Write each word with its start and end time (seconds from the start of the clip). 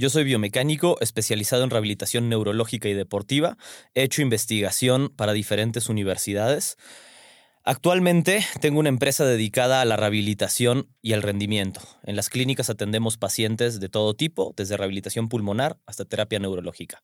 Yo 0.00 0.08
soy 0.08 0.24
biomecánico 0.24 0.96
especializado 1.02 1.62
en 1.62 1.68
rehabilitación 1.68 2.30
neurológica 2.30 2.88
y 2.88 2.94
deportiva. 2.94 3.58
He 3.92 4.02
hecho 4.02 4.22
investigación 4.22 5.10
para 5.10 5.34
diferentes 5.34 5.90
universidades. 5.90 6.78
Actualmente 7.64 8.42
tengo 8.62 8.80
una 8.80 8.88
empresa 8.88 9.26
dedicada 9.26 9.82
a 9.82 9.84
la 9.84 9.98
rehabilitación 9.98 10.88
y 11.02 11.12
al 11.12 11.20
rendimiento. 11.20 11.82
En 12.02 12.16
las 12.16 12.30
clínicas 12.30 12.70
atendemos 12.70 13.18
pacientes 13.18 13.78
de 13.78 13.90
todo 13.90 14.14
tipo, 14.14 14.54
desde 14.56 14.78
rehabilitación 14.78 15.28
pulmonar 15.28 15.78
hasta 15.84 16.06
terapia 16.06 16.38
neurológica. 16.38 17.02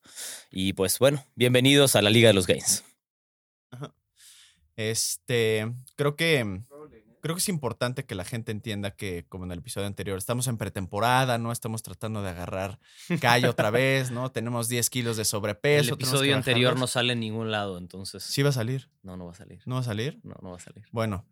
Y 0.51 0.73
pues 0.73 0.99
bueno, 0.99 1.23
bienvenidos 1.35 1.97
a 1.97 2.01
la 2.01 2.09
Liga 2.09 2.29
de 2.29 2.35
los 2.35 2.47
Gains. 2.47 2.83
Este, 4.75 5.71
creo 5.97 6.17
que 6.17 6.63
creo 7.27 7.35
que 7.35 7.41
es 7.41 7.49
importante 7.49 8.05
que 8.05 8.15
la 8.15 8.25
gente 8.25 8.53
entienda 8.53 8.93
que, 8.93 9.27
como 9.29 9.45
en 9.45 9.51
el 9.51 9.59
episodio 9.59 9.89
anterior, 9.89 10.17
estamos 10.17 10.47
en 10.47 10.59
pretemporada, 10.59 11.39
¿no? 11.39 11.51
Estamos 11.51 11.83
tratando 11.83 12.23
de 12.23 12.31
agarrar 12.31 12.79
callo 13.21 13.51
otra 13.51 13.71
vez, 13.71 14.13
¿no? 14.13 14.31
Tenemos 14.31 14.69
10 14.69 14.89
kilos 14.91 15.17
de 15.17 15.25
sobrepeso. 15.25 15.89
El 15.89 15.95
episodio 15.95 16.37
anterior 16.37 16.79
no 16.79 16.87
sale 16.87 17.15
en 17.15 17.21
ningún 17.21 17.51
lado, 17.51 17.79
entonces. 17.79 18.23
¿Sí 18.23 18.45
va 18.45 18.51
a 18.51 18.53
salir? 18.53 18.91
No, 19.03 19.17
no 19.17 19.27
va 19.27 19.33
a 19.33 19.35
salir. 19.35 19.61
¿No 19.67 19.75
va 19.75 19.81
a 19.81 19.85
salir? 19.85 20.21
No, 20.23 20.37
no 20.41 20.51
va 20.51 20.57
a 20.57 20.61
salir. 20.61 20.85
Bueno. 20.93 21.25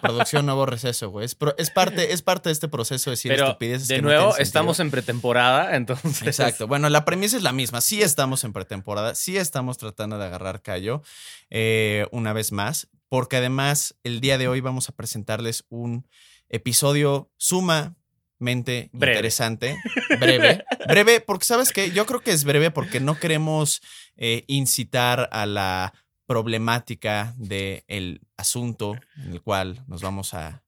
Producción 0.00 0.46
no 0.46 0.56
borres 0.56 0.84
eso, 0.84 1.10
güey. 1.10 1.26
Es, 1.26 1.36
es, 1.58 1.70
parte, 1.70 2.12
es 2.14 2.22
parte 2.22 2.48
de 2.48 2.52
este 2.54 2.68
proceso 2.68 3.10
de 3.10 3.16
decir 3.16 3.32
Pero, 3.32 3.48
estupideces. 3.48 3.88
De 3.88 3.96
que 3.96 4.02
nuevo, 4.02 4.30
no 4.30 4.36
estamos 4.36 4.80
en 4.80 4.90
pretemporada, 4.90 5.76
entonces. 5.76 6.22
Exacto. 6.22 6.66
Bueno, 6.66 6.88
la 6.88 7.04
premisa 7.04 7.36
es 7.36 7.42
la 7.42 7.52
misma. 7.52 7.82
Sí 7.82 8.00
estamos 8.00 8.44
en 8.44 8.54
pretemporada, 8.54 9.14
sí 9.14 9.36
estamos 9.36 9.76
tratando 9.78 10.16
de 10.16 10.24
agarrar 10.24 10.62
callo 10.62 11.02
eh, 11.50 12.06
una 12.12 12.32
vez 12.32 12.52
más, 12.52 12.88
porque 13.10 13.36
además 13.36 13.96
el 14.04 14.20
día 14.20 14.38
de 14.38 14.48
hoy 14.48 14.60
vamos 14.60 14.88
a 14.88 14.92
presentarles 14.92 15.64
un 15.68 16.06
episodio 16.48 17.30
sumamente 17.36 18.88
Breve. 18.92 19.12
interesante, 19.12 19.76
breve, 20.20 20.64
breve, 20.88 21.20
porque 21.20 21.44
sabes 21.44 21.72
que 21.72 21.90
yo 21.90 22.06
creo 22.06 22.20
que 22.20 22.30
es 22.30 22.44
breve 22.44 22.70
porque 22.70 23.00
no 23.00 23.18
queremos 23.18 23.82
eh, 24.16 24.44
incitar 24.46 25.28
a 25.32 25.44
la 25.44 25.92
problemática 26.26 27.34
del 27.36 28.20
asunto 28.36 28.94
en 29.16 29.32
el 29.32 29.42
cual 29.42 29.82
nos 29.88 30.02
vamos 30.02 30.32
a 30.32 30.62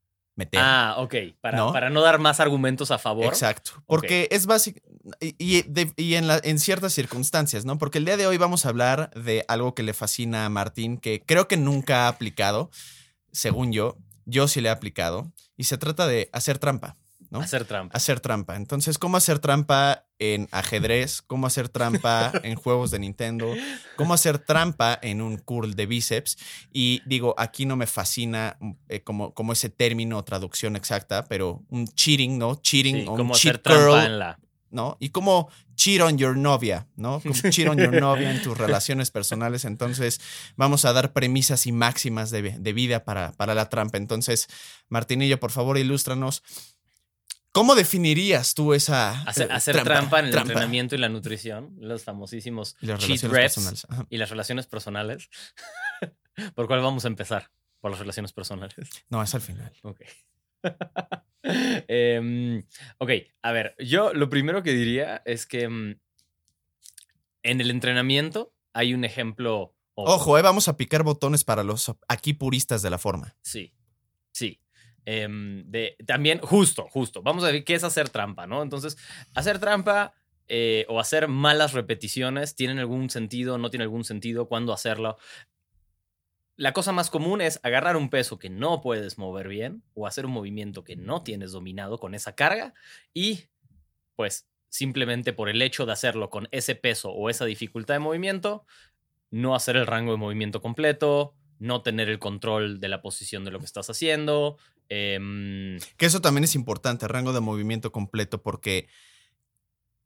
meter. 0.45 0.61
Ah, 0.63 0.95
ok. 0.99 1.15
Para 1.41 1.57
¿No? 1.59 1.67
¿No? 1.67 1.73
para 1.73 1.91
no 1.91 2.01
dar 2.03 2.19
más 2.19 2.41
argumentos 2.41 2.91
a 2.91 2.99
favor. 2.99 3.27
Exacto. 3.27 3.83
Porque 3.87 4.29
es 4.31 4.47
básico. 4.47 4.81
Y, 5.21 5.35
y 5.39 5.63
de- 5.63 5.93
y 5.97 6.15
en, 6.15 6.27
la- 6.29 6.41
en 6.43 6.59
ciertas 6.59 6.93
circunstancias, 6.93 7.65
¿no? 7.65 7.79
Porque 7.79 7.99
el 7.99 8.05
día 8.05 8.17
de 8.17 8.27
hoy 8.27 8.37
vamos 8.39 8.65
a 8.67 8.69
hablar 8.71 9.11
de 9.15 9.45
algo 9.49 9.75
que 9.75 9.83
le 9.83 9.95
fascina 9.95 10.45
a 10.45 10.49
Martín, 10.49 10.97
que 10.99 11.23
creo 11.25 11.49
que 11.49 11.57
nunca 11.57 12.05
ha 12.05 12.09
aplicado, 12.09 12.71
según 13.33 13.73
yo. 13.73 13.97
Yo 14.25 14.47
sí 14.49 14.61
le 14.61 14.69
he 14.69 14.73
aplicado. 14.73 15.33
Y 15.57 15.65
se 15.65 15.79
trata 15.79 16.07
de 16.07 16.29
hacer 16.33 16.59
trampa, 16.59 16.97
¿no? 17.33 17.41
Hacer 17.41 17.65
trampa. 17.65 17.97
Hacer 17.97 18.21
trampa. 18.21 18.57
Entonces, 18.57 18.99
¿cómo 18.99 19.17
hacer 19.17 19.39
trampa 19.39 20.05
en 20.19 20.49
ajedrez? 20.51 21.23
¿Cómo 21.23 21.47
hacer 21.47 21.71
trampa 21.71 22.31
en 22.43 22.57
juegos 22.57 22.91
de 22.91 22.99
Nintendo? 22.99 23.55
¿Cómo 23.97 24.13
hacer 24.13 24.39
trampa 24.39 24.99
en 25.01 25.23
un 25.23 25.39
curl 25.39 25.75
de 25.75 25.87
bíceps? 25.87 26.37
Y 26.71 27.01
digo, 27.07 27.35
aquí 27.39 27.65
no 27.65 27.75
me 27.75 27.87
fascina 27.87 28.59
eh, 28.91 29.01
como, 29.01 29.33
como 29.33 29.55
ese 29.55 29.71
término 29.71 30.19
o 30.19 30.25
traducción 30.25 30.77
exacta, 30.77 31.25
pero 31.25 31.63
un 31.71 31.89
cheating, 31.89 32.39
¿no? 32.39 32.57
Cheating 32.57 33.01
Sí, 33.01 33.07
o 33.09 33.13
un 33.15 33.31
cheat 33.33 33.55
hacer 33.55 33.59
trampa 33.59 33.83
curl, 33.83 34.05
en 34.05 34.19
la. 34.19 34.39
¿no? 34.69 34.99
Y 35.01 35.09
como 35.09 35.49
cheat 35.75 36.03
on 36.03 36.19
your 36.19 36.37
novia, 36.37 36.87
¿no? 36.97 37.21
Como 37.23 37.35
cheat 37.35 37.67
on 37.67 37.79
your 37.79 37.99
novia 37.99 38.31
en 38.31 38.43
tus 38.43 38.59
relaciones 38.59 39.11
personales. 39.11 39.65
Entonces, 39.65 40.21
vamos 40.57 40.85
a 40.85 40.93
dar 40.93 41.15
premisas 41.15 41.67
y 41.67 41.73
máximas 41.73 42.31
de, 42.31 42.43
de 42.43 42.73
vida 42.75 43.05
para, 43.05 43.33
para 43.33 43.55
la 43.55 43.71
trampa. 43.71 43.97
Entonces, 43.97 44.49
Martinillo, 44.91 45.41
por 45.41 45.51
favor, 45.51 45.79
ilústranos. 45.79 46.43
¿Cómo 47.53 47.75
definirías 47.75 48.55
tú 48.55 48.73
esa 48.73 49.23
Hacer, 49.23 49.51
eh, 49.51 49.53
hacer 49.55 49.83
trampa, 49.83 50.21
en 50.21 50.27
el 50.27 50.31
trampa? 50.33 50.53
entrenamiento 50.53 50.95
y 50.95 50.99
la 50.99 51.11
nutrición, 51.11 51.77
los 51.79 52.03
famosísimos 52.03 52.77
Y 52.81 52.87
las 52.87 52.99
cheat 53.01 53.23
reps 53.25 53.87
y 54.09 54.17
las 54.17 54.31
relaciones 54.31 54.67
personales. 54.67 55.29
¿Por 56.55 56.67
cuál 56.67 56.81
vamos 56.81 57.05
a 57.05 57.09
empezar? 57.09 57.51
Por 57.81 57.91
las 57.91 58.01
relaciones 58.01 58.33
personales. 58.33 58.75
No, 59.11 59.23
es 59.23 59.35
al 59.35 59.43
final. 59.43 59.73
Ok. 59.83 60.01
Em, 61.45 62.65
ok, 62.99 63.11
a 63.43 63.51
ver, 63.51 63.75
yo 63.81 64.15
lo 64.15 64.29
primero 64.31 64.63
que 64.63 64.71
diría 64.73 65.23
es 65.25 65.45
que 65.45 65.69
mm, 65.69 65.99
en 67.43 67.61
el 67.61 67.71
entrenamiento 67.71 68.55
hay 68.73 68.95
un 68.95 69.05
ejemplo. 69.05 69.75
obvio. 69.95 70.15
Ojo, 70.15 70.39
eh, 70.39 70.43
vamos 70.43 70.69
a 70.69 70.77
picar 70.77 71.03
botones 71.03 71.43
para 71.43 71.65
los 71.65 71.93
aquí 72.07 72.33
puristas 72.33 72.81
de 72.83 72.91
la 72.91 72.99
forma. 72.99 73.35
Sí, 73.43 73.75
sí. 74.31 74.61
Em, 75.05 75.65
de, 75.71 75.97
también, 76.07 76.39
justo, 76.41 76.87
justo. 76.91 77.23
Vamos 77.23 77.45
a 77.45 77.51
ver 77.51 77.65
qué 77.65 77.75
es 77.75 77.85
hacer 77.85 78.09
trampa, 78.09 78.47
¿no? 78.47 78.63
Entonces, 78.63 78.97
hacer 79.35 79.59
trampa 79.59 80.15
eh, 80.49 80.87
o 80.89 81.01
hacer 81.01 81.29
malas 81.29 81.73
repeticiones, 81.73 82.55
¿tienen 82.55 82.79
algún 82.79 83.11
sentido? 83.11 83.59
¿No 83.59 83.71
tiene 83.71 83.85
algún 83.85 84.05
sentido? 84.05 84.49
¿Cuándo 84.49 84.73
hacerlo? 84.73 85.19
La 86.57 86.73
cosa 86.73 86.93
más 86.93 87.11
común 87.11 87.41
es 87.41 87.59
agarrar 87.63 87.97
un 87.97 88.11
peso 88.11 88.39
que 88.39 88.51
no 88.51 88.81
puedes 88.83 89.19
mover 89.19 89.49
bien 89.49 89.83
o 89.95 90.07
hacer 90.07 90.27
un 90.27 90.33
movimiento 90.33 90.85
que 90.85 90.97
no 90.97 91.23
tienes 91.23 91.53
dominado 91.53 91.99
con 91.99 92.15
esa 92.15 92.35
carga 92.35 92.75
y, 93.15 93.47
pues, 94.15 94.47
simplemente 94.69 95.33
por 95.33 95.49
el 95.49 95.61
hecho 95.63 95.87
de 95.87 95.93
hacerlo 95.93 96.31
con 96.31 96.49
ese 96.51 96.75
peso 96.75 97.11
o 97.11 97.31
esa 97.31 97.45
dificultad 97.45 97.95
de 97.95 98.01
movimiento, 98.01 98.65
no 99.31 99.55
hacer 99.55 99.77
el 99.77 99.87
rango 99.87 100.13
de 100.13 100.19
movimiento 100.19 100.61
completo, 100.61 101.35
no 101.59 101.83
tener 101.83 102.09
el 102.09 102.19
control 102.19 102.81
de 102.81 102.89
la 102.89 103.03
posición 103.03 103.45
de 103.45 103.51
lo 103.51 103.59
que 103.59 103.67
estás 103.67 103.89
haciendo. 103.89 104.59
Em, 104.93 105.79
Que 105.97 106.07
eso 106.07 106.21
también 106.21 106.45
es 106.45 106.55
importante, 106.55 107.09
rango 107.09 107.33
de 107.33 107.41
movimiento 107.41 107.93
completo, 107.93 108.43
porque 108.43 108.89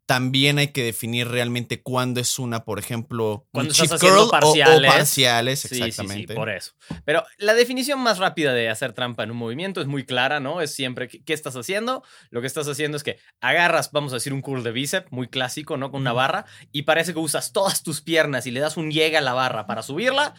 también 0.07 0.59
hay 0.59 0.69
que 0.69 0.85
definir 0.85 1.27
realmente 1.27 1.83
cuándo 1.83 2.21
es 2.21 2.39
una, 2.39 2.65
por 2.65 2.79
ejemplo, 2.79 3.49
Cuando 3.53 3.73
estás 3.73 3.93
haciendo 3.93 4.27
o- 4.27 4.31
parciales. 4.31 4.89
O, 4.89 4.95
parciales, 4.95 5.61
sí, 5.61 5.69
sí, 5.69 5.83
exactamente. 5.83 6.33
sí, 6.33 6.37
por 6.37 6.49
eso. 6.49 6.73
Pero 7.05 7.25
la 7.39 7.55
definición 7.55 7.99
más 7.99 8.19
rápida 8.19 8.55
de 8.55 8.69
hacer 8.69 8.93
trampa 8.93 9.25
en 9.25 9.33
un 9.33 9.37
movimiento 9.37 9.81
es 9.81 9.89
muy 9.89 10.07
clara, 10.07 10.39
¿no? 10.39 10.61
Es 10.61 10.73
siempre, 10.73 11.09
¿qué, 11.09 11.33
estás 11.33 11.57
haciendo? 11.57 12.05
Lo 12.31 12.41
que 12.41 12.47
estás 12.47 12.69
haciendo 12.69 12.97
es 12.97 13.03
que 13.03 13.19
agarras, 13.41 13.91
vamos 13.91 14.13
a 14.13 14.17
decir, 14.17 14.33
un 14.33 14.43
curl 14.43 14.63
de 14.63 14.71
bíceps, 14.71 15.11
muy 15.11 15.27
clásico, 15.27 15.77
¿no? 15.77 15.91
Con 15.91 16.03
una 16.03 16.13
barra, 16.13 16.47
y 16.71 16.83
parece 16.83 17.13
que 17.13 17.19
usas 17.19 17.53
todas 17.53 17.83
tus 17.83 18.01
piernas 18.01 18.47
y 18.47 18.53
le 18.53 18.61
das 18.61 18.77
un 18.77 18.93
llega 18.93 19.19
a 19.19 19.23
la 19.23 19.35
barra 19.35 19.67
para 19.67 19.83
subirla, 19.83 20.35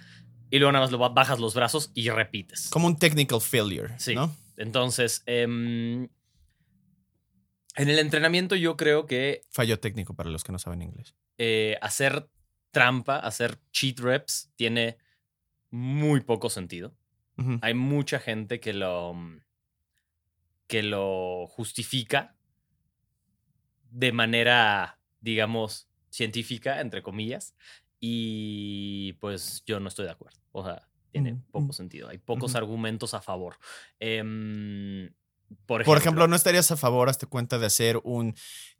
y 0.50 0.60
luego 0.60 0.72
nada 0.72 0.86
más 0.86 0.92
lo 0.92 0.98
ba- 0.98 1.10
bajas 1.10 1.40
los 1.40 1.54
brazos 1.56 1.92
y 1.94 2.10
repites. 2.10 2.70
Como 2.70 2.88
un 2.88 2.98
technical 2.98 3.42
failure, 3.42 3.98
Sí. 4.00 4.16
¿no? 4.16 4.36
Entonces, 4.58 5.24
em, 5.26 6.04
en 7.76 7.90
el 7.90 8.00
entrenamiento 8.00 8.56
yo 8.56 8.76
creo 8.78 9.06
que 9.06 9.42
Fallo 9.52 9.80
técnico 9.80 10.14
para 10.16 10.30
los 10.30 10.44
que 10.44 10.52
no 10.52 10.60
saben 10.60 10.82
inglés. 10.82 11.16
eh, 11.38 11.78
hacer 11.82 12.30
trampa, 12.72 13.18
hacer 13.20 13.60
cheat 13.72 14.00
reps, 14.00 14.52
tiene 14.56 14.98
muy 15.70 16.22
poco 16.22 16.50
sentido. 16.50 16.96
Hay 17.62 17.76
mucha 17.76 18.20
gente 18.20 18.60
que 18.60 18.74
lo, 18.74 19.14
mm, 19.14 19.42
que 20.66 20.82
lo 20.82 21.46
justifica 21.48 22.36
de 23.92 24.12
manera, 24.12 25.00
digamos, 25.22 25.88
científica, 26.10 26.82
entre 26.82 27.04
comillas, 27.04 27.54
y 28.00 29.14
pues 29.14 29.64
yo 29.66 29.80
no 29.80 29.88
estoy 29.90 30.06
de 30.06 30.12
acuerdo. 30.12 30.38
O 30.52 30.64
sea, 30.64 30.88
tiene 31.12 31.34
Mm, 31.34 31.42
poco 31.52 31.68
mm. 31.68 31.74
sentido. 31.74 32.10
Hay 32.10 32.18
pocos 32.18 32.56
argumentos 32.56 33.14
a 33.14 33.22
favor. 33.22 33.58
Em, 34.00 35.12
por, 35.66 35.82
ejemplo, 35.82 35.86
Por 35.86 35.98
ejemplo, 35.98 36.28
¿no 36.28 36.36
estarías 36.36 36.70
a 36.72 36.78
favor, 36.78 37.10
hazte 37.10 37.26
cuenta, 37.26 37.58
de 37.58 37.66
hacer 37.68 38.00
un 38.04 38.36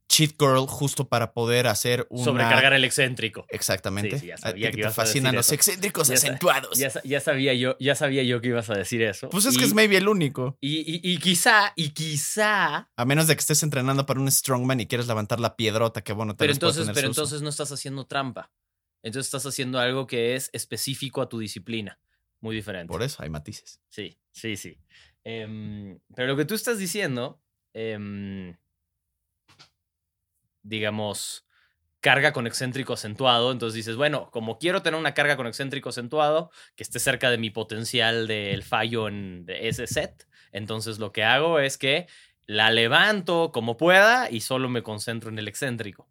cheat 0.10 0.36
curl 0.38 0.68
justo 0.68 1.08
para 1.10 1.34
poder 1.34 1.68
hacer 1.68 2.08
una... 2.10 2.24
sobrecargar 2.24 2.74
el 2.74 2.84
excéntrico. 2.86 3.46
Exactamente. 3.50 4.12
Sí, 4.18 4.20
sí, 4.22 4.28
ya 4.28 4.36
A 4.36 4.38
sabía 4.38 4.72
ti 4.72 4.78
que 4.78 4.84
te 4.84 4.90
fascinan 4.92 5.36
los 5.36 5.52
excéntricos 5.52 6.08
Ya 6.08 6.16
acentuados. 6.16 6.78
Ya, 6.78 6.90
sa- 6.90 7.02
ya 7.04 7.20
sabía 7.20 7.54
yo, 7.54 7.76
ya 7.80 7.94
sabía 7.96 8.24
yo 8.24 8.40
que 8.42 8.48
ibas 8.50 8.70
a 8.70 8.74
decir 8.76 9.02
eso. 9.02 9.30
Pues 9.30 9.46
es 9.46 9.56
y, 9.56 9.60
que 9.60 9.66
es 9.66 9.74
maybe 9.74 9.98
el 9.98 10.08
único. 10.08 10.58
y, 10.62 10.78
y- 10.80 11.02
y 11.14 11.18
quizá, 11.18 11.74
y 11.76 11.90
quizá. 11.90 12.90
A 12.96 13.06
menos 13.06 13.28
de 13.28 13.36
que 13.36 13.42
estés 13.42 13.64
entrenando 13.64 14.06
para 14.06 14.20
un 14.20 14.32
strongman 14.32 14.80
y 14.80 14.88
quieres 14.88 15.08
levantar 15.08 15.40
la 15.42 15.56
piedrota, 15.58 16.02
que 16.04 16.14
bueno, 16.14 16.34
tal 16.34 16.46
Pero 16.46 16.54
entonces, 16.54 16.90
pero 16.94 17.08
entonces 17.08 17.42
no 17.42 17.50
estás 17.50 17.72
haciendo 17.72 18.06
trampa. 18.06 18.50
Entonces 19.08 19.28
estás 19.28 19.46
haciendo 19.46 19.80
algo 19.80 20.08
que 20.08 20.36
es 20.36 20.50
específico 20.54 21.22
a 21.22 21.30
tu 21.30 21.40
disciplina. 21.40 22.00
Muy 22.40 22.56
diferente. 22.56 22.92
Por 22.92 23.04
eso 23.04 23.24
hay 23.24 23.30
matices. 23.30 23.82
Sí, 23.90 24.18
sí, 24.32 24.56
sí. 24.56 24.78
Em, 25.24 26.00
pero 26.16 26.30
lo 26.30 26.38
que 26.38 26.46
tú 26.46 26.54
estás 26.54 26.78
diciendo, 26.78 27.42
em, 27.74 28.56
digamos, 30.62 31.48
carga 32.00 32.32
con 32.32 32.48
excéntrico 32.48 32.94
acentuado. 32.94 33.52
Entonces 33.52 33.76
dices, 33.76 33.96
bueno, 33.96 34.30
como 34.32 34.60
quiero 34.60 34.82
tener 34.82 35.00
una 35.00 35.14
carga 35.14 35.36
con 35.36 35.48
excéntrico 35.48 35.90
acentuado 35.90 36.52
que 36.76 36.84
esté 36.84 37.00
cerca 37.00 37.30
de 37.30 37.38
mi 37.38 37.50
potencial 37.50 38.28
del 38.28 38.64
fallo 38.64 39.08
en 39.08 39.46
ese 39.48 39.88
set, 39.88 40.28
entonces 40.52 41.00
lo 41.00 41.12
que 41.12 41.24
hago 41.24 41.60
es 41.60 41.78
que 41.78 42.08
la 42.46 42.72
levanto 42.72 43.52
como 43.52 43.76
pueda 43.76 44.30
y 44.32 44.42
solo 44.42 44.70
me 44.70 44.84
concentro 44.84 45.30
en 45.30 45.40
el 45.40 45.48
excéntrico. 45.48 46.08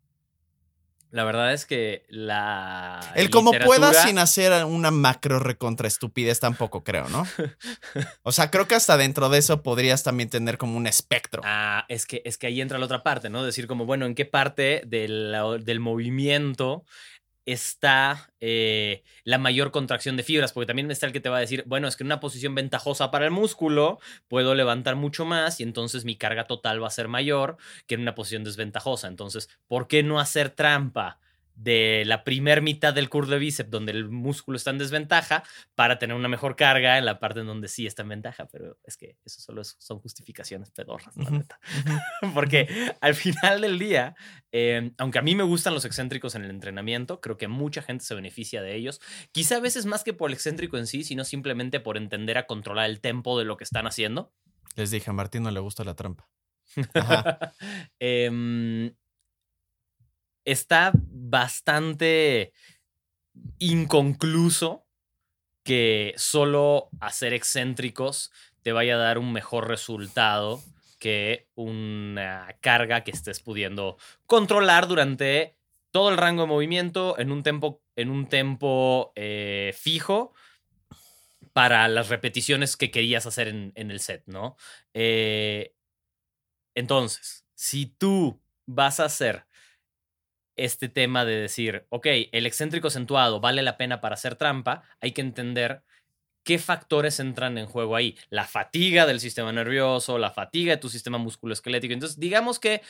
La 1.17 1.25
verdad 1.25 1.55
es 1.55 1.65
que 1.65 2.05
la. 2.11 3.01
El 3.15 3.31
como 3.31 3.51
pueda 3.65 3.95
sin 3.95 4.19
hacer 4.19 4.67
una 4.67 4.91
macro 4.91 5.39
recontra 5.39 5.89
estupidez 5.89 6.41
tampoco 6.41 6.85
creo, 6.85 7.09
¿no? 7.09 7.27
O 8.23 8.33
sea, 8.33 8.51
creo 8.51 8.69
que 8.69 8.75
hasta 8.75 8.99
dentro 8.99 9.31
de 9.31 9.39
eso 9.39 9.63
podrías 9.63 10.03
también 10.03 10.29
tener 10.29 10.59
como 10.59 10.77
un 10.77 10.87
espectro. 10.87 11.41
Ah, 11.43 11.87
es 11.89 12.05
que, 12.05 12.21
es 12.27 12.37
que 12.37 12.49
ahí 12.49 12.61
entra 12.61 12.77
la 12.77 12.85
otra 12.85 13.03
parte, 13.03 13.31
¿no? 13.31 13.45
Decir 13.45 13.67
como, 13.67 13.87
bueno, 13.87 14.05
¿en 14.05 14.15
qué 14.15 14.27
parte 14.27 14.83
del, 14.85 15.35
del 15.65 15.81
movimiento 15.81 16.85
está 17.47 18.33
eh, 18.41 19.03
la 19.25 19.39
mayor 19.39 19.71
contracción 19.71 20.17
de 20.17 20.25
fibras, 20.25 20.53
porque 20.53 20.67
también 20.67 20.91
está 20.91 21.07
el 21.07 21.13
que 21.13 21.21
te 21.21 21.29
va 21.29 21.39
a 21.39 21.41
decir, 21.41 21.63
bueno, 21.67 21.89
es 21.89 21.97
que 21.97 22.03
en 22.03 22.09
una 22.09 22.21
posición 22.21 22.55
ventajosa 22.55 23.11
para 23.11 23.25
el 23.25 23.31
músculo 23.31 23.99
puedo 24.29 24.55
levantar 24.55 24.97
mucho 24.97 25.25
más 25.25 25.61
y 25.61 25.63
entonces 25.63 26.05
mi 26.05 26.17
carga 26.17 26.47
total 26.47 26.83
va 26.83 26.89
a 26.89 26.91
ser 26.91 27.09
mayor 27.09 27.57
que 27.87 27.95
en 27.95 28.03
una 28.03 28.15
posición 28.15 28.45
desventajosa. 28.45 29.09
Entonces, 29.09 29.49
¿por 29.69 29.87
qué 29.89 30.03
no 30.03 30.21
hacer 30.21 30.51
trampa? 30.51 31.21
De 31.57 32.05
la 32.07 32.23
primer 32.23 32.63
mitad 32.63 32.95
del 32.95 33.09
curso 33.09 33.33
de 33.33 33.39
bíceps 33.39 33.71
donde 33.71 33.93
el 33.93 34.09
músculo 34.09 34.57
está 34.57 34.71
en 34.71 34.79
desventaja 34.79 35.43
para 35.75 35.99
tener 35.99 36.15
una 36.15 36.29
mejor 36.29 36.55
carga 36.55 36.99
en 36.99 37.07
la 37.07 37.19
parte 37.19 37.41
en 37.41 37.47
donde 37.47 37.69
sí 37.69 37.87
está 37.87 38.03
en 38.03 38.11
ventaja, 38.11 38.47
pero 38.47 38.79
es 38.85 38.97
que 38.97 39.17
eso 39.25 39.41
solo 39.41 39.65
son 39.65 39.99
justificaciones 39.99 40.71
pedorras, 40.71 41.17
la 41.17 41.31
neta. 41.31 41.59
Porque 42.35 42.69
al 43.01 43.15
final 43.15 43.63
del 43.63 43.79
día, 43.79 44.15
em, 44.53 44.93
aunque 44.99 45.19
a 45.19 45.23
mí 45.23 45.35
me 45.35 45.43
gustan 45.43 45.75
los 45.75 45.85
excéntricos 45.85 46.35
en 46.35 46.45
el 46.45 46.51
entrenamiento, 46.51 47.21
creo 47.21 47.39
que 47.39 47.49
mucha 47.49 47.83
gente 47.83 48.05
se 48.05 48.15
beneficia 48.15 48.63
de 48.63 48.77
ellos, 48.77 49.01
quizá 49.33 49.57
a 49.57 49.61
veces 49.61 49.87
más 49.87 50.05
que 50.05 50.13
por 50.13 50.31
el 50.31 50.35
excéntrico 50.35 50.77
en 50.77 50.87
sí, 50.87 51.05
sino 51.05 51.25
simplemente 51.25 51.81
por 51.81 51.97
entender 51.97 52.37
a 52.39 52.47
controlar 52.47 52.91
el 52.91 53.01
tempo 53.01 53.39
de 53.39 53.47
lo 53.47 53.57
que 53.57 53.65
están 53.65 53.87
haciendo. 53.87 54.33
Les 54.75 54.91
dije, 54.91 55.11
a 55.11 55.15
Martín 55.15 55.43
no 55.43 55.51
le 55.51 55.61
gusta 55.61 55.85
la 55.85 55.95
trampa. 55.95 56.29
eh, 57.99 58.93
está 60.47 60.93
bastante 60.95 62.53
inconcluso 63.59 64.87
que 65.63 66.15
solo 66.17 66.89
hacer 67.01 67.35
excéntricos 67.35 68.31
te 68.63 68.73
vaya 68.73 68.95
a 68.95 68.99
dar 68.99 69.19
un 69.19 69.33
mejor 69.33 69.69
resultado 69.69 70.63
que 70.99 71.49
una 71.55 72.57
carga 72.61 73.05
que 73.05 73.11
estés 73.11 73.41
pudiendo 73.41 73.99
controlar 74.27 74.87
durante 74.87 75.57
todo 75.91 76.09
el 76.09 76.17
rango 76.17 76.43
de 76.43 76.49
movimiento 76.49 77.19
en 77.19 77.33
un 77.33 77.43
tempo, 77.43 77.83
en 77.97 78.11
un 78.11 78.29
tempo 78.29 79.13
eh, 79.17 79.75
fijo 79.77 80.33
para 81.53 81.89
las 81.89 82.09
repeticiones 82.09 82.77
que 82.77 82.91
querías 82.91 83.27
hacer 83.27 83.49
en, 83.49 83.73
el 83.75 84.01
set, 84.01 84.23
¿no? 84.27 84.57
Eh, 84.95 85.75
entonces, 86.75 87.47
si 87.55 87.87
tú 87.87 88.41
vas 88.67 89.01
a 89.01 89.07
hacer 89.07 89.47
este 90.57 90.89
tema 90.89 91.25
de 91.25 91.37
decir, 91.37 91.87
ok, 91.91 92.07
el 92.33 92.47
excéntrico 92.47 92.89
acentuado 92.89 93.41
vale 93.41 93.63
la 93.63 93.77
pena 93.77 94.01
para 94.01 94.15
hacer 94.15 94.37
trampa, 94.37 94.83
hay 95.01 95.13
que 95.13 95.21
entender 95.21 95.83
qué 96.45 96.59
factores 96.59 97.21
entran 97.21 97.59
en 97.59 97.67
juego 97.67 97.97
ahí. 97.97 98.17
La 98.31 98.45
fatiga 98.45 99.05
del 99.05 99.21
sistema 99.21 99.53
nervioso, 99.53 100.17
la 100.17 100.31
fatiga 100.31 100.75
de 100.75 100.81
tu 100.81 100.89
sistema 100.89 101.19
musculoesquelético. 101.19 101.93
Entonces, 101.93 102.19
digamos 102.19 102.59
que 102.61 102.83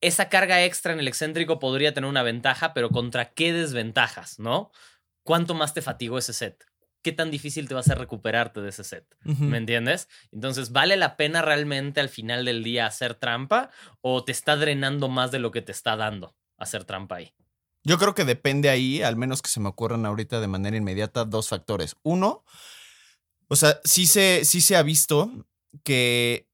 esa 0.00 0.28
carga 0.28 0.64
extra 0.64 0.92
en 0.92 1.00
el 1.00 1.08
excéntrico 1.08 1.58
podría 1.58 1.94
tener 1.94 2.10
una 2.10 2.22
ventaja, 2.22 2.74
pero 2.74 2.90
¿contra 2.90 3.32
qué 3.32 3.52
desventajas, 3.52 4.38
no? 4.38 4.72
¿Cuánto 5.24 5.54
más 5.54 5.72
te 5.72 5.82
fatigó 5.82 6.18
ese 6.18 6.32
set? 6.32 6.64
¿Qué 7.02 7.12
tan 7.12 7.30
difícil 7.30 7.68
te 7.68 7.74
va 7.74 7.80
a 7.80 7.82
hacer 7.82 7.98
recuperarte 7.98 8.60
de 8.60 8.70
ese 8.70 8.82
set? 8.82 9.06
¿Me 9.22 9.58
entiendes? 9.58 10.08
Entonces, 10.32 10.72
¿vale 10.72 10.96
la 10.96 11.16
pena 11.16 11.40
realmente 11.40 12.00
al 12.00 12.08
final 12.08 12.44
del 12.44 12.64
día 12.64 12.86
hacer 12.86 13.14
trampa 13.14 13.70
o 14.00 14.24
te 14.24 14.32
está 14.32 14.56
drenando 14.56 15.08
más 15.08 15.30
de 15.30 15.38
lo 15.38 15.52
que 15.52 15.62
te 15.62 15.70
está 15.70 15.94
dando? 15.94 16.34
Hacer 16.56 16.84
trampa 16.84 17.16
ahí? 17.16 17.32
Yo 17.86 17.98
creo 17.98 18.14
que 18.14 18.24
depende 18.24 18.68
ahí, 18.68 19.02
al 19.02 19.16
menos 19.16 19.42
que 19.42 19.48
se 19.48 19.60
me 19.60 19.68
ocurran 19.68 20.06
ahorita 20.06 20.40
de 20.40 20.48
manera 20.48 20.76
inmediata, 20.76 21.24
dos 21.24 21.48
factores. 21.48 21.96
Uno, 22.02 22.44
o 23.46 23.54
sea, 23.54 23.80
sí 23.84 24.06
se, 24.08 24.44
sí 24.44 24.60
se 24.60 24.74
ha 24.74 24.82
visto 24.82 25.30
que, 25.84 26.48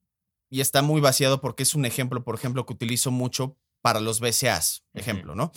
y 0.50 0.60
está 0.60 0.82
muy 0.82 1.00
vaciado 1.00 1.40
porque 1.40 1.62
es 1.62 1.74
un 1.74 1.86
ejemplo, 1.86 2.22
por 2.22 2.34
ejemplo, 2.34 2.66
que 2.66 2.74
utilizo 2.74 3.10
mucho 3.10 3.56
para 3.80 4.00
los 4.00 4.20
BCAs, 4.20 4.84
ejemplo, 4.92 5.34
¿no? 5.34 5.52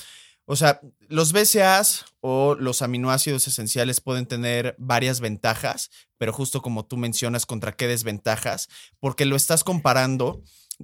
O 0.45 0.56
sea, 0.56 0.80
los 1.09 1.33
BCAs 1.33 2.06
o 2.21 2.56
los 2.56 2.81
aminoácidos 2.81 3.48
esenciales 3.48 4.00
pueden 4.00 4.27
tener 4.27 4.75
varias 4.77 5.19
ventajas, 5.19 5.89
pero 6.18 6.31
justo 6.31 6.62
como 6.62 6.86
tú 6.86 6.95
mencionas, 6.98 7.45
¿contra 7.45 7.75
qué 7.75 7.88
desventajas? 7.88 8.69
Porque 9.00 9.25
lo 9.25 9.36
estás 9.36 9.63
comparando 9.63 10.41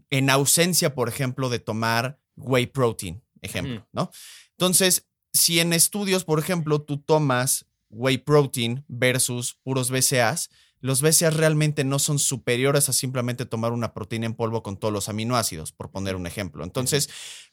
en 0.10 0.30
ausencia, 0.30 0.96
por 0.96 1.08
ejemplo, 1.08 1.48
de 1.50 1.60
tomar 1.60 2.20
whey 2.36 2.66
protein 2.66 3.22
ejemplo, 3.42 3.88
¿no? 3.92 4.12
Entonces, 4.58 5.08
si 5.34 5.60
en 5.60 5.74
estudios, 5.74 6.24
por 6.24 6.40
ejemplo, 6.40 6.82
tú 6.82 6.98
tomas 6.98 7.66
whey 7.90 8.18
protein 8.18 8.84
versus 8.88 9.58
puros 9.64 9.92
BCAAs, 9.92 10.50
los 10.80 11.02
BCAAs 11.02 11.36
realmente 11.36 11.84
no 11.84 12.00
son 12.00 12.18
superiores 12.18 12.90
a 12.90 12.94
simplemente 12.94 13.46
tomar 13.46 13.72
una 13.72 13.94
proteína 13.94 14.26
en 14.26 14.34
polvo 14.34 14.64
con 14.64 14.78
todos 14.78 14.94
los 14.94 15.10
aminoácidos, 15.10 15.72
por 15.72 15.92
poner 15.92 16.16
un 16.16 16.26
ejemplo. 16.26 16.64
Entonces, 16.64 17.10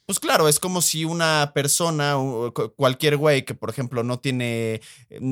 pues 0.07 0.19
claro, 0.19 0.49
es 0.49 0.59
como 0.59 0.81
si 0.81 1.05
una 1.05 1.53
persona, 1.55 2.17
cualquier 2.77 3.19
güey 3.19 3.45
que, 3.45 3.55
por 3.55 3.69
ejemplo, 3.69 4.03
no 4.03 4.19
tiene, 4.19 4.81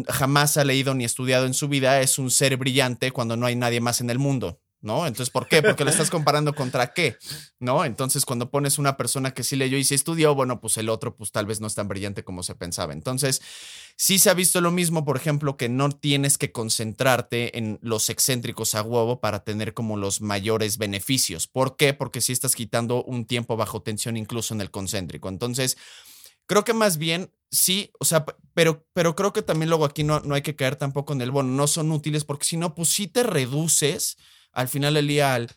jamás 0.09 0.59
ha 0.59 0.65
leído 0.65 0.95
ni 0.95 1.05
estudiado 1.05 1.47
en 1.47 1.55
su 1.55 1.69
vida, 1.69 2.01
es 2.03 2.19
un 2.19 2.31
ser 2.31 2.57
brillante 2.59 3.11
cuando 3.13 3.37
no 3.37 3.47
hay 3.47 3.57
nadie 3.57 3.81
más 3.81 4.03
en 4.03 4.11
el 4.11 4.19
mundo. 4.19 4.61
¿No? 4.81 5.07
Entonces, 5.07 5.31
¿por 5.31 5.49
qué? 5.49 5.63
Porque 5.63 5.85
lo 5.85 5.91
estás 5.91 6.11
comparando 6.11 6.55
contra 6.55 6.93
qué, 6.93 7.17
¿no? 7.59 7.85
Entonces, 7.85 8.25
cuando 8.25 8.51
pones 8.51 8.79
una 8.79 8.97
persona 8.97 9.33
que 9.33 9.43
sí 9.43 9.57
leyó 9.57 9.77
y 9.79 9.85
sí 9.85 9.95
estudió, 9.95 10.35
bueno, 10.35 10.61
pues 10.61 10.77
el 10.77 10.89
otro, 10.89 11.17
pues 11.17 11.33
tal 11.33 11.47
vez 11.47 11.61
no 11.61 11.67
es 11.67 11.75
tan 11.75 11.89
brillante 11.89 12.25
como 12.25 12.43
se 12.43 12.55
pensaba. 12.55 12.93
Entonces, 12.93 13.43
sí 13.97 14.19
se 14.19 14.31
ha 14.31 14.35
visto 14.35 14.61
lo 14.61 14.71
mismo, 14.71 15.05
por 15.05 15.17
ejemplo, 15.17 15.57
que 15.57 15.69
no 15.69 15.91
tienes 15.91 16.39
que 16.39 16.53
concentrarte 16.53 17.59
en 17.59 17.79
los 17.83 18.11
excéntricos 18.11 18.75
a 18.75 18.83
huevo 18.83 19.21
para 19.21 19.45
tener 19.45 19.75
como 19.75 19.97
los 19.97 20.21
mayores 20.21 20.79
beneficios. 20.79 21.47
¿Por 21.47 21.77
qué? 21.77 21.95
Porque 21.95 22.21
sí 22.21 22.33
estás 22.33 22.55
quitando 22.55 23.03
un 23.05 23.27
tiempo 23.27 23.57
bajo 23.57 23.83
tensión 23.83 24.17
incluso 24.17 24.55
en 24.55 24.61
el 24.61 24.71
concéntrico. 24.71 25.29
Entonces, 25.29 25.77
creo 26.47 26.65
que 26.65 26.75
más 26.75 26.99
bien 26.99 27.33
sí, 27.51 27.91
o 27.99 28.05
sea, 28.05 28.25
pero, 28.55 28.87
pero 28.93 29.17
creo 29.17 29.33
que 29.33 29.43
también 29.43 29.71
luego 29.71 29.85
aquí 29.85 30.05
no, 30.05 30.21
no 30.21 30.35
hay 30.35 30.43
que 30.43 30.57
caer 30.57 30.77
tampoco 30.77 31.13
en 31.13 31.21
el, 31.21 31.31
bueno, 31.31 31.51
no 31.51 31.67
son 31.67 31.91
útiles 31.91 32.25
porque 32.25 32.45
si 32.45 32.57
no, 32.57 32.75
pues 32.75 32.89
sí 32.89 33.07
te 33.07 33.23
reduces 33.23 34.17
al 34.57 34.69
final 34.69 34.95
del 34.95 35.07
día 35.07 35.35
al 35.35 35.51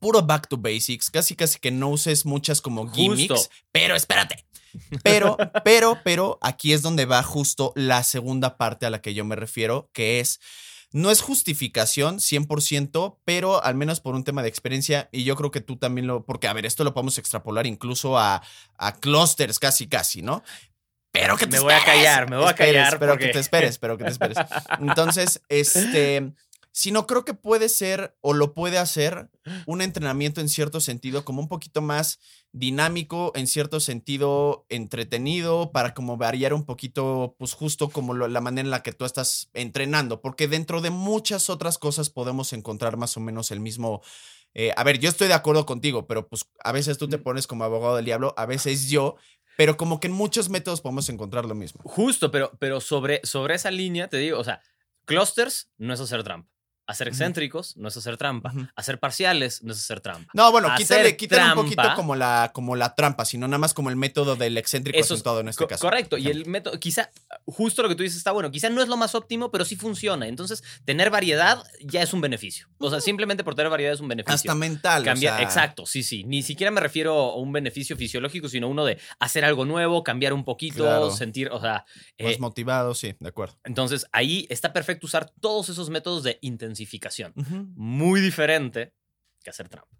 puro 0.00 0.22
back 0.22 0.48
to 0.48 0.56
basics, 0.56 1.10
casi 1.10 1.36
casi 1.36 1.60
que 1.60 1.70
no 1.70 1.90
uses 1.90 2.26
muchas 2.26 2.60
como 2.60 2.90
gimmicks, 2.90 3.50
pero 3.70 3.94
espérate. 3.94 4.44
Pero, 5.02 5.36
pero, 5.64 5.98
pero 6.02 6.38
aquí 6.40 6.72
es 6.72 6.80
donde 6.80 7.04
va 7.04 7.22
justo 7.22 7.72
la 7.76 8.02
segunda 8.02 8.56
parte 8.56 8.86
a 8.86 8.90
la 8.90 9.02
que 9.02 9.12
yo 9.12 9.24
me 9.24 9.36
refiero, 9.36 9.90
que 9.92 10.18
es 10.18 10.40
no 10.92 11.10
es 11.10 11.20
justificación 11.20 12.18
100%, 12.18 13.18
pero 13.24 13.62
al 13.62 13.74
menos 13.74 14.00
por 14.00 14.14
un 14.14 14.24
tema 14.24 14.42
de 14.42 14.48
experiencia, 14.48 15.08
y 15.12 15.24
yo 15.24 15.36
creo 15.36 15.50
que 15.50 15.60
tú 15.60 15.76
también 15.76 16.06
lo, 16.06 16.24
porque 16.24 16.48
a 16.48 16.52
ver, 16.52 16.66
esto 16.66 16.84
lo 16.84 16.94
podemos 16.94 17.18
extrapolar 17.18 17.66
incluso 17.66 18.18
a, 18.18 18.42
a 18.76 18.96
clusters 18.96 19.58
casi, 19.58 19.88
casi, 19.88 20.22
¿no? 20.22 20.42
Pero 21.12 21.36
que 21.36 21.46
te 21.46 21.56
Me 21.56 21.62
voy 21.62 21.74
a 21.74 21.84
callar, 21.84 22.28
me 22.30 22.38
voy 22.38 22.48
a 22.48 22.54
callar. 22.54 22.98
Pero 22.98 23.18
que 23.18 23.28
te 23.28 23.38
esperes, 23.38 23.78
pero 23.78 23.98
que 23.98 24.04
te 24.04 24.10
esperes. 24.10 24.38
Entonces, 24.80 25.42
este, 25.48 26.32
sino 26.72 27.06
creo 27.06 27.24
que 27.24 27.34
puede 27.34 27.68
ser 27.68 28.16
o 28.22 28.32
lo 28.32 28.54
puede 28.54 28.78
hacer 28.78 29.30
un 29.66 29.82
entrenamiento 29.82 30.40
en 30.40 30.48
cierto 30.48 30.80
sentido 30.80 31.24
como 31.24 31.40
un 31.40 31.48
poquito 31.48 31.82
más 31.82 32.18
dinámico, 32.50 33.32
en 33.34 33.46
cierto 33.46 33.78
sentido 33.78 34.66
entretenido, 34.68 35.70
para 35.70 35.94
como 35.94 36.16
variar 36.16 36.54
un 36.54 36.64
poquito, 36.64 37.36
pues 37.38 37.52
justo 37.52 37.90
como 37.90 38.14
la 38.14 38.40
manera 38.40 38.66
en 38.66 38.70
la 38.70 38.82
que 38.82 38.92
tú 38.92 39.04
estás 39.04 39.50
entrenando, 39.54 40.20
porque 40.20 40.48
dentro 40.48 40.80
de 40.80 40.90
muchas 40.90 41.48
otras 41.50 41.78
cosas 41.78 42.10
podemos 42.10 42.52
encontrar 42.52 42.96
más 42.96 43.16
o 43.16 43.20
menos 43.20 43.50
el 43.50 43.60
mismo... 43.60 44.02
Eh, 44.54 44.70
a 44.76 44.84
ver, 44.84 44.98
yo 44.98 45.08
estoy 45.08 45.28
de 45.28 45.34
acuerdo 45.34 45.64
contigo, 45.64 46.06
pero 46.06 46.28
pues 46.28 46.44
a 46.62 46.72
veces 46.72 46.98
tú 46.98 47.08
te 47.08 47.16
pones 47.16 47.46
como 47.46 47.64
abogado 47.64 47.96
del 47.96 48.04
diablo, 48.04 48.34
a 48.36 48.44
veces 48.44 48.90
yo, 48.90 49.16
pero 49.56 49.78
como 49.78 49.98
que 49.98 50.08
en 50.08 50.12
muchos 50.12 50.50
métodos 50.50 50.82
podemos 50.82 51.08
encontrar 51.08 51.46
lo 51.46 51.54
mismo. 51.54 51.80
Justo, 51.84 52.30
pero, 52.30 52.52
pero 52.58 52.82
sobre, 52.82 53.20
sobre 53.24 53.54
esa 53.54 53.70
línea 53.70 54.08
te 54.08 54.18
digo, 54.18 54.38
o 54.38 54.44
sea, 54.44 54.60
clusters 55.06 55.70
no 55.78 55.94
es 55.94 56.00
hacer 56.00 56.22
trampa. 56.22 56.51
Hacer 56.86 57.08
excéntricos 57.08 57.76
no 57.76 57.88
es 57.88 57.96
hacer 57.96 58.16
trampa. 58.16 58.52
Hacer 58.74 58.98
parciales 58.98 59.62
no 59.62 59.72
es 59.72 59.78
hacer 59.78 60.00
trampa. 60.00 60.30
No, 60.34 60.50
bueno, 60.50 60.68
Hacer 60.68 60.86
quítale, 60.86 61.16
quítale 61.16 61.48
un 61.50 61.54
poquito 61.64 61.82
como 61.94 62.16
la, 62.16 62.50
como 62.52 62.74
la 62.76 62.94
trampa, 62.94 63.24
sino 63.24 63.46
nada 63.46 63.58
más 63.58 63.72
como 63.72 63.88
el 63.90 63.96
método 63.96 64.36
del 64.36 64.58
excéntrico 64.58 64.98
Eso 64.98 65.14
es 65.14 65.22
en 65.24 65.48
este 65.48 65.64
Co- 65.64 65.68
caso. 65.68 65.80
Correcto, 65.86 66.18
y 66.18 66.28
el 66.28 66.46
método, 66.46 66.78
quizá, 66.80 67.10
justo 67.46 67.82
lo 67.82 67.88
que 67.88 67.94
tú 67.94 68.02
dices 68.02 68.18
está 68.18 68.32
bueno, 68.32 68.50
quizá 68.50 68.68
no 68.68 68.82
es 68.82 68.88
lo 68.88 68.96
más 68.96 69.14
óptimo, 69.14 69.50
pero 69.50 69.64
sí 69.64 69.76
funciona. 69.76 70.26
Entonces, 70.26 70.62
tener 70.84 71.10
variedad 71.10 71.62
ya 71.80 72.02
es 72.02 72.12
un 72.12 72.20
beneficio. 72.20 72.68
O 72.78 72.90
sea, 72.90 73.00
simplemente 73.00 73.44
por 73.44 73.54
tener 73.54 73.70
variedad 73.70 73.94
es 73.94 74.00
un 74.00 74.08
beneficio. 74.08 74.34
Hasta 74.34 74.54
mental. 74.54 75.02
o 75.02 75.04
Cambiar, 75.04 75.36
sea, 75.36 75.42
exacto, 75.44 75.86
sí, 75.86 76.02
sí. 76.02 76.24
Ni 76.24 76.42
siquiera 76.42 76.70
me 76.70 76.80
refiero 76.80 77.14
a 77.14 77.36
un 77.36 77.52
beneficio 77.52 77.96
fisiológico, 77.96 78.48
sino 78.48 78.68
uno 78.68 78.84
de 78.84 78.98
hacer 79.20 79.44
algo 79.44 79.64
nuevo, 79.64 80.02
cambiar 80.02 80.32
un 80.32 80.44
poquito, 80.44 80.82
Claro. 80.84 81.10
sentir, 81.10 81.48
o 81.52 81.60
sea, 81.60 81.84
Más 82.18 82.32
eh, 82.34 82.36
motivado, 82.40 82.94
sí, 82.94 83.14
de 83.20 83.28
acuerdo. 83.28 83.56
entonces 83.64 84.06
ahí 84.12 84.46
está 84.50 84.72
perfecto 84.72 85.06
usar 85.06 85.30
todos 85.40 85.68
esos 85.68 85.88
métodos 85.90 86.22
de 86.22 86.38
intensificación. 86.72 87.32
Muy 87.76 88.20
diferente 88.20 88.92
que 89.42 89.50
hacer 89.50 89.68
trampa. 89.68 89.96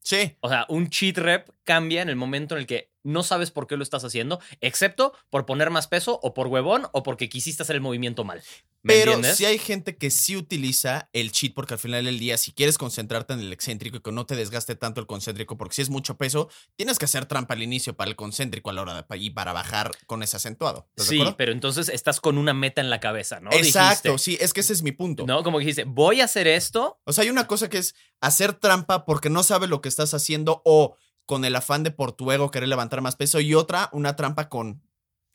Sí, 0.00 0.36
O 0.40 0.48
sea, 0.48 0.64
un 0.70 0.88
cheat 0.88 1.18
rep 1.18 1.50
cambia 1.64 2.00
en 2.00 2.08
el 2.08 2.16
momento 2.16 2.54
en 2.54 2.60
el 2.60 2.66
que 2.66 2.92
no 3.08 3.22
sabes 3.22 3.50
por 3.50 3.66
qué 3.66 3.76
lo 3.76 3.82
estás 3.82 4.04
haciendo, 4.04 4.40
excepto 4.60 5.12
por 5.30 5.46
poner 5.46 5.70
más 5.70 5.88
peso 5.88 6.20
o 6.22 6.34
por 6.34 6.46
huevón 6.46 6.86
o 6.92 7.02
porque 7.02 7.28
quisiste 7.28 7.62
hacer 7.62 7.76
el 7.76 7.82
movimiento 7.82 8.24
mal. 8.24 8.42
¿Me 8.82 8.94
pero 8.94 9.12
entiendes? 9.12 9.36
sí 9.36 9.44
hay 9.44 9.58
gente 9.58 9.96
que 9.96 10.10
sí 10.10 10.36
utiliza 10.36 11.08
el 11.12 11.32
cheat 11.32 11.52
porque 11.52 11.74
al 11.74 11.80
final 11.80 12.04
del 12.04 12.18
día, 12.18 12.36
si 12.38 12.52
quieres 12.52 12.78
concentrarte 12.78 13.32
en 13.32 13.40
el 13.40 13.52
excéntrico 13.52 13.96
y 13.96 14.00
que 14.00 14.12
no 14.12 14.24
te 14.26 14.36
desgaste 14.36 14.76
tanto 14.76 15.00
el 15.00 15.06
concéntrico, 15.06 15.56
porque 15.56 15.74
si 15.74 15.82
es 15.82 15.90
mucho 15.90 16.16
peso, 16.16 16.48
tienes 16.76 16.98
que 16.98 17.06
hacer 17.06 17.26
trampa 17.26 17.54
al 17.54 17.62
inicio 17.62 17.96
para 17.96 18.10
el 18.10 18.16
concéntrico 18.16 18.70
a 18.70 18.72
la 18.72 18.82
hora 18.82 18.94
de 18.94 19.18
y 19.18 19.30
para 19.30 19.52
bajar 19.52 19.90
con 20.06 20.22
ese 20.22 20.36
acentuado. 20.36 20.86
¿Estás 20.90 21.08
de 21.08 21.16
Sí, 21.16 21.34
pero 21.36 21.52
entonces 21.52 21.88
estás 21.88 22.20
con 22.20 22.38
una 22.38 22.54
meta 22.54 22.80
en 22.80 22.90
la 22.90 23.00
cabeza, 23.00 23.40
¿no? 23.40 23.50
Exacto, 23.52 24.10
Dijiste, 24.12 24.18
sí, 24.18 24.38
es 24.40 24.52
que 24.52 24.60
ese 24.60 24.72
es 24.72 24.82
mi 24.82 24.92
punto. 24.92 25.26
¿No? 25.26 25.42
Como 25.42 25.58
que 25.58 25.64
dijiste, 25.64 25.84
voy 25.84 26.20
a 26.20 26.24
hacer 26.24 26.46
esto. 26.46 27.00
O 27.04 27.12
sea, 27.12 27.24
hay 27.24 27.30
una 27.30 27.46
cosa 27.46 27.68
que 27.68 27.78
es 27.78 27.94
hacer 28.20 28.54
trampa 28.54 29.04
porque 29.04 29.30
no 29.30 29.42
sabes 29.42 29.68
lo 29.68 29.80
que 29.80 29.88
estás 29.88 30.14
haciendo 30.14 30.62
o 30.64 30.96
con 31.28 31.44
el 31.44 31.54
afán 31.54 31.82
de 31.82 31.90
por 31.90 32.12
tu 32.12 32.32
ego 32.32 32.50
querer 32.50 32.70
levantar 32.70 33.02
más 33.02 33.14
peso 33.14 33.38
y 33.38 33.52
otra, 33.52 33.90
una 33.92 34.16
trampa 34.16 34.48
con 34.48 34.82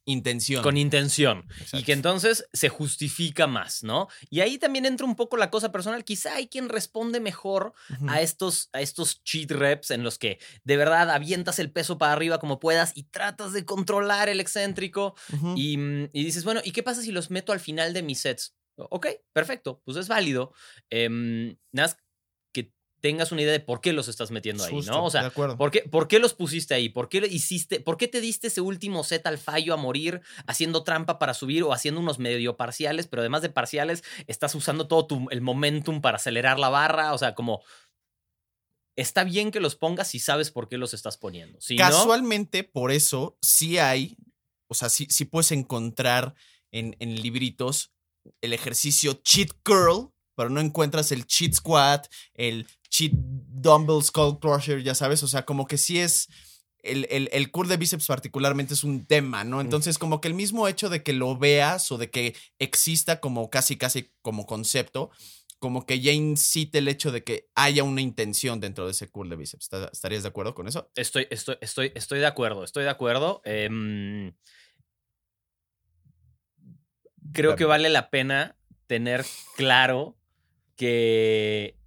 intención. 0.06 0.64
Con 0.64 0.76
intención. 0.76 1.46
Y 1.72 1.84
que 1.84 1.94
entonces 1.94 2.50
se 2.52 2.68
justifica 2.68 3.46
más, 3.46 3.84
¿no? 3.84 4.08
Y 4.32 4.40
ahí 4.40 4.58
también 4.58 4.88
entra 4.88 5.06
un 5.06 5.16
poco 5.16 5.38
la 5.38 5.52
cosa 5.52 5.72
personal. 5.72 6.04
Quizá 6.04 6.34
hay 6.34 6.48
quien 6.48 6.68
responde 6.68 7.20
mejor 7.20 7.74
a 8.08 8.22
estos, 8.22 8.70
a 8.74 8.82
estos 8.82 9.24
cheat 9.24 9.52
reps 9.52 9.92
en 9.92 10.02
los 10.02 10.18
que 10.18 10.40
de 10.64 10.78
verdad 10.78 11.12
avientas 11.12 11.60
el 11.60 11.72
peso 11.72 12.00
para 12.00 12.14
arriba 12.14 12.40
como 12.40 12.60
puedas 12.60 12.98
y 12.98 13.04
tratas 13.04 13.54
de 13.54 13.64
controlar 13.64 14.30
el 14.30 14.40
excéntrico 14.40 15.14
y, 15.56 15.78
mm, 15.78 16.10
y 16.12 16.24
dices, 16.24 16.44
bueno, 16.44 16.62
¿y 16.64 16.72
qué 16.72 16.82
pasa 16.82 17.04
si 17.04 17.12
los 17.12 17.30
meto 17.30 17.52
al 17.52 17.60
final 17.60 17.94
de 17.94 18.02
mis 18.02 18.20
sets? 18.20 18.56
Ok, 18.76 19.08
perfecto, 19.32 19.80
pues 19.86 19.96
es 19.98 20.08
válido. 20.08 20.54
Em, 20.90 21.56
nada 21.72 21.90
más 21.90 21.98
tengas 23.04 23.34
una 23.34 23.42
idea 23.42 23.52
de 23.52 23.60
por 23.60 23.82
qué 23.82 23.92
los 23.92 24.08
estás 24.08 24.32
metiendo 24.32 24.64
ahí, 24.64 24.72
Justo, 24.72 24.92
¿no? 24.94 25.02
O 25.04 25.06
de 25.08 25.12
sea, 25.12 25.26
acuerdo. 25.26 25.58
¿por 25.58 25.72
qué, 25.72 25.82
¿por 25.82 26.08
qué 26.08 26.20
los 26.20 26.34
pusiste 26.34 26.74
ahí? 26.74 26.88
¿Por 26.88 27.10
qué 27.10 27.18
hiciste, 27.30 27.82
por 27.82 27.98
qué 27.98 28.08
te 28.08 28.22
diste 28.22 28.48
ese 28.48 28.62
último 28.62 29.04
set 29.04 29.28
al 29.28 29.38
fallo 29.38 29.74
a 29.74 29.78
morir 29.78 30.22
haciendo 30.48 30.84
trampa 30.86 31.20
para 31.20 31.34
subir 31.34 31.64
o 31.64 31.74
haciendo 31.74 32.00
unos 32.00 32.18
medio 32.18 32.56
parciales? 32.56 33.08
Pero 33.08 33.22
además 33.22 33.42
de 33.42 33.50
parciales, 33.50 34.06
estás 34.28 34.56
usando 34.56 34.88
todo 34.88 35.06
tu- 35.06 35.28
el 35.32 35.42
momentum 35.42 36.00
para 36.00 36.16
acelerar 36.16 36.60
la 36.60 36.70
barra. 36.70 37.14
O 37.14 37.18
sea, 37.18 37.36
como 37.36 37.62
está 38.96 39.24
bien 39.24 39.52
que 39.52 39.60
los 39.60 39.76
pongas 39.76 40.08
si 40.08 40.20
sabes 40.20 40.52
por 40.52 40.70
qué 40.70 40.78
los 40.78 40.94
estás 40.94 41.18
poniendo. 41.18 41.60
Si 41.60 41.76
no, 41.76 41.84
Casualmente, 41.84 42.64
por 42.64 42.92
eso 42.92 43.38
sí 43.42 43.80
hay, 43.80 44.16
o 44.68 44.76
sea, 44.76 44.90
sí, 44.90 45.08
sí 45.10 45.26
puedes 45.26 45.52
encontrar 45.52 46.36
en, 46.72 46.96
en 47.00 47.22
libritos 47.22 47.92
el 48.42 48.54
ejercicio 48.54 49.14
cheat 49.24 49.50
curl, 49.64 50.12
pero 50.36 50.50
no 50.50 50.62
encuentras 50.62 51.12
el 51.12 51.26
cheat 51.28 51.54
squat, 51.54 52.08
el 52.34 52.68
cheat 52.94 53.14
dumbbell 53.16 54.04
skull 54.04 54.40
crusher, 54.40 54.84
ya 54.84 54.94
sabes, 54.94 55.24
o 55.24 55.28
sea, 55.28 55.44
como 55.46 55.66
que 55.66 55.78
sí 55.78 56.00
es... 56.00 56.28
El, 56.84 57.08
el, 57.10 57.30
el 57.32 57.50
curl 57.50 57.70
de 57.70 57.78
bíceps 57.78 58.08
particularmente 58.08 58.74
es 58.74 58.84
un 58.84 59.06
tema, 59.06 59.46
¿no? 59.46 59.62
Entonces, 59.62 59.98
como 59.98 60.20
que 60.20 60.28
el 60.28 60.34
mismo 60.34 60.68
hecho 60.68 60.90
de 60.90 61.02
que 61.02 61.14
lo 61.14 61.38
veas 61.38 61.90
o 61.94 61.98
de 61.98 62.10
que 62.12 62.36
exista 62.60 63.22
como 63.22 63.50
casi, 63.50 63.78
casi 63.78 64.12
como 64.22 64.46
concepto, 64.46 65.10
como 65.60 65.86
que 65.86 66.02
ya 66.02 66.12
incite 66.12 66.80
el 66.80 66.90
hecho 66.90 67.14
de 67.14 67.24
que 67.24 67.48
haya 67.56 67.86
una 67.86 68.02
intención 68.02 68.60
dentro 68.60 68.84
de 68.86 68.92
ese 68.92 69.10
curl 69.10 69.30
de 69.30 69.38
bíceps. 69.38 69.64
¿Está- 69.64 69.90
¿Estarías 69.94 70.24
de 70.24 70.30
acuerdo 70.30 70.54
con 70.56 70.68
eso? 70.68 70.92
Estoy, 70.96 71.26
estoy, 71.32 71.56
estoy, 71.62 71.94
estoy 71.96 72.20
de 72.20 72.28
acuerdo, 72.28 72.66
estoy 72.66 72.84
de 72.84 72.90
acuerdo. 72.90 73.42
Em, 73.46 74.34
creo 77.32 77.56
que 77.56 77.64
vale 77.64 77.90
la 77.90 78.10
pena 78.10 78.58
tener 78.88 79.26
claro 79.56 80.18
que 80.76 81.78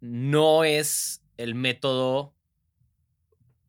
no 0.00 0.64
es 0.64 1.22
el 1.36 1.54
método 1.54 2.34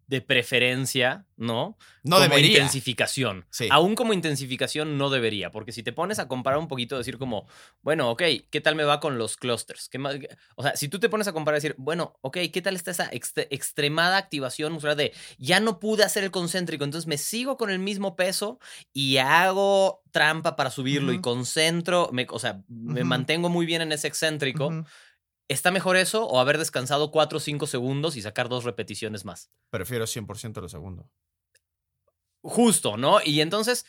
de 0.07 0.19
preferencia, 0.19 1.25
¿no? 1.37 1.77
No 2.03 2.17
como 2.17 2.27
debería. 2.27 2.49
intensificación. 2.57 3.45
Sí. 3.49 3.69
Aún 3.71 3.95
como 3.95 4.11
intensificación 4.11 4.97
no 4.97 5.09
debería, 5.09 5.51
porque 5.51 5.71
si 5.71 5.83
te 5.83 5.93
pones 5.93 6.19
a 6.19 6.27
comparar 6.27 6.59
un 6.59 6.67
poquito, 6.67 6.97
decir 6.97 7.17
como, 7.17 7.47
bueno, 7.81 8.11
ok, 8.11 8.21
¿qué 8.49 8.59
tal 8.59 8.75
me 8.75 8.83
va 8.83 8.99
con 8.99 9.17
los 9.17 9.37
clusters? 9.37 9.87
¿Qué 9.87 9.99
más? 9.99 10.17
O 10.57 10.63
sea, 10.63 10.75
si 10.75 10.89
tú 10.89 10.99
te 10.99 11.07
pones 11.07 11.29
a 11.29 11.31
comparar 11.31 11.55
y 11.59 11.61
decir, 11.63 11.75
bueno, 11.77 12.17
ok, 12.19 12.39
¿qué 12.51 12.61
tal 12.61 12.75
está 12.75 12.91
esa 12.91 13.09
extre- 13.11 13.47
extremada 13.51 14.17
activación 14.17 14.73
muscular 14.73 14.97
de 14.97 15.13
ya 15.37 15.61
no 15.61 15.79
pude 15.79 16.03
hacer 16.03 16.25
el 16.25 16.31
concéntrico, 16.31 16.83
entonces 16.83 17.07
me 17.07 17.17
sigo 17.17 17.55
con 17.55 17.69
el 17.69 17.79
mismo 17.79 18.17
peso 18.17 18.59
y 18.91 19.15
hago 19.15 20.03
trampa 20.11 20.57
para 20.57 20.71
subirlo 20.71 21.13
y 21.13 21.21
concentro, 21.21 22.09
me- 22.11 22.27
o 22.29 22.39
sea, 22.39 22.61
me 22.67 23.05
mantengo 23.05 23.47
muy 23.47 23.65
bien 23.65 23.81
en 23.81 23.93
ese 23.93 24.09
excéntrico? 24.09 24.83
¿Está 25.51 25.69
mejor 25.71 25.97
eso 25.97 26.25
o 26.25 26.39
haber 26.39 26.57
descansado 26.57 27.11
4 27.11 27.37
o 27.37 27.41
5 27.41 27.67
segundos 27.67 28.15
y 28.15 28.21
sacar 28.21 28.47
dos 28.49 28.63
repeticiones 28.63 29.25
más? 29.25 29.49
Prefiero 29.69 30.05
100% 30.05 30.61
lo 30.61 30.69
segundo. 30.69 31.09
Justo, 32.43 32.97
¿no? 32.97 33.19
Y 33.23 33.41
entonces 33.41 33.85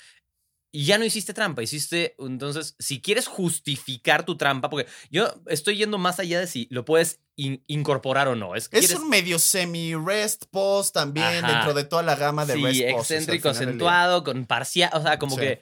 ya 0.75 0.99
no 0.99 1.05
hiciste 1.05 1.35
trampa, 1.35 1.63
hiciste, 1.63 2.15
entonces, 2.19 2.75
si 2.79 3.01
quieres 3.01 3.27
justificar 3.29 4.25
tu 4.25 4.37
trampa, 4.37 4.71
porque 4.71 4.91
yo 5.11 5.35
estoy 5.47 5.77
yendo 5.77 5.99
más 5.99 6.19
allá 6.19 6.41
de 6.41 6.47
si 6.47 6.67
lo 6.71 6.85
puedes 6.85 7.21
in- 7.37 7.63
incorporar 7.67 8.27
o 8.29 8.35
no. 8.37 8.57
Es, 8.57 8.65
Es 8.65 8.69
quieres- 8.71 8.95
un 8.97 9.09
medio 9.09 9.39
semi-rest 9.39 10.47
pose 10.51 10.93
también 10.93 11.45
Ajá. 11.45 11.53
dentro 11.53 11.75
de 11.75 11.85
toda 11.85 12.03
la 12.03 12.17
gama 12.17 12.45
de 12.47 12.55
sí, 12.55 12.63
rest 12.65 12.81
al 12.83 12.89
excéntrico, 13.01 13.49
del 13.49 13.59
día. 13.59 13.69
acentuado, 13.69 14.25
con 14.25 14.47
parcial, 14.47 14.91
o 14.95 15.03
sea, 15.03 15.19
como 15.19 15.35
Sí. 15.37 15.41
que 15.43 15.61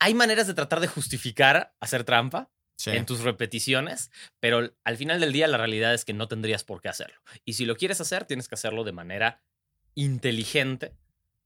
hay 0.00 0.14
maneras 0.14 0.46
de 0.46 0.54
tratar 0.54 0.80
de 0.80 0.86
justificar 0.86 1.74
hacer 1.80 2.04
trampa 2.04 2.50
En 2.86 3.06
tus 3.06 3.20
repeticiones, 3.20 4.10
pero 4.40 4.72
al 4.84 4.96
final 4.96 5.20
del 5.20 5.32
día 5.32 5.48
la 5.48 5.58
realidad 5.58 5.94
es 5.94 6.04
que 6.04 6.14
no 6.14 6.28
tendrías 6.28 6.64
por 6.64 6.80
qué 6.80 6.88
hacerlo. 6.88 7.20
Y 7.44 7.54
si 7.54 7.64
lo 7.64 7.76
quieres 7.76 8.00
hacer, 8.00 8.24
tienes 8.24 8.48
que 8.48 8.54
hacerlo 8.54 8.84
de 8.84 8.92
manera 8.92 9.42
inteligente, 9.94 10.94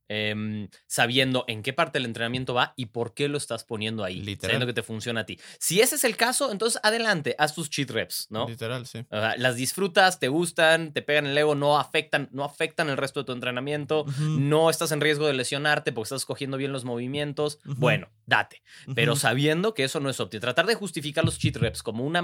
em, 0.07 0.69
sabiendo 0.87 1.45
en 1.47 1.63
qué 1.63 1.73
parte 1.73 1.99
del 1.99 2.05
entrenamiento 2.05 2.53
va 2.53 2.73
y 2.75 2.87
por 2.87 3.13
qué 3.13 3.27
lo 3.27 3.37
estás 3.37 3.63
poniendo 3.63 4.03
ahí, 4.03 4.21
Literal. 4.21 4.51
sabiendo 4.51 4.65
que 4.65 4.73
te 4.73 4.83
funciona 4.83 5.21
a 5.21 5.25
ti. 5.25 5.39
Si 5.59 5.81
ese 5.81 5.95
es 5.95 6.03
el 6.03 6.15
caso, 6.17 6.51
entonces 6.51 6.79
adelante, 6.83 7.35
haz 7.37 7.55
tus 7.55 7.69
cheat 7.69 7.89
reps, 7.89 8.27
¿no? 8.29 8.47
Literal, 8.47 8.85
sí. 8.85 8.99
O 9.09 9.19
sea, 9.19 9.35
las 9.37 9.55
disfrutas, 9.55 10.19
te 10.19 10.27
gustan, 10.27 10.93
te 10.93 11.01
pegan 11.01 11.25
el 11.27 11.37
ego, 11.37 11.55
no 11.55 11.77
afectan, 11.77 12.29
no 12.31 12.43
afectan 12.43 12.89
el 12.89 12.97
resto 12.97 13.21
de 13.21 13.25
tu 13.25 13.31
entrenamiento, 13.31 14.05
no 14.19 14.69
estás 14.69 14.91
en 14.91 15.01
riesgo 15.01 15.27
de 15.27 15.33
lesionarte 15.33 15.91
porque 15.91 16.05
estás 16.07 16.25
cogiendo 16.25 16.57
bien 16.57 16.71
los 16.71 16.85
movimientos. 16.85 17.59
Bueno, 17.63 18.09
date 18.25 18.63
pero 18.95 19.15
sabiendo 19.15 19.73
que 19.73 19.83
eso 19.83 19.99
no 19.99 20.09
es 20.09 20.19
óptimo. 20.19 20.41
Tratar 20.41 20.65
de 20.65 20.75
justificar 20.75 21.23
los 21.23 21.37
cheat 21.39 21.55
reps 21.57 21.83
como 21.83 22.05
una 22.05 22.21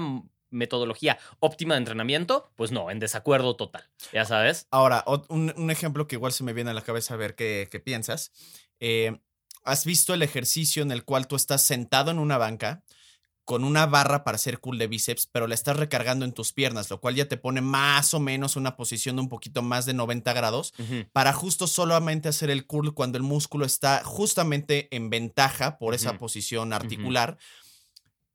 metodología 0.50 1.18
óptima 1.38 1.74
de 1.74 1.78
entrenamiento, 1.78 2.50
pues 2.56 2.72
no, 2.72 2.90
en 2.90 2.98
desacuerdo 2.98 3.56
total. 3.56 3.84
Ya 4.12 4.24
sabes. 4.24 4.66
Ahora, 4.70 5.04
un, 5.28 5.52
un 5.56 5.70
ejemplo 5.70 6.06
que 6.06 6.16
igual 6.16 6.32
se 6.32 6.44
me 6.44 6.52
viene 6.52 6.70
a 6.70 6.74
la 6.74 6.82
cabeza 6.82 7.14
a 7.14 7.16
ver 7.16 7.34
qué, 7.34 7.68
qué 7.70 7.80
piensas. 7.80 8.32
Eh, 8.78 9.18
¿Has 9.64 9.84
visto 9.84 10.14
el 10.14 10.22
ejercicio 10.22 10.82
en 10.82 10.90
el 10.90 11.04
cual 11.04 11.26
tú 11.26 11.36
estás 11.36 11.62
sentado 11.62 12.10
en 12.10 12.18
una 12.18 12.38
banca 12.38 12.82
con 13.50 13.64
una 13.64 13.86
barra 13.86 14.22
para 14.22 14.36
hacer 14.36 14.60
cool 14.60 14.78
de 14.78 14.86
bíceps, 14.86 15.26
pero 15.26 15.48
la 15.48 15.56
estás 15.56 15.76
recargando 15.76 16.24
en 16.24 16.32
tus 16.32 16.52
piernas, 16.52 16.88
lo 16.88 17.00
cual 17.00 17.16
ya 17.16 17.26
te 17.26 17.36
pone 17.36 17.60
más 17.60 18.14
o 18.14 18.20
menos 18.20 18.54
una 18.54 18.76
posición 18.76 19.16
de 19.16 19.22
un 19.22 19.28
poquito 19.28 19.60
más 19.60 19.86
de 19.86 19.92
90 19.92 20.32
grados 20.34 20.72
para 21.12 21.32
justo 21.32 21.66
solamente 21.66 22.28
hacer 22.28 22.48
el 22.50 22.64
curl 22.64 22.94
cuando 22.94 23.18
el 23.18 23.24
músculo 23.24 23.64
está 23.64 24.04
justamente 24.04 24.86
en 24.94 25.10
ventaja 25.10 25.78
por 25.78 25.94
esa 25.94 26.16
posición 26.16 26.72
articular. 26.72 27.38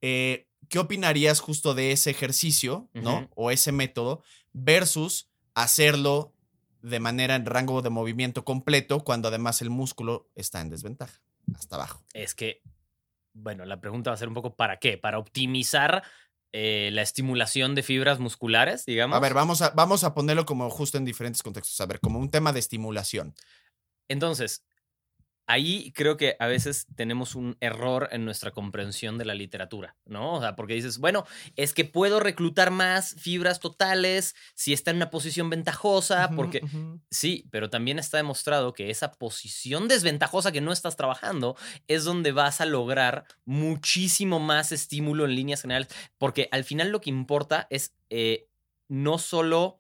Eh, 0.02 0.45
¿Qué 0.70 0.80
opinarías 0.80 1.40
justo 1.40 1.74
de 1.74 1.92
ese 1.92 2.12
ejercicio, 2.12 2.90
no? 2.94 3.30
O 3.36 3.52
ese 3.52 3.72
método 3.72 4.24
versus 4.54 5.30
hacerlo 5.54 6.34
de 6.82 7.00
manera 7.00 7.36
en 7.36 7.46
rango 7.46 7.82
de 7.82 7.90
movimiento 7.90 8.46
completo 8.46 9.04
cuando 9.04 9.30
además 9.30 9.62
el 9.62 9.70
músculo 9.70 10.30
está 10.36 10.62
en 10.62 10.70
desventaja, 10.70 11.20
hasta 11.56 11.76
abajo. 11.76 12.04
Es 12.14 12.36
que, 12.36 12.62
bueno, 13.34 13.66
la 13.66 13.82
pregunta 13.82 14.12
va 14.12 14.14
a 14.16 14.18
ser 14.18 14.28
un 14.28 14.36
poco 14.36 14.56
¿para 14.56 14.78
qué? 14.78 14.98
Para 14.98 15.18
optimizar 15.18 16.04
eh, 16.54 16.90
la 16.94 17.02
estimulación 17.02 17.76
de 17.76 17.84
fibras 17.84 18.20
musculares, 18.20 18.86
digamos. 18.86 19.18
A 19.18 19.20
ver, 19.20 19.34
vamos 19.34 19.62
a, 19.62 19.72
vamos 19.72 20.04
a 20.04 20.14
ponerlo 20.14 20.46
como 20.46 20.70
justo 20.70 20.98
en 20.98 21.06
diferentes 21.06 21.42
contextos. 21.42 21.82
A 21.82 21.86
ver, 21.86 22.00
como 22.00 22.20
un 22.20 22.30
tema 22.30 22.54
de 22.54 22.60
estimulación. 22.60 23.34
Entonces, 24.08 24.64
ahí 25.48 25.92
creo 25.94 26.18
que 26.18 26.36
a 26.40 26.48
veces 26.48 26.88
tenemos 26.96 27.36
un 27.36 27.58
error 27.60 28.10
en 28.12 28.26
nuestra 28.26 28.52
comprensión 28.52 29.18
de 29.18 29.26
la 29.26 29.36
literatura, 29.36 29.96
¿no? 30.06 30.34
O 30.34 30.42
sea, 30.42 30.56
porque 30.56 30.74
dices, 30.74 30.98
bueno, 30.98 31.26
es 31.56 31.74
que 31.74 31.86
puedo 31.86 32.20
reclutar 32.20 32.72
más 32.72 33.16
fibras 33.20 33.60
totales 33.60 34.36
si 34.56 34.74
está 34.74 34.92
en 34.92 34.98
una 34.98 35.10
posición 35.10 35.50
ventajosa, 35.50 36.30
porque 36.36 36.62
sí, 37.12 37.48
pero 37.52 37.70
también 37.70 38.00
está 38.00 38.18
demostrado 38.18 38.74
que 38.74 38.90
esa 38.90 39.12
posición 39.12 39.88
desventajosa 39.88 40.52
que 40.52 40.62
no 40.62 40.72
estás 40.72 40.96
trabajando 40.96 41.56
es 41.88 42.04
donde 42.04 42.32
vas 42.32 42.62
a 42.62 42.66
lograr 42.66 43.26
muchísimo 43.46 44.40
más 44.40 44.72
estímulo 44.72 45.26
en 45.26 45.36
líneas 45.36 45.62
generales, 45.62 45.90
porque 46.18 46.50
al 46.52 46.64
final 46.64 46.90
lo 46.90 47.02
que 47.02 47.10
importa 47.10 47.68
es 47.70 47.94
eh, 48.10 48.48
no 48.88 49.18
solo 49.18 49.80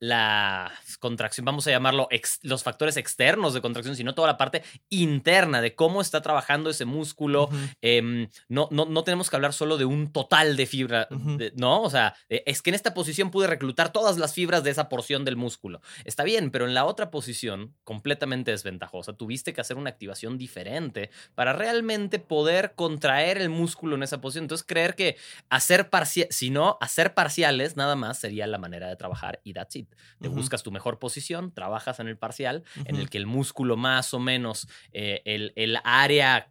la 0.00 0.72
contracción, 0.98 1.44
vamos 1.44 1.66
a 1.66 1.70
llamarlo 1.70 2.08
ex- 2.10 2.40
los 2.42 2.62
factores 2.62 2.96
externos 2.96 3.54
de 3.54 3.60
contracción, 3.60 3.94
sino 3.96 4.14
toda 4.14 4.28
la 4.28 4.36
parte 4.38 4.62
interna 4.88 5.60
de 5.60 5.74
cómo 5.74 6.00
está 6.00 6.22
trabajando 6.22 6.70
ese 6.70 6.86
músculo. 6.86 7.48
Em, 7.82 8.28
no, 8.48 8.66
no, 8.70 8.86
no 8.86 9.04
tenemos 9.04 9.28
que 9.30 9.36
hablar 9.36 9.52
solo 9.52 9.76
de 9.76 9.84
un 9.84 10.10
total 10.12 10.56
de 10.56 10.66
fibra, 10.66 11.06
de- 11.10 11.52
¿no? 11.56 11.82
O 11.82 11.90
sea, 11.90 12.14
eh, 12.30 12.42
es 12.46 12.62
que 12.62 12.70
en 12.70 12.74
esta 12.74 12.94
posición 12.94 13.30
pude 13.30 13.46
reclutar 13.46 13.92
todas 13.92 14.16
las 14.18 14.32
fibras 14.34 14.64
de 14.64 14.70
esa 14.70 14.88
porción 14.88 15.24
del 15.24 15.36
músculo. 15.36 15.80
Está 16.04 16.24
bien, 16.24 16.50
pero 16.50 16.66
en 16.66 16.72
la 16.74 16.86
otra 16.86 17.10
posición, 17.10 17.74
completamente 17.84 18.50
desventajosa, 18.50 19.12
tuviste 19.12 19.52
que 19.52 19.60
hacer 19.60 19.76
una 19.76 19.90
activación 19.90 20.38
diferente 20.38 21.10
para 21.34 21.52
realmente 21.52 22.18
poder 22.18 22.72
contraer 22.74 23.36
el 23.36 23.50
músculo 23.50 23.96
en 23.96 24.02
esa 24.02 24.20
posición. 24.20 24.44
Entonces, 24.44 24.66
creer 24.66 24.94
que 24.94 25.16
hacer 25.50 25.90
parciales, 25.90 26.34
si 26.34 26.48
no, 26.48 26.78
hacer 26.80 27.12
parciales 27.12 27.76
nada 27.76 27.96
más 27.96 28.18
sería 28.18 28.46
la 28.46 28.56
manera 28.58 28.88
de 28.88 28.96
trabajar 28.96 29.40
y 29.44 29.52
that's 29.52 29.76
it. 29.76 29.89
Te 30.20 30.28
buscas 30.28 30.62
tu 30.62 30.70
mejor 30.70 30.98
posición, 30.98 31.52
trabajas 31.52 32.00
en 32.00 32.08
el 32.08 32.16
parcial, 32.16 32.64
en 32.84 32.96
el 32.96 33.08
que 33.10 33.18
el 33.18 33.26
músculo 33.26 33.76
más 33.76 34.12
o 34.14 34.18
menos, 34.18 34.68
eh, 34.92 35.22
el, 35.24 35.52
el 35.56 35.78
área, 35.84 36.50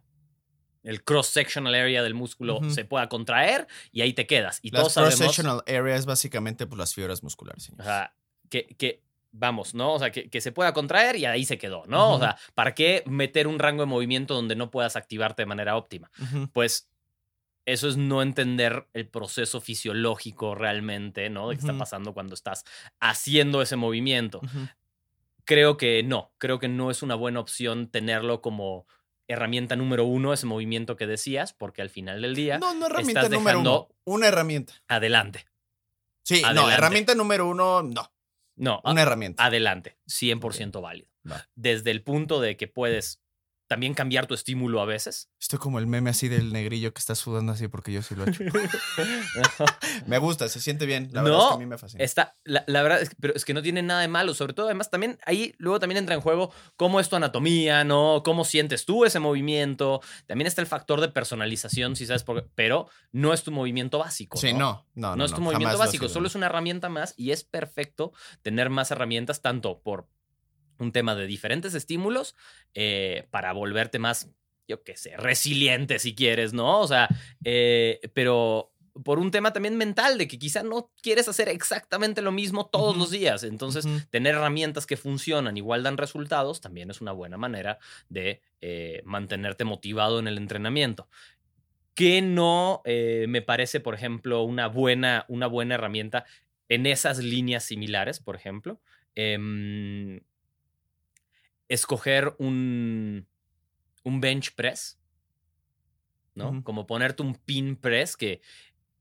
el 0.82 1.04
cross-sectional 1.04 1.74
area 1.74 2.02
del 2.02 2.14
músculo 2.14 2.60
se 2.70 2.84
pueda 2.84 3.08
contraer 3.08 3.66
y 3.92 4.00
ahí 4.00 4.12
te 4.12 4.26
quedas. 4.26 4.60
Y 4.62 4.70
Las 4.70 4.80
todos 4.80 4.92
sabemos 4.94 5.16
cross-sectional 5.16 5.62
areas 5.66 6.06
básicamente 6.06 6.66
pues, 6.66 6.78
las 6.78 6.94
fibras 6.94 7.22
musculares. 7.22 7.70
o 7.78 7.82
sea, 7.82 8.14
que, 8.48 8.66
que 8.76 9.02
vamos, 9.32 9.74
¿no? 9.74 9.94
O 9.94 9.98
sea, 9.98 10.10
que, 10.10 10.28
que 10.28 10.40
se 10.40 10.52
pueda 10.52 10.72
contraer 10.72 11.16
y 11.16 11.24
ahí 11.24 11.44
se 11.44 11.58
quedó, 11.58 11.84
¿no? 11.86 12.14
O 12.14 12.18
sea, 12.18 12.36
¿para 12.54 12.74
qué 12.74 13.02
meter 13.06 13.46
un 13.46 13.58
rango 13.58 13.82
de 13.82 13.86
movimiento 13.86 14.34
donde 14.34 14.56
no 14.56 14.70
puedas 14.70 14.96
activarte 14.96 15.42
de 15.42 15.46
manera 15.46 15.76
óptima? 15.76 16.10
Pues 16.52 16.88
eso 17.66 17.88
es 17.88 17.96
no 17.96 18.22
entender 18.22 18.88
el 18.94 19.08
proceso 19.08 19.60
fisiológico 19.60 20.54
realmente, 20.54 21.28
¿no? 21.30 21.48
De 21.48 21.56
qué 21.56 21.60
está 21.60 21.76
pasando 21.76 22.14
cuando 22.14 22.34
estás 22.34 22.64
haciendo 23.00 23.62
ese 23.62 23.76
movimiento. 23.76 24.40
Creo 25.44 25.76
que 25.76 26.02
no, 26.02 26.32
creo 26.38 26.58
que 26.58 26.68
no 26.68 26.90
es 26.90 27.02
una 27.02 27.14
buena 27.14 27.40
opción 27.40 27.88
tenerlo 27.90 28.40
como 28.40 28.86
herramienta 29.26 29.76
número 29.76 30.04
uno, 30.04 30.32
ese 30.32 30.46
movimiento 30.46 30.96
que 30.96 31.06
decías, 31.06 31.52
porque 31.52 31.82
al 31.82 31.90
final 31.90 32.20
del 32.22 32.34
día, 32.34 32.58
No, 32.58 32.74
no 32.74 32.86
herramienta 32.86 33.22
estás 33.22 33.32
número 33.38 33.60
uno. 33.60 33.88
Una 34.04 34.28
herramienta. 34.28 34.74
adelante. 34.88 35.46
Sí, 36.24 36.42
no, 36.54 36.70
herramienta 36.70 37.14
número 37.14 37.48
uno, 37.48 37.82
no. 37.82 38.12
No, 38.56 38.80
Una 38.84 39.02
herramienta. 39.02 39.44
adelante, 39.44 39.96
100% 40.06 40.80
válido. 40.82 41.08
Va. 41.30 41.48
Desde 41.54 41.90
el 41.90 42.02
punto 42.02 42.40
de 42.40 42.56
que 42.56 42.68
puedes 42.68 43.19
también 43.70 43.94
cambiar 43.94 44.26
tu 44.26 44.34
estímulo 44.34 44.80
a 44.80 44.84
veces. 44.84 45.30
Estoy 45.40 45.60
como 45.60 45.78
el 45.78 45.86
meme 45.86 46.10
así 46.10 46.26
del 46.26 46.52
negrillo 46.52 46.92
que 46.92 46.98
está 46.98 47.14
sudando 47.14 47.52
así 47.52 47.68
porque 47.68 47.92
yo 47.92 48.02
sí 48.02 48.16
lo 48.16 48.24
he 48.26 48.30
hecho. 48.30 48.42
Me 50.06 50.18
gusta, 50.18 50.48
se 50.48 50.58
siente 50.58 50.86
bien. 50.86 51.08
La 51.12 51.22
verdad 51.22 51.38
es 51.38 51.44
que 51.44 51.48
a 51.50 51.54
No, 51.54 51.58
mí 51.60 51.66
me 51.66 51.78
fascina. 51.78 52.02
Está, 52.02 52.36
la, 52.42 52.64
la 52.66 52.82
verdad, 52.82 53.00
es 53.00 53.10
que, 53.10 53.16
pero 53.20 53.32
es 53.32 53.44
que 53.44 53.54
no 53.54 53.62
tiene 53.62 53.82
nada 53.82 54.00
de 54.00 54.08
malo. 54.08 54.34
Sobre 54.34 54.54
todo, 54.54 54.66
además, 54.66 54.90
también 54.90 55.20
ahí 55.24 55.54
luego 55.58 55.78
también 55.78 55.98
entra 55.98 56.16
en 56.16 56.20
juego 56.20 56.52
cómo 56.74 56.98
es 56.98 57.08
tu 57.08 57.14
anatomía, 57.14 57.84
¿no? 57.84 58.22
Cómo 58.24 58.44
sientes 58.44 58.84
tú 58.86 59.04
ese 59.04 59.20
movimiento. 59.20 60.00
También 60.26 60.48
está 60.48 60.60
el 60.62 60.66
factor 60.66 61.00
de 61.00 61.08
personalización, 61.08 61.94
si 61.94 62.06
sabes 62.06 62.24
por 62.24 62.42
qué. 62.42 62.50
Pero 62.56 62.88
no 63.12 63.32
es 63.32 63.44
tu 63.44 63.52
movimiento 63.52 63.98
básico. 63.98 64.36
Sí, 64.36 64.52
no, 64.52 64.84
no, 64.94 65.10
No, 65.10 65.16
no. 65.16 65.24
es 65.24 65.30
tu 65.30 65.38
no, 65.38 65.44
movimiento 65.44 65.78
básico, 65.78 66.08
solo 66.08 66.22
no. 66.22 66.26
es 66.26 66.34
una 66.34 66.46
herramienta 66.46 66.88
más 66.88 67.14
y 67.16 67.30
es 67.30 67.44
perfecto 67.44 68.12
tener 68.42 68.68
más 68.68 68.90
herramientas, 68.90 69.42
tanto 69.42 69.80
por 69.80 70.08
un 70.80 70.92
tema 70.92 71.14
de 71.14 71.26
diferentes 71.26 71.74
estímulos, 71.74 72.36
eh, 72.74 73.26
para 73.30 73.52
volverte 73.52 73.98
más, 73.98 74.30
yo 74.66 74.82
qué 74.82 74.96
sé, 74.96 75.16
resiliente 75.16 75.98
si 75.98 76.14
quieres, 76.14 76.52
¿no? 76.52 76.80
O 76.80 76.86
sea, 76.86 77.08
eh, 77.44 78.00
pero 78.14 78.72
por 79.04 79.18
un 79.18 79.30
tema 79.30 79.52
también 79.52 79.76
mental, 79.76 80.18
de 80.18 80.28
que 80.28 80.38
quizá 80.38 80.62
no 80.62 80.90
quieres 81.02 81.28
hacer 81.28 81.48
exactamente 81.48 82.22
lo 82.22 82.32
mismo 82.32 82.66
todos 82.66 82.96
los 82.96 83.10
días. 83.10 83.44
Entonces, 83.44 83.86
tener 84.10 84.34
herramientas 84.34 84.86
que 84.86 84.96
funcionan, 84.96 85.56
igual 85.56 85.82
dan 85.82 85.96
resultados, 85.96 86.60
también 86.60 86.90
es 86.90 87.00
una 87.00 87.12
buena 87.12 87.36
manera 87.36 87.78
de 88.08 88.42
eh, 88.60 89.02
mantenerte 89.04 89.64
motivado 89.64 90.18
en 90.18 90.28
el 90.28 90.38
entrenamiento. 90.38 91.08
Que 91.94 92.22
no 92.22 92.82
eh, 92.84 93.26
me 93.28 93.42
parece, 93.42 93.80
por 93.80 93.94
ejemplo, 93.94 94.42
una 94.42 94.68
buena, 94.68 95.24
una 95.28 95.46
buena 95.46 95.74
herramienta 95.74 96.24
en 96.68 96.86
esas 96.86 97.18
líneas 97.18 97.64
similares, 97.64 98.20
por 98.20 98.36
ejemplo. 98.36 98.80
em, 99.14 100.20
escoger 101.70 102.34
un, 102.38 103.26
un 104.04 104.20
bench 104.20 104.54
press, 104.54 104.98
¿no? 106.34 106.62
Como 106.64 106.86
ponerte 106.86 107.22
un 107.22 107.34
pin 107.34 107.76
press, 107.76 108.16
que 108.16 108.40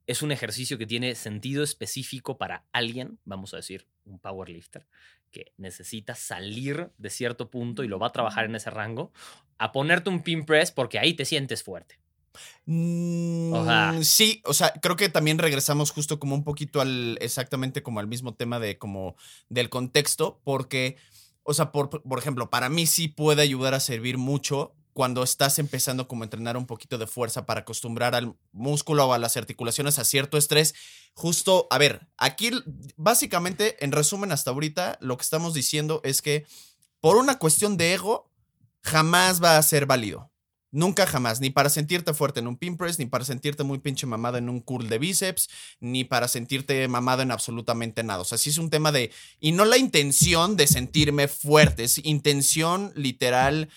es 0.07 0.21
un 0.21 0.31
ejercicio 0.31 0.77
que 0.77 0.87
tiene 0.87 1.13
sentido 1.15 1.63
específico 1.63 2.37
para 2.37 2.65
alguien, 2.71 3.19
vamos 3.25 3.53
a 3.53 3.57
decir, 3.57 3.87
un 4.05 4.19
powerlifter, 4.19 4.87
que 5.31 5.51
necesita 5.57 6.15
salir 6.15 6.89
de 6.97 7.09
cierto 7.09 7.49
punto 7.51 7.83
y 7.83 7.87
lo 7.87 7.99
va 7.99 8.07
a 8.07 8.11
trabajar 8.11 8.45
en 8.45 8.55
ese 8.55 8.69
rango, 8.71 9.11
a 9.57 9.71
ponerte 9.71 10.09
un 10.09 10.23
pin 10.23 10.45
press 10.45 10.71
porque 10.71 10.97
ahí 10.97 11.13
te 11.13 11.25
sientes 11.25 11.63
fuerte. 11.63 11.99
O 12.67 13.65
sea- 13.65 13.91
Mm, 13.93 14.03
sí, 14.03 14.41
o 14.45 14.53
sea, 14.53 14.71
creo 14.81 14.95
que 14.95 15.09
también 15.09 15.37
regresamos 15.39 15.91
justo 15.91 16.19
como 16.19 16.35
un 16.35 16.43
poquito 16.43 16.81
al, 16.81 17.17
exactamente 17.21 17.81
como 17.83 17.99
al 17.99 18.07
mismo 18.07 18.33
tema 18.35 18.59
de 18.59 18.77
como 18.77 19.15
del 19.49 19.69
contexto, 19.69 20.39
porque, 20.43 20.95
o 21.43 21.53
sea, 21.53 21.71
por, 21.71 21.89
por 21.89 22.19
ejemplo, 22.19 22.49
para 22.49 22.69
mí 22.69 22.85
sí 22.85 23.07
puede 23.07 23.41
ayudar 23.41 23.73
a 23.73 23.79
servir 23.79 24.17
mucho 24.17 24.75
cuando 24.93 25.23
estás 25.23 25.59
empezando 25.59 26.07
como 26.07 26.23
a 26.23 26.25
entrenar 26.25 26.57
un 26.57 26.65
poquito 26.65 26.97
de 26.97 27.07
fuerza 27.07 27.45
para 27.45 27.61
acostumbrar 27.61 28.15
al 28.15 28.35
músculo 28.51 29.05
o 29.07 29.13
a 29.13 29.17
las 29.17 29.37
articulaciones 29.37 29.97
a 29.97 30.03
cierto 30.03 30.37
estrés. 30.37 30.75
Justo, 31.13 31.67
a 31.69 31.77
ver, 31.77 32.07
aquí 32.17 32.51
básicamente, 32.97 33.83
en 33.83 33.91
resumen 33.91 34.31
hasta 34.31 34.51
ahorita, 34.51 34.97
lo 34.99 35.15
que 35.17 35.23
estamos 35.23 35.53
diciendo 35.53 36.01
es 36.03 36.21
que 36.21 36.45
por 36.99 37.15
una 37.15 37.39
cuestión 37.39 37.77
de 37.77 37.93
ego, 37.93 38.29
jamás 38.83 39.41
va 39.41 39.57
a 39.57 39.63
ser 39.63 39.85
válido. 39.85 40.31
Nunca 40.71 41.07
jamás, 41.07 41.41
ni 41.41 41.49
para 41.49 41.69
sentirte 41.69 42.13
fuerte 42.13 42.39
en 42.39 42.47
un 42.47 42.55
pin 42.55 42.77
press, 42.77 42.99
ni 42.99 43.07
para 43.07 43.25
sentirte 43.25 43.63
muy 43.63 43.79
pinche 43.79 44.05
mamado 44.05 44.37
en 44.37 44.49
un 44.49 44.59
curl 44.59 44.87
de 44.87 44.99
bíceps, 44.99 45.49
ni 45.79 46.03
para 46.03 46.27
sentirte 46.27 46.87
mamado 46.87 47.23
en 47.23 47.31
absolutamente 47.31 48.03
nada. 48.03 48.21
O 48.21 48.25
sea, 48.25 48.37
sí 48.37 48.51
es 48.51 48.59
un 48.59 48.69
tema 48.69 48.91
de... 48.91 49.11
Y 49.39 49.51
no 49.51 49.65
la 49.65 49.77
intención 49.77 50.57
de 50.57 50.67
sentirme 50.67 51.27
fuerte, 51.27 51.85
es 51.85 51.99
intención 52.05 52.91
literal, 52.95 53.69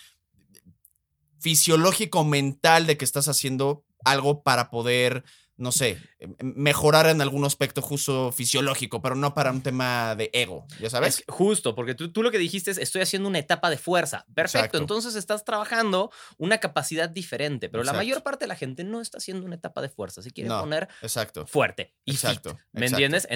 fisiológico, 1.41 2.25
mental 2.25 2.87
de 2.87 2.97
que 2.99 3.07
estás 3.07 3.27
haciendo 3.27 3.85
algo 4.05 4.43
para 4.43 4.71
poder, 4.71 5.25
no 5.63 5.71
sé, 5.71 5.97
em- 6.19 6.35
mejorar 6.41 7.07
en 7.07 7.21
algún 7.23 7.45
aspecto 7.45 7.81
justo 7.81 8.33
fisiológico, 8.33 9.01
pero 9.01 9.15
no 9.15 9.33
para 9.33 9.53
un 9.53 9.63
tema 9.63 10.17
de 10.17 10.29
ego, 10.33 10.67
¿ya 10.81 10.91
sabes? 10.91 11.21
Es 11.21 11.25
justo, 11.29 11.75
porque 11.77 11.95
tú, 11.95 12.13
tú 12.13 12.23
lo 12.25 12.31
que 12.33 12.39
dijiste 12.39 12.73
es, 12.73 12.79
estoy 12.79 13.01
haciendo 13.01 13.29
una 13.29 13.39
etapa 13.39 13.71
de 13.71 13.79
fuerza. 13.79 14.27
Perfecto, 14.35 14.59
Exacto. 14.59 14.79
entonces 14.79 15.15
estás 15.15 15.45
trabajando 15.45 16.11
una 16.37 16.59
capacidad 16.59 17.09
diferente, 17.09 17.69
pero 17.69 17.85
la 17.85 17.93
mayor 17.93 18.23
parte 18.25 18.45
de 18.45 18.49
la 18.49 18.57
gente 18.57 18.83
no 18.83 19.01
está 19.01 19.19
haciendo 19.19 19.47
una 19.47 19.55
etapa 19.55 19.81
de 19.81 19.89
fuerza, 19.89 20.21
se 20.21 20.33
quiere 20.33 20.49
No, 20.49 20.61
poner 20.61 20.89
Exacto. 21.01 21.47
fuerte 21.47 21.95
y 22.05 22.13
Exacto, 22.13 22.51
fit, 22.51 22.59
¿me 22.73 22.87
entiendes? 22.87 23.23
sí. 23.23 23.29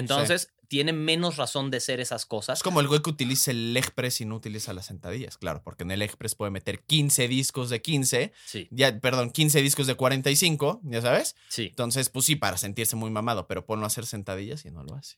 Entonces 0.67 0.77
tiene 0.77 0.93
menos 0.93 1.37
razón 1.37 1.71
de 1.71 1.79
ser 1.79 1.99
esas 1.99 2.25
cosas. 2.25 2.59
Es 2.59 2.63
como 2.63 2.79
el 2.81 2.87
güey 2.87 3.01
que 3.01 3.09
utiliza 3.09 3.51
el 3.51 3.73
leg 3.73 3.91
press 3.93 4.21
y 4.21 4.25
no 4.25 4.35
utiliza 4.35 4.73
las 4.73 4.85
sentadillas, 4.87 5.37
claro, 5.37 5.61
porque 5.63 5.83
en 5.83 5.91
el 5.91 5.99
leg 5.99 6.15
press 6.17 6.35
puede 6.35 6.51
meter 6.51 6.83
15 6.83 7.27
discos 7.27 7.69
de 7.69 7.81
15, 7.81 8.33
Sí, 8.45 8.67
ya, 8.71 8.99
perdón, 8.99 9.31
15 9.31 9.61
discos 9.61 9.87
de 9.87 9.95
45, 9.95 10.81
ya 10.83 11.01
sabes. 11.01 11.35
sí. 11.49 11.67
Entonces, 11.67 12.09
pues 12.09 12.25
sí, 12.25 12.35
para 12.35 12.57
sentirse 12.57 12.95
muy 12.95 13.09
mamado, 13.11 13.47
pero 13.47 13.65
ponlo 13.65 13.85
a 13.85 13.87
hacer 13.87 14.05
sentadillas 14.05 14.65
y 14.65 14.71
no 14.71 14.83
lo 14.83 14.95
hace. 14.95 15.17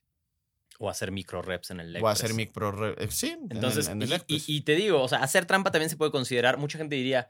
O 0.77 0.89
hacer 0.89 1.11
micro 1.11 1.41
reps 1.41 1.71
en 1.71 1.79
el 1.81 1.91
leg 1.93 2.01
o 2.03 2.05
press. 2.05 2.19
hacer 2.23 2.33
mic 2.35 2.51
pro, 2.53 2.71
re- 2.71 2.95
eh, 3.03 3.07
sí, 3.11 3.29
en 3.31 3.43
el- 3.49 3.57
Entonces, 3.57 3.87
en 3.89 4.01
el 4.01 4.07
y- 4.07 4.11
leg 4.11 4.23
y, 4.27 4.43
y 4.47 4.61
te 4.61 4.75
digo, 4.75 5.01
o 5.01 5.07
sea, 5.07 5.19
hacer 5.19 5.45
trampa 5.45 5.71
también 5.71 5.89
se 5.89 5.97
puede 5.97 6.11
considerar. 6.11 6.57
Mucha 6.57 6.77
gente 6.77 6.95
diría, 6.95 7.27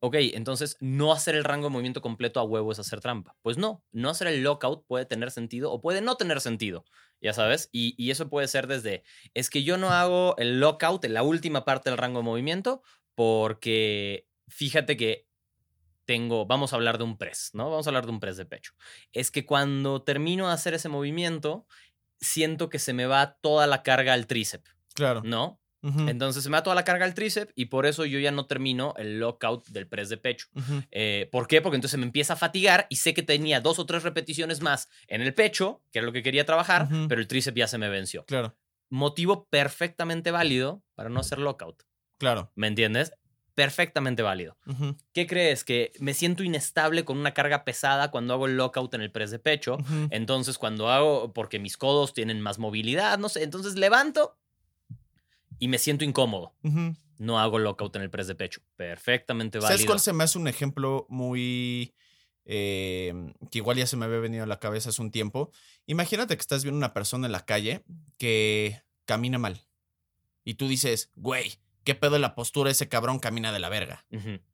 ok, 0.00 0.16
entonces 0.34 0.76
no 0.80 1.12
hacer 1.12 1.34
el 1.34 1.44
rango 1.44 1.66
de 1.66 1.72
movimiento 1.72 2.00
completo 2.00 2.40
a 2.40 2.44
huevo 2.44 2.72
es 2.72 2.78
hacer 2.78 3.00
trampa. 3.00 3.36
Pues 3.42 3.58
no, 3.58 3.82
no 3.92 4.10
hacer 4.10 4.28
el 4.28 4.42
lockout 4.42 4.86
puede 4.86 5.06
tener 5.06 5.30
sentido 5.30 5.72
o 5.72 5.80
puede 5.80 6.00
no 6.00 6.16
tener 6.16 6.40
sentido, 6.40 6.84
ya 7.20 7.32
sabes. 7.32 7.68
Y, 7.72 7.94
y 8.02 8.10
eso 8.10 8.28
puede 8.28 8.48
ser 8.48 8.66
desde, 8.66 9.02
es 9.34 9.50
que 9.50 9.62
yo 9.62 9.76
no 9.76 9.90
hago 9.90 10.36
el 10.38 10.60
lockout 10.60 11.04
en 11.04 11.14
la 11.14 11.22
última 11.22 11.64
parte 11.64 11.90
del 11.90 11.98
rango 11.98 12.20
de 12.20 12.24
movimiento 12.24 12.82
porque 13.14 14.26
fíjate 14.48 14.96
que 14.96 15.26
tengo, 16.04 16.46
vamos 16.46 16.72
a 16.72 16.76
hablar 16.76 16.96
de 16.96 17.04
un 17.04 17.18
press, 17.18 17.50
¿no? 17.52 17.68
Vamos 17.70 17.86
a 17.86 17.90
hablar 17.90 18.06
de 18.06 18.12
un 18.12 18.20
press 18.20 18.38
de 18.38 18.46
pecho. 18.46 18.72
Es 19.12 19.30
que 19.30 19.44
cuando 19.44 20.02
termino 20.02 20.46
de 20.46 20.54
hacer 20.54 20.72
ese 20.72 20.88
movimiento, 20.88 21.66
siento 22.20 22.70
que 22.70 22.78
se 22.78 22.92
me 22.94 23.06
va 23.06 23.36
toda 23.42 23.66
la 23.66 23.82
carga 23.82 24.14
al 24.14 24.26
tríceps. 24.26 24.74
claro. 24.94 25.22
¿no? 25.22 25.60
Entonces 25.82 26.42
se 26.42 26.50
me 26.50 26.56
da 26.56 26.62
toda 26.62 26.74
la 26.74 26.84
carga 26.84 27.04
al 27.04 27.14
tríceps 27.14 27.52
y 27.54 27.66
por 27.66 27.86
eso 27.86 28.04
yo 28.04 28.18
ya 28.18 28.30
no 28.32 28.46
termino 28.46 28.94
el 28.98 29.18
lockout 29.20 29.66
del 29.68 29.86
press 29.86 30.08
de 30.08 30.16
pecho. 30.16 30.46
Eh, 30.90 31.28
¿Por 31.30 31.46
qué? 31.46 31.60
Porque 31.62 31.76
entonces 31.76 31.98
me 31.98 32.06
empieza 32.06 32.32
a 32.32 32.36
fatigar 32.36 32.86
y 32.90 32.96
sé 32.96 33.14
que 33.14 33.22
tenía 33.22 33.60
dos 33.60 33.78
o 33.78 33.86
tres 33.86 34.02
repeticiones 34.02 34.60
más 34.60 34.88
en 35.06 35.22
el 35.22 35.34
pecho, 35.34 35.82
que 35.92 36.00
era 36.00 36.06
lo 36.06 36.12
que 36.12 36.22
quería 36.22 36.44
trabajar, 36.44 36.84
Ujú. 36.90 37.06
pero 37.08 37.20
el 37.20 37.28
tríceps 37.28 37.56
ya 37.56 37.68
se 37.68 37.78
me 37.78 37.88
venció. 37.88 38.24
Claro, 38.24 38.56
Motivo 38.90 39.46
perfectamente 39.50 40.30
válido 40.30 40.82
para 40.94 41.10
no 41.10 41.20
hacer 41.20 41.38
lockout. 41.38 41.82
claro. 42.18 42.50
¿Me 42.56 42.66
entiendes? 42.66 43.12
Perfectamente 43.54 44.22
válido. 44.22 44.56
¿Qué 45.12 45.26
crees? 45.26 45.64
Que 45.64 45.92
me 45.98 46.14
siento 46.14 46.44
inestable 46.44 47.04
con 47.04 47.18
una 47.18 47.34
carga 47.34 47.64
pesada 47.64 48.10
cuando 48.12 48.32
hago 48.34 48.46
el 48.46 48.56
lockout 48.56 48.94
en 48.94 49.00
el 49.02 49.10
press 49.10 49.32
de 49.32 49.40
pecho. 49.40 49.78
Entonces, 50.10 50.58
cuando 50.58 50.88
hago, 50.90 51.32
porque 51.32 51.58
mis 51.58 51.76
codos 51.76 52.14
tienen 52.14 52.40
más 52.40 52.58
movilidad, 52.60 53.18
no 53.18 53.28
sé, 53.28 53.42
entonces 53.42 53.74
levanto 53.74 54.38
y 55.58 55.68
me 55.68 55.78
siento 55.78 56.04
incómodo. 56.04 56.54
No 57.18 57.38
hago 57.40 57.58
lockout 57.58 57.96
en 57.96 58.02
el 58.02 58.10
press 58.10 58.26
de 58.28 58.34
pecho. 58.34 58.60
Perfectamente 58.76 59.60
¿Sabes 59.60 59.76
válido. 59.78 59.86
cuál 59.88 60.00
se 60.00 60.12
me 60.12 60.24
hace 60.24 60.38
un 60.38 60.46
ejemplo 60.48 61.06
muy... 61.08 61.94
eh, 62.44 63.12
que 63.50 63.58
igual 63.58 63.76
ya 63.76 63.86
se 63.86 63.96
me 63.96 64.04
había 64.06 64.18
venido 64.20 64.44
a 64.44 64.46
la 64.46 64.58
cabeza 64.60 64.90
hace 64.90 65.02
un 65.02 65.10
tiempo? 65.10 65.50
Imagínate 65.86 66.36
que 66.36 66.40
estás 66.40 66.62
viendo 66.62 66.78
una 66.78 66.94
persona 66.94 67.26
en 67.26 67.32
la 67.32 67.44
calle 67.44 67.84
que 68.18 68.80
camina 69.04 69.38
mal. 69.38 69.66
Y 70.44 70.54
tú 70.54 70.68
dices, 70.68 71.10
güey, 71.16 71.58
¿qué 71.84 71.94
pedo 71.94 72.12
de 72.12 72.18
la 72.20 72.34
postura? 72.34 72.70
Ese 72.70 72.88
cabrón 72.88 73.18
camina 73.18 73.52
de 73.52 73.58
la 73.58 73.68
verga. 73.68 74.06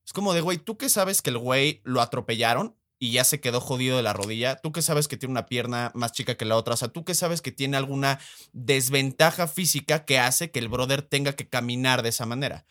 Es 0.04 0.12
como 0.12 0.32
de, 0.34 0.40
güey, 0.40 0.58
tú 0.58 0.76
que 0.78 0.88
sabes 0.88 1.22
que 1.22 1.30
el 1.30 1.38
güey 1.38 1.80
lo 1.84 2.00
atropellaron 2.00 2.76
y 2.98 3.12
ya 3.12 3.24
se 3.24 3.40
quedó 3.40 3.60
jodido 3.60 3.96
de 3.96 4.02
la 4.02 4.12
rodilla, 4.12 4.56
tú 4.56 4.72
que 4.72 4.82
sabes 4.82 5.08
que 5.08 5.16
tiene 5.16 5.32
una 5.32 5.46
pierna 5.46 5.90
más 5.94 6.12
chica 6.12 6.36
que 6.36 6.44
la 6.44 6.56
otra, 6.56 6.74
o 6.74 6.76
sea, 6.76 6.88
tú 6.88 7.04
que 7.04 7.14
sabes 7.14 7.42
que 7.42 7.52
tiene 7.52 7.76
alguna 7.76 8.18
desventaja 8.52 9.46
física 9.46 10.04
que 10.04 10.18
hace 10.18 10.50
que 10.50 10.58
el 10.58 10.68
brother 10.68 11.02
tenga 11.02 11.34
que 11.34 11.48
caminar 11.48 12.02
de 12.02 12.10
esa 12.10 12.26
manera. 12.26 12.64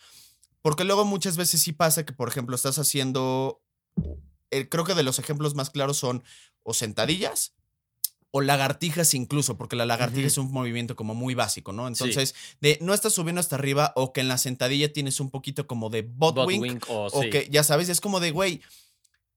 Porque 0.61 0.85
luego 0.85 1.03
muchas 1.03 1.35
veces 1.35 1.61
sí 1.61 1.73
pasa 1.73 2.05
que, 2.05 2.13
por 2.13 2.29
ejemplo, 2.29 2.55
estás 2.55 2.79
haciendo, 2.79 3.61
eh, 4.49 4.69
creo 4.69 4.85
que 4.85 4.95
de 4.95 5.03
los 5.03 5.19
ejemplos 5.19 5.55
más 5.55 5.69
claros 5.69 5.97
son 5.97 6.23
o 6.63 6.73
sentadillas 6.73 7.53
o 8.35 8.41
lagartijas 8.41 9.13
incluso, 9.13 9.57
porque 9.57 9.75
la 9.75 9.85
lagartija 9.85 10.25
es 10.25 10.39
un 10.39 10.51
movimiento 10.51 10.95
como 10.95 11.13
muy 11.13 11.35
básico, 11.35 11.71
¿no? 11.71 11.87
Entonces, 11.87 12.33
de 12.61 12.79
no 12.81 12.95
estás 12.95 13.13
subiendo 13.13 13.39
hasta 13.39 13.57
arriba 13.57 13.93
o 13.95 14.11
que 14.11 14.21
en 14.21 14.27
la 14.27 14.39
sentadilla 14.39 14.91
tienes 14.91 15.19
un 15.19 15.29
poquito 15.29 15.67
como 15.67 15.91
de 15.91 16.01
bot, 16.01 16.35
wink 16.47 16.83
o 16.89 17.09
o 17.13 17.21
sí. 17.21 17.29
que, 17.29 17.47
ya 17.51 17.63
sabes, 17.63 17.89
es 17.89 18.01
como 18.01 18.19
de, 18.19 18.31
güey, 18.31 18.61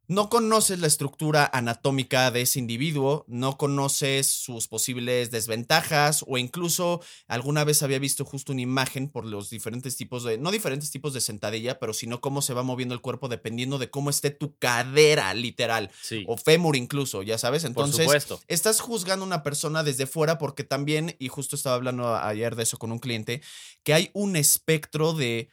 no 0.08 0.28
conoces 0.28 0.78
la 0.78 0.86
estructura 0.86 1.48
anatómica 1.52 2.30
de 2.30 2.42
ese 2.42 2.58
individuo, 2.58 3.24
no 3.28 3.56
conoces 3.58 4.26
sus 4.30 4.68
posibles 4.68 5.30
desventajas 5.30 6.24
o 6.28 6.38
incluso 6.38 7.00
alguna 7.26 7.64
vez 7.64 7.82
había 7.82 7.98
visto 7.98 8.24
justo 8.24 8.52
una 8.52 8.60
imagen 8.60 9.08
por 9.08 9.24
los 9.24 9.50
diferentes 9.50 9.96
tipos 9.96 10.22
de, 10.24 10.38
no 10.38 10.50
diferentes 10.50 10.90
tipos 10.90 11.12
de 11.12 11.20
sentadilla, 11.20 11.78
pero 11.78 11.92
sino 11.92 12.20
cómo 12.20 12.42
se 12.42 12.54
va 12.54 12.62
moviendo 12.62 12.94
el 12.94 13.00
cuerpo 13.00 13.28
dependiendo 13.28 13.78
de 13.78 13.90
cómo 13.90 14.10
esté 14.10 14.30
tu 14.30 14.56
cadera, 14.58 15.34
literal, 15.34 15.90
Sí, 16.02 16.24
o 16.28 16.36
fémur 16.36 16.76
incluso, 16.76 17.22
ya 17.22 17.38
sabes. 17.38 17.62
por 17.62 17.70
Entonces, 17.70 18.04
supuesto. 18.04 18.40
estás 18.48 18.80
juzgando 18.80 19.24
a 19.24 19.26
una 19.26 19.42
persona 19.42 19.82
desde 19.82 20.06
fuera 20.06 20.38
porque 20.38 20.64
también, 20.64 21.16
y 21.18 21.28
justo 21.28 21.56
estaba 21.56 21.76
hablando 21.76 22.14
ayer 22.14 22.54
de 22.54 22.62
eso 22.62 22.78
con 22.78 22.92
un 22.92 22.98
cliente, 22.98 23.42
que 23.82 23.94
hay 23.94 24.10
un 24.12 24.36
espectro 24.36 25.12
de, 25.12 25.50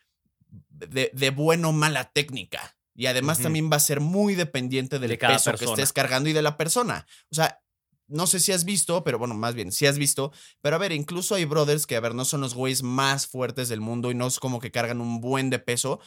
de, 0.70 1.10
de 1.14 1.30
bueno 1.32 1.70
o 1.70 1.72
mala 1.72 2.12
técnica. 2.12 2.76
Y 2.96 3.08
además 3.08 3.40
también 3.40 3.70
va 3.72 3.78
a 3.78 3.80
ser 3.80 4.00
muy 4.00 4.36
dependiente 4.36 5.00
del 5.00 5.10
De 5.12 5.18
peso 5.18 5.52
que 5.52 5.58
persona. 5.58 5.72
estés 5.72 5.94
cargando 5.94 6.30
y 6.30 6.34
de 6.34 6.42
la 6.42 6.58
persona. 6.58 7.08
O 7.32 7.36
sea, 7.36 7.60
no 8.08 8.28
sé 8.28 8.40
si 8.40 8.52
has 8.52 8.66
visto, 8.66 9.04
pero 9.04 9.18
bueno, 9.18 9.34
más 9.34 9.56
bien, 9.56 9.72
si 9.72 9.88
has 9.88 9.98
visto. 9.98 10.32
Pero 10.62 10.76
a 10.76 10.80
ver, 10.80 10.92
incluso 10.92 11.36
hay 11.36 11.46
brothers 11.46 11.88
que, 11.88 11.96
a 11.96 12.00
ver, 12.00 12.14
no 12.14 12.26
son 12.26 12.42
los 12.42 12.54
güeyes 12.54 12.84
más 12.84 13.26
fuertes 13.26 13.70
del 13.70 13.82
mundo 13.82 14.12
y 14.12 14.16
no 14.16 14.28
es 14.28 14.40
como 14.40 14.60
que 14.60 14.72
cargan 14.72 15.02
un 15.02 15.22
buen 15.22 15.50
de 15.50 15.60
peso. 15.60 16.00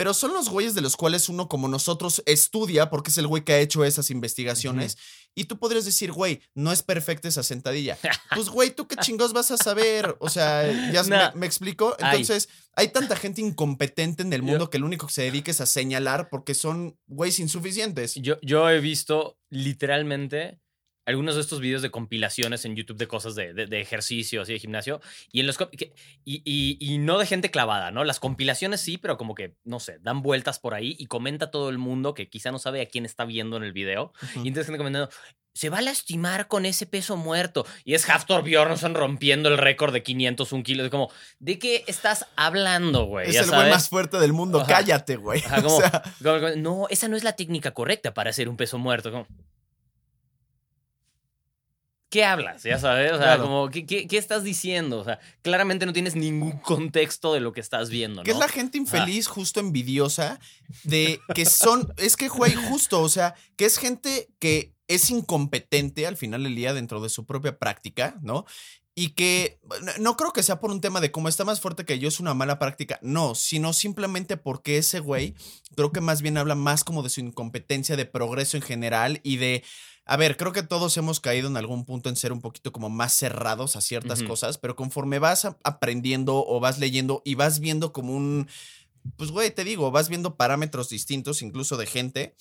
Pero 0.00 0.14
son 0.14 0.32
los 0.32 0.48
güeyes 0.48 0.74
de 0.74 0.80
los 0.80 0.96
cuales 0.96 1.28
uno 1.28 1.46
como 1.46 1.68
nosotros 1.68 2.22
estudia 2.24 2.88
porque 2.88 3.10
es 3.10 3.18
el 3.18 3.26
güey 3.26 3.44
que 3.44 3.52
ha 3.52 3.58
hecho 3.58 3.84
esas 3.84 4.08
investigaciones. 4.10 4.96
Y 5.34 5.44
tú 5.44 5.58
podrías 5.58 5.84
decir, 5.84 6.10
güey, 6.10 6.40
no 6.54 6.72
es 6.72 6.82
perfecta 6.82 7.28
esa 7.28 7.42
sentadilla. 7.42 7.98
Pues, 8.34 8.48
güey, 8.48 8.70
¿tú 8.70 8.88
qué 8.88 8.96
chingos 8.96 9.34
vas 9.34 9.50
a 9.50 9.58
saber? 9.58 10.16
O 10.20 10.30
sea, 10.30 10.66
ya 10.90 11.02
No. 11.02 11.08
me, 11.34 11.40
me 11.40 11.46
explico. 11.46 11.94
Ay. 12.00 12.22
Entonces, 12.22 12.48
hay 12.72 12.88
tanta 12.88 13.14
gente 13.14 13.42
incompetente 13.42 14.22
en 14.22 14.32
el 14.32 14.40
mundo 14.40 14.70
que 14.70 14.78
lo 14.78 14.86
único 14.86 15.06
que 15.06 15.12
se 15.12 15.22
dedica 15.22 15.50
es 15.50 15.60
a 15.60 15.66
señalar 15.66 16.30
porque 16.30 16.54
son 16.54 16.98
güeyes 17.06 17.38
insuficientes. 17.38 18.14
Yo, 18.14 18.38
yo 18.40 18.70
he 18.70 18.80
visto 18.80 19.38
literalmente 19.50 20.60
algunos 21.06 21.34
de 21.34 21.40
estos 21.40 21.60
videos 21.60 21.82
de 21.82 21.90
compilaciones 21.90 22.64
en 22.64 22.76
YouTube 22.76 22.96
de 22.98 23.08
cosas 23.08 23.34
de, 23.34 23.52
de, 23.52 23.66
de 23.66 23.80
ejercicio, 23.80 24.42
así 24.42 24.52
de 24.52 24.58
gimnasio, 24.58 25.00
y, 25.32 25.40
en 25.40 25.46
los, 25.46 25.56
que- 25.58 25.92
y, 26.24 26.42
y- 26.44 26.76
y 26.80 26.98
no 26.98 27.18
de 27.18 27.26
gente 27.26 27.50
clavada, 27.50 27.90
¿no? 27.90 28.04
Las 28.04 28.20
compilaciones 28.20 28.80
sí, 28.80 28.96
pero 28.98 29.16
como 29.16 29.34
que, 29.34 29.56
no 29.64 29.80
sé, 29.80 29.98
dan 30.00 30.22
vueltas 30.22 30.58
por 30.58 30.74
ahí 30.74 30.94
y 30.98 31.06
comenta 31.06 31.50
todo 31.50 31.68
el 31.70 31.78
mundo 31.78 32.14
que 32.14 32.28
quizá 32.28 32.52
no 32.52 32.58
sabe 32.58 32.80
a 32.82 32.86
quién 32.86 33.04
está 33.06 33.24
viendo 33.24 33.56
en 33.56 33.64
el 33.64 33.72
video. 33.72 34.12
Y 34.36 34.48
entonces 34.48 34.66
gente 34.66 34.78
comentando, 34.78 35.08
se 35.52 35.68
va 35.68 35.78
a 35.78 35.82
lastimar 35.82 36.46
con 36.46 36.64
ese 36.64 36.86
peso 36.86 37.16
muerto. 37.16 37.66
Y 37.84 37.94
es 37.94 38.08
Haftor 38.08 38.44
Bjornsson 38.44 38.94
rompiendo 38.94 39.48
el 39.48 39.58
récord 39.58 39.92
de 39.92 40.02
501 40.04 40.62
kilos. 40.62 40.84
Es 40.84 40.90
como, 40.92 41.10
¿de 41.40 41.58
qué 41.58 41.82
estás 41.88 42.26
hablando, 42.36 43.04
güey? 43.06 43.28
Es 43.28 43.34
Ya 43.34 43.40
el 43.40 43.50
güey 43.50 43.68
más 43.70 43.88
fuerte 43.88 44.18
del 44.20 44.32
mundo. 44.32 44.60
Ajá. 44.60 44.68
Cállate, 44.74 45.16
güey. 45.16 45.40
Ajá, 45.44 45.58
O 45.58 45.62
como- 45.62 45.80
sea, 45.80 46.02
como- 46.22 46.40
como, 46.40 46.54
no, 46.56 46.86
esa 46.88 47.08
no 47.08 47.16
es 47.16 47.24
la 47.24 47.32
técnica 47.32 47.72
correcta 47.72 48.14
para 48.14 48.30
hacer 48.30 48.48
un 48.48 48.56
peso 48.56 48.78
muerto. 48.78 49.10
Como, 49.10 49.26
¿Qué 52.10 52.24
hablas? 52.24 52.64
Ya 52.64 52.78
sabes, 52.78 53.12
o 53.12 53.16
sea, 53.16 53.26
Claro. 53.26 53.44
como, 53.44 53.70
¿qué, 53.70 53.86
qué, 53.86 54.08
qué 54.08 54.18
estás 54.18 54.42
diciendo? 54.42 54.98
O 54.98 55.04
sea, 55.04 55.20
claramente 55.42 55.86
no 55.86 55.92
tienes 55.92 56.16
ningún 56.16 56.58
contexto 56.58 57.32
de 57.32 57.40
lo 57.40 57.52
que 57.52 57.60
estás 57.60 57.88
viendo, 57.88 58.16
¿no? 58.16 58.24
Que 58.24 58.32
es 58.32 58.36
la 58.38 58.48
gente 58.48 58.78
infeliz, 58.78 59.28
justo 59.28 59.60
envidiosa, 59.60 60.40
de 60.82 61.20
que 61.34 61.46
son, 61.46 61.92
es 61.96 62.16
que, 62.16 62.28
güey, 62.28 62.52
justo, 62.54 63.00
o 63.00 63.08
sea, 63.08 63.34
que 63.56 63.64
es 63.64 63.78
gente 63.78 64.28
que 64.40 64.74
es 64.88 65.08
incompetente 65.10 66.08
al 66.08 66.16
final 66.16 66.42
del 66.42 66.56
día 66.56 66.74
dentro 66.74 67.00
de 67.00 67.08
su 67.10 67.24
propia 67.26 67.58
práctica, 67.60 68.18
¿no? 68.22 68.44
Y 68.96 69.10
que 69.10 69.60
no 70.00 70.16
creo 70.16 70.32
que 70.32 70.42
sea 70.42 70.58
por 70.58 70.72
un 70.72 70.80
tema 70.80 71.00
de 71.00 71.12
cómo 71.12 71.28
está 71.28 71.44
más 71.44 71.60
fuerte 71.60 71.84
que 71.84 72.00
yo 72.00 72.08
es 72.08 72.18
una 72.18 72.34
mala 72.34 72.58
práctica, 72.58 72.98
no, 73.02 73.36
sino 73.36 73.72
simplemente 73.72 74.36
porque 74.36 74.78
ese 74.78 74.98
güey 74.98 75.34
creo 75.76 75.92
que 75.92 76.00
más 76.00 76.22
bien 76.22 76.36
habla 76.36 76.56
más 76.56 76.82
como 76.82 77.04
de 77.04 77.08
su 77.08 77.20
incompetencia 77.20 77.96
de 77.96 78.04
progreso 78.04 78.56
en 78.56 78.64
general 78.64 79.20
y 79.22 79.36
de, 79.36 79.62
a 80.12 80.16
ver, 80.16 80.36
creo 80.36 80.52
que 80.52 80.62
todos 80.64 80.96
hemos 80.96 81.20
caído 81.20 81.48
en 81.48 81.56
algún 81.56 81.84
punto 81.84 82.08
en 82.08 82.16
ser 82.16 82.32
un 82.32 82.40
poquito 82.40 82.72
como 82.72 82.90
más 82.90 83.12
cerrados 83.14 83.76
a 83.76 83.80
ciertas 83.80 84.22
cosas, 84.24 84.58
pero 84.58 84.74
conforme 84.74 85.18
vas 85.20 85.46
aprendiendo 85.62 86.44
o 86.44 86.58
vas 86.58 86.78
leyendo 86.78 87.22
y 87.24 87.36
vas 87.36 87.60
viendo 87.60 87.92
como 87.92 88.14
un, 88.16 88.48
pues 89.16 89.30
güey, 89.30 89.50
te 89.52 89.62
digo, 89.62 89.90
vas 89.92 90.08
viendo 90.08 90.34
parámetros 90.36 90.88
distintos 90.88 91.42
incluso 91.42 91.76
de 91.76 91.86
gente, 91.86 92.34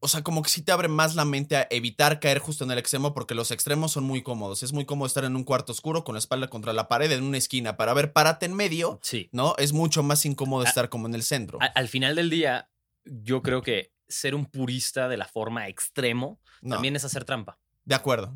o 0.00 0.06
sea, 0.06 0.22
como 0.22 0.42
que 0.42 0.48
sí 0.48 0.62
te 0.62 0.70
abre 0.70 0.86
más 0.88 1.16
la 1.16 1.24
mente 1.24 1.56
a 1.56 1.66
evitar 1.70 2.20
caer 2.20 2.38
justo 2.38 2.62
en 2.64 2.70
el 2.70 2.78
extremo 2.78 3.14
porque 3.14 3.34
los 3.34 3.50
extremos 3.50 3.90
son 3.92 4.04
muy 4.04 4.22
cómodos. 4.22 4.62
Es 4.62 4.72
muy 4.72 4.84
cómodo 4.86 5.06
estar 5.08 5.24
en 5.24 5.34
un 5.34 5.42
cuarto 5.42 5.72
oscuro 5.72 6.04
con 6.04 6.14
la 6.14 6.20
espalda 6.20 6.46
contra 6.48 6.72
la 6.72 6.86
pared 6.86 7.10
en 7.10 7.24
una 7.24 7.36
esquina 7.38 7.76
para 7.76 7.94
ver, 7.94 8.12
párate 8.12 8.46
en 8.46 8.54
medio, 8.54 9.00
Sí. 9.02 9.28
¿no? 9.32 9.54
Es 9.58 9.72
mucho 9.72 10.04
más 10.04 10.24
incómodo 10.24 10.62
estar 10.62 10.88
como 10.88 11.08
en 11.08 11.14
el 11.16 11.24
centro. 11.24 11.58
A- 11.60 11.66
al 11.66 11.88
final 11.88 12.14
del 12.14 12.30
día, 12.30 12.70
yo 13.04 13.42
creo 13.42 13.62
que 13.62 13.92
ser 14.08 14.34
un 14.34 14.46
purista 14.46 15.08
de 15.08 15.16
la 15.16 15.26
forma 15.26 15.68
extremo 15.68 16.40
No, 16.62 16.74
también 16.76 16.96
es 16.96 17.04
hacer 17.04 17.24
trampa. 17.24 17.58
de 17.84 17.94
acuerdo. 17.94 18.34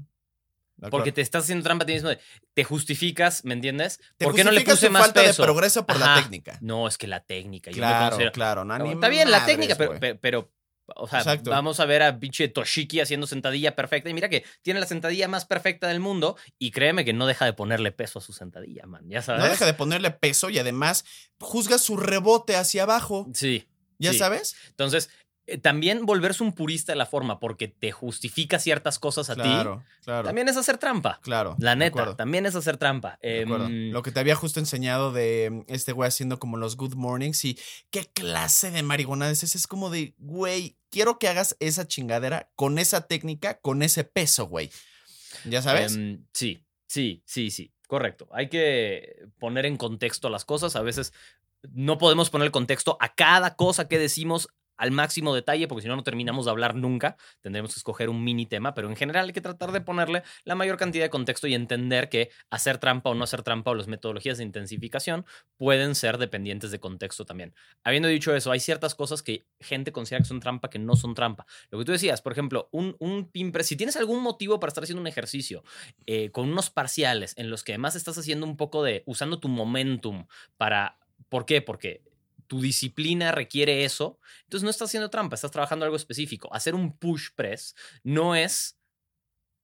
De 0.77 0.91
Porque 0.91 1.13
te 1.13 1.21
estás 1.21 1.45
haciendo 1.45 1.63
trampa 1.63 1.85
a 1.85 1.87
ti 1.87 1.93
mismo. 1.93 2.09
de- 2.09 2.19
Te 2.55 2.65
justificas, 2.65 3.45
¿me 3.45 3.55
entiendes? 3.55 4.01
Te 4.17 4.25
¿Por 4.25 4.35
qué 4.35 4.43
no 4.43 4.51
le 4.51 4.63
puse 4.63 4.91
más 4.91 5.03
falta 5.03 5.23
peso? 5.23 5.43
de 5.43 5.47
progreso 5.47 5.87
por 5.87 5.99
la 5.99 6.17
técnica. 6.17 6.59
No, 6.61 6.89
es 6.89 6.99
que 6.99 7.07
la 7.07 7.21
técnica. 7.21 7.71
Claro, 7.71 8.19
claro. 8.33 8.65
no, 8.65 8.91
Está 8.91 9.09
bien 9.09 9.31
la 9.31 9.45
técnica, 9.45 9.77
pero, 9.77 10.19
pero, 10.21 10.51
o 10.97 11.07
sea, 11.07 11.21
Exacto. 11.21 11.51
vamos 11.51 11.79
a 11.79 11.85
ver 11.85 12.03
a 12.03 12.19
pinche 12.19 12.49
Toshiki 12.49 13.01
haciendo 13.01 13.27
sentadilla 13.29 13.77
perfecta. 13.77 14.11
Y 14.11 14.15
mira 14.15 14.29
que 14.29 14.45
tiene 14.63 14.81
la 14.81 14.87
sentadilla 14.87 15.29
más 15.29 15.45
perfecta 15.45 15.87
del 15.89 16.01
mundo. 16.01 16.37
Y 16.59 16.71
créeme 16.73 17.05
que 17.05 17.13
no 17.13 17.27
deja 17.27 17.45
de 17.45 17.53
ponerle 17.53 17.93
peso 17.93 18.19
a 18.19 18.23
su 18.23 18.33
sentadilla, 18.33 18.85
man. 18.87 19.09
Ya 19.09 19.23
sabes. 19.23 19.43
No 19.45 19.49
deja 19.51 19.67
de 19.67 19.75
ponerle 19.75 20.11
peso 20.11 20.51
y 20.51 20.59
además 20.59 21.05
juzga 21.39 21.79
su 21.79 21.97
rebote 21.97 22.57
hacia 22.57 22.83
abajo. 22.83 23.29
Sí. 23.35 23.69
¿Ya 23.99 24.13
Sí. 24.13 24.19
sabes? 24.19 24.57
Entonces, 24.71 25.11
también 25.59 26.07
volverse 26.07 26.43
un 26.43 26.53
purista 26.53 26.93
de 26.93 26.97
la 26.97 27.07
forma 27.07 27.41
porque 27.41 27.69
te 27.69 27.93
justifica 27.93 28.59
ciertas 28.59 28.99
cosas 28.99 29.31
a 29.31 29.35
ti. 29.35 29.43
Claro, 29.43 29.85
claro. 30.05 30.25
También 30.25 30.49
es 30.49 30.57
hacer 30.57 30.79
trampa. 30.79 31.21
claro. 31.23 31.57
La 31.59 31.75
neta, 31.75 32.17
también 32.17 32.47
es 32.47 32.55
hacer 32.55 32.77
trampa. 32.77 33.19
de. 33.23 33.41
Em, 33.41 33.91
Lo 33.93 34.03
que 34.03 34.12
te 34.12 34.21
había 34.21 34.35
justo 34.35 34.61
enseñado 34.61 35.12
de 35.12 35.65
este 35.69 35.93
güey 35.93 36.09
haciendo 36.09 36.38
como 36.38 36.57
los 36.57 36.77
good 36.77 36.95
mornings 36.95 37.45
y 37.45 37.59
qué 37.91 38.07
clase 38.12 38.71
de 38.71 38.83
marihuana 38.83 39.31
es 39.31 39.43
ese. 39.43 39.59
Es 39.59 39.67
como 39.67 39.91
de, 39.91 40.15
güey, 40.19 40.77
quiero 40.91 41.19
que 41.19 41.29
hagas 41.29 41.57
esa 41.61 41.87
chingadera 41.87 42.51
con 42.55 42.79
esa 42.79 43.07
técnica, 43.07 43.59
con 43.61 43.83
ese 43.83 44.05
peso, 44.05 44.47
güey. 44.47 44.71
¿Ya 45.45 45.62
sabes? 45.62 45.97
Em, 45.97 46.25
sí, 46.33 46.65
sí, 46.87 47.23
sí, 47.27 47.51
sí, 47.51 47.73
correcto. 47.88 48.29
Hay 48.33 48.49
que 48.49 49.25
poner 49.38 49.67
en 49.67 49.77
contexto 49.77 50.29
las 50.29 50.45
cosas. 50.45 50.77
A 50.77 50.83
veces 50.83 51.12
no 51.71 51.99
podemos 51.99 52.31
poner 52.31 52.47
el 52.47 52.53
contexto 52.53 52.97
a 53.01 53.15
cada 53.15 53.57
cosa 53.57 53.88
que 53.88 53.99
decimos 53.99 54.49
al 54.83 54.90
máximo 54.90 55.33
detalle, 55.33 55.68
porque 55.68 55.83
si 55.83 55.88
no, 55.88 55.95
no 55.95 56.03
terminamos 56.03 56.47
de 56.47 56.51
hablar 56.51 56.75
nunca. 56.75 57.16
Tendremos 57.40 57.73
que 57.73 57.79
escoger 57.79 58.09
un 58.09 58.25
mini 58.25 58.47
tema, 58.47 58.75
pero 58.75 58.88
en 58.88 58.97
general 58.97 59.27
hay 59.27 59.33
que 59.33 59.40
tratar 59.40 59.71
de 59.71 59.81
ponerle 59.81 60.25
la 60.42 60.57
mayor 60.57 60.77
cantidad 60.77 61.05
de 61.05 61.11
contexto 61.11 61.47
y 61.47 61.55
entender 61.55 62.09
que 62.09 62.31
hacer 62.51 62.79
trampa 62.79 63.11
o 63.11 63.14
no 63.14 63.23
hacer 63.23 63.45
trampa 63.45 63.71
o 63.71 63.75
las 63.77 63.87
metodologías 63.87 64.38
de 64.38 64.45
intensificación 64.45 65.25
pueden 65.57 65.95
ser 65.95 66.18
dependientes 66.18 66.73
de 66.73 66.81
contexto 66.81 67.25
también. 67.25 67.55
Habiendo 67.85 68.09
dicho 68.09 68.35
eso, 68.35 68.51
hay 68.51 68.59
ciertas 68.59 68.97
cosas 68.97 69.23
que 69.23 69.47
gente 69.61 69.92
considera 69.92 70.23
que 70.23 70.29
son 70.29 70.40
trampa 70.40 70.68
que 70.68 70.81
no 70.81 70.97
son 70.97 71.14
trampa. 71.14 71.47
Lo 71.71 71.79
que 71.79 71.85
tú 71.85 71.92
decías, 71.92 72.21
por 72.21 72.33
ejemplo, 72.33 72.68
un, 72.73 72.97
un 72.99 73.31
si 73.62 73.77
tienes 73.77 73.97
algún 73.97 74.21
motivo 74.21 74.59
para 74.59 74.71
estar 74.71 74.83
haciendo 74.83 75.01
un 75.01 75.07
ejercicio 75.07 75.62
eh, 76.07 76.33
con 76.33 76.51
unos 76.51 76.71
parciales 76.71 77.35
en 77.37 77.51
los 77.51 77.62
que 77.62 77.71
además 77.71 77.95
estás 77.95 78.18
haciendo 78.18 78.47
un 78.47 78.57
poco 78.57 78.83
de, 78.83 79.05
usando 79.07 79.38
tu 79.38 79.47
momentum 79.47 80.27
para, 80.57 80.99
¿por 81.29 81.47
qué? 81.47 81.62
Porque 81.62 82.03
tu 82.53 82.61
disciplina 82.61 83.33
requiere 83.33 83.83
eso, 83.83 84.19
entonces 84.45 84.62
no 84.62 84.69
estás 84.69 84.91
haciendo 84.91 85.09
trampa, 85.09 85.37
estás 85.37 85.51
trabajando 85.51 85.87
algo 85.87 85.97
específico. 85.97 86.53
Hacer 86.53 86.75
un 86.75 86.95
push 86.99 87.31
press 87.35 87.75
no 88.05 88.37
es, 88.37 88.79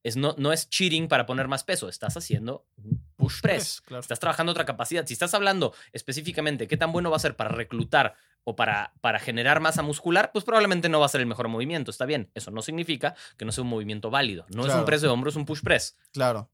es 0.03 0.17
no, 0.17 0.35
no 0.39 0.55
es 0.55 0.71
cheating 0.71 1.07
para 1.07 1.27
poner 1.27 1.49
más 1.49 1.65
peso, 1.65 1.91
estás 1.91 2.17
haciendo 2.17 2.67
un 2.79 3.07
push 3.15 3.43
press. 3.43 3.83
claro. 3.83 4.01
Estás 4.01 4.19
trabajando 4.21 4.53
otra 4.53 4.65
capacidad. 4.65 5.05
Si 5.07 5.13
estás 5.13 5.35
hablando 5.35 5.75
específicamente 5.93 6.67
qué 6.67 6.79
tan 6.79 6.91
bueno 6.91 7.11
va 7.11 7.17
a 7.17 7.21
ser 7.21 7.37
para 7.37 7.51
reclutar 7.51 8.15
o 8.45 8.57
para, 8.57 8.95
para 9.03 9.19
generar 9.19 9.61
masa 9.61 9.83
muscular, 9.83 10.31
pues 10.33 10.47
probablemente 10.47 10.89
no 10.89 10.99
va 10.99 11.05
a 11.05 11.11
ser 11.11 11.21
el 11.21 11.27
mejor 11.27 11.49
movimiento. 11.49 11.91
Está 11.91 12.07
bien. 12.07 12.31
Eso 12.33 12.51
no 12.51 12.63
significa 12.63 13.15
que 13.37 13.45
no 13.45 13.53
sea 13.53 13.65
un 13.65 13.69
movimiento 13.69 14.09
válido. 14.09 14.47
No 14.49 14.67
es 14.67 14.73
un 14.73 14.87
press 14.87 15.03
de 15.03 15.09
hombro, 15.09 15.29
es 15.29 15.37
un 15.37 15.45
push 15.45 15.61
press. 15.61 15.99
Claro. 16.15 16.51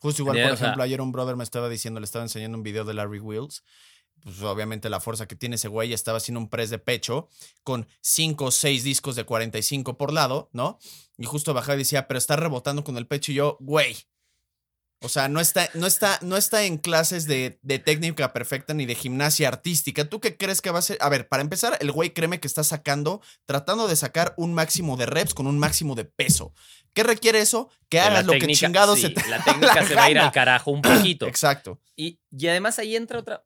Justo 0.00 0.20
igual, 0.20 0.42
por 0.42 0.52
ejemplo, 0.52 0.82
ayer 0.82 1.00
un 1.00 1.12
brother 1.12 1.34
me 1.34 1.44
estaba 1.44 1.70
diciendo, 1.70 1.98
le 1.98 2.04
estaba 2.04 2.26
enseñando 2.26 2.58
un 2.58 2.62
video 2.62 2.84
de 2.84 2.92
Larry 2.92 3.20
Wheels. 3.20 3.64
Pues 4.22 4.42
obviamente 4.42 4.88
la 4.88 5.00
fuerza 5.00 5.26
que 5.26 5.36
tiene 5.36 5.56
ese 5.56 5.68
güey 5.68 5.92
estaba 5.92 6.18
haciendo 6.18 6.40
un 6.40 6.48
press 6.48 6.70
de 6.70 6.78
pecho 6.78 7.28
con 7.62 7.86
5 8.00 8.44
o 8.44 8.50
6 8.50 8.84
discos 8.84 9.16
de 9.16 9.24
45 9.24 9.96
por 9.96 10.12
lado, 10.12 10.50
¿no? 10.52 10.78
Y 11.16 11.24
justo 11.24 11.54
bajaba 11.54 11.76
y 11.76 11.78
decía, 11.78 12.08
pero 12.08 12.18
está 12.18 12.36
rebotando 12.36 12.84
con 12.84 12.96
el 12.96 13.06
pecho 13.06 13.32
y 13.32 13.36
yo, 13.36 13.56
güey. 13.60 13.96
O 15.00 15.08
sea, 15.08 15.28
no 15.28 15.38
está, 15.38 15.70
no 15.74 15.86
está, 15.86 16.18
no 16.22 16.36
está 16.36 16.64
en 16.64 16.76
clases 16.76 17.26
de, 17.26 17.60
de 17.62 17.78
técnica 17.78 18.32
perfecta 18.32 18.74
ni 18.74 18.84
de 18.84 18.96
gimnasia 18.96 19.46
artística. 19.46 20.04
¿Tú 20.04 20.20
qué 20.20 20.36
crees 20.36 20.60
que 20.60 20.72
va 20.72 20.80
a 20.80 20.82
ser? 20.82 20.98
A 21.00 21.08
ver, 21.08 21.28
para 21.28 21.40
empezar, 21.40 21.78
el 21.80 21.92
güey 21.92 22.10
créeme 22.10 22.40
que 22.40 22.48
está 22.48 22.64
sacando, 22.64 23.22
tratando 23.46 23.86
de 23.86 23.94
sacar 23.94 24.34
un 24.36 24.54
máximo 24.54 24.96
de 24.96 25.06
reps 25.06 25.34
con 25.34 25.46
un 25.46 25.56
máximo 25.56 25.94
de 25.94 26.04
peso. 26.04 26.52
¿Qué 26.94 27.04
requiere 27.04 27.38
eso? 27.38 27.70
Que 27.88 27.98
la 27.98 28.06
hagas 28.06 28.26
lo 28.26 28.32
que 28.32 28.48
chingado 28.48 28.96
sí, 28.96 29.02
se 29.02 29.10
te 29.10 29.24
La 29.28 29.42
técnica 29.44 29.86
se 29.86 29.94
va 29.94 30.04
a 30.04 30.10
ir 30.10 30.18
al 30.18 30.32
carajo 30.32 30.72
un 30.72 30.82
poquito. 30.82 31.28
Exacto. 31.28 31.80
Y, 31.94 32.18
y 32.36 32.48
además 32.48 32.80
ahí 32.80 32.96
entra 32.96 33.20
otra. 33.20 33.44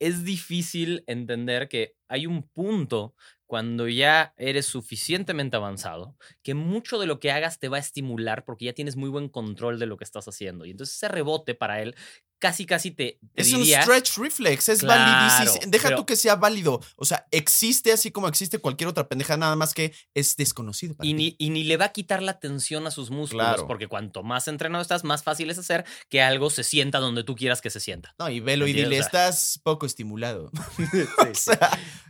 Es 0.00 0.24
difícil 0.24 1.02
entender 1.08 1.68
que 1.68 1.96
hay 2.08 2.26
un 2.26 2.44
punto 2.48 3.14
cuando 3.46 3.88
ya 3.88 4.34
eres 4.36 4.66
suficientemente 4.66 5.56
avanzado 5.56 6.16
que 6.42 6.54
mucho 6.54 6.98
de 7.00 7.06
lo 7.06 7.18
que 7.18 7.32
hagas 7.32 7.58
te 7.58 7.68
va 7.68 7.78
a 7.78 7.80
estimular 7.80 8.44
porque 8.44 8.66
ya 8.66 8.74
tienes 8.74 8.94
muy 8.96 9.08
buen 9.10 9.28
control 9.28 9.78
de 9.78 9.86
lo 9.86 9.96
que 9.96 10.04
estás 10.04 10.28
haciendo. 10.28 10.64
Y 10.66 10.70
entonces 10.70 10.96
ese 10.96 11.08
rebote 11.08 11.54
para 11.54 11.82
él 11.82 11.96
casi, 12.38 12.66
casi 12.66 12.90
te, 12.90 13.18
te 13.34 13.42
Es 13.42 13.48
diría. 13.48 13.78
un 13.78 13.82
stretch 13.84 14.16
reflex, 14.18 14.68
es 14.68 14.80
Claro, 14.80 15.02
validísimo. 15.38 15.70
Deja 15.70 15.88
pero- 15.88 15.96
tú 15.98 16.06
que 16.06 16.16
sea 16.16 16.36
válido. 16.36 16.80
O 16.96 17.04
sea, 17.04 17.26
existe 17.30 17.92
así 17.92 18.10
como 18.10 18.28
existe 18.28 18.58
cualquier 18.58 18.88
otra 18.88 19.08
pendeja, 19.08 19.36
nada 19.36 19.56
más 19.56 19.74
que 19.74 19.92
es 20.14 20.36
desconocido. 20.36 20.94
para 20.96 21.06
Y 21.08 21.10
ti. 21.10 21.14
ni, 21.14 21.36
y 21.38 21.50
ni 21.50 21.64
le 21.64 21.76
va 21.76 21.86
a 21.86 21.92
quitar 21.92 22.22
la 22.22 22.38
tensión 22.38 22.86
a 22.86 22.90
sus 22.90 23.10
músculos, 23.10 23.46
Claro. 23.46 23.66
porque 23.66 23.88
cuanto 23.88 24.22
más 24.22 24.48
entrenado 24.48 24.82
estás, 24.82 25.04
más 25.04 25.22
fácil 25.22 25.50
es 25.50 25.58
hacer 25.58 25.84
que 26.08 26.22
algo 26.22 26.50
se 26.50 26.64
sienta 26.64 26.98
donde 26.98 27.24
tú 27.24 27.34
quieras 27.34 27.60
que 27.60 27.70
se 27.70 27.80
sienta. 27.80 28.14
No, 28.18 28.28
y 28.30 28.40
velo 28.40 28.66
y 28.66 28.72
dile, 28.72 28.86
O 28.86 28.90
sea- 28.90 29.00
estás 29.28 29.60
poco 29.62 29.86
estimulado. 29.86 30.50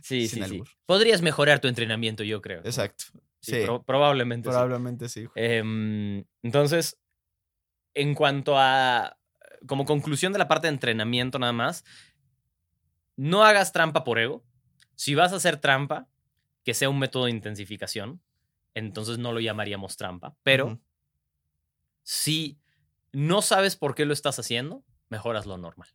Sí, 0.03 0.25
O 0.25 0.29
sea, 0.29 0.47
sí. 0.47 0.61
Podrías 0.85 1.21
mejorar 1.21 1.59
tu 1.59 1.67
entrenamiento, 1.67 2.23
yo 2.23 2.41
creo. 2.41 2.61
Exacto. 2.63 3.05
Sí, 3.41 3.51
Sí, 3.53 3.61
pro- 3.65 3.83
probablemente. 3.83 4.49
probablemente 4.49 5.07
sí. 5.09 5.25
Em, 5.35 6.23
entonces, 6.43 6.97
en 7.95 8.13
cuanto 8.15 8.57
a, 8.57 9.17
como 9.67 9.85
conclusión 9.85 10.33
de 10.33 10.39
la 10.39 10.47
parte 10.47 10.67
de 10.67 10.73
entrenamiento 10.73 11.39
nada 11.39 11.53
más, 11.53 11.83
no 13.15 13.43
hagas 13.43 13.71
trampa 13.71 14.03
por 14.03 14.19
ego. 14.19 14.43
Si 14.95 15.15
vas 15.15 15.33
a 15.33 15.37
hacer 15.37 15.57
trampa, 15.57 16.07
que 16.63 16.73
sea 16.73 16.89
un 16.89 16.99
método 16.99 17.25
de 17.25 17.31
intensificación, 17.31 18.21
entonces 18.73 19.17
no 19.17 19.33
lo 19.33 19.39
llamaríamos 19.39 19.97
trampa. 19.97 20.35
Pero 20.43 20.79
si 22.03 22.59
no 23.11 23.41
sabes 23.41 23.75
por 23.75 23.95
qué 23.95 24.05
lo 24.05 24.13
estás 24.13 24.39
haciendo, 24.39 24.83
mejoras 25.09 25.45
lo 25.45 25.57
normal, 25.57 25.89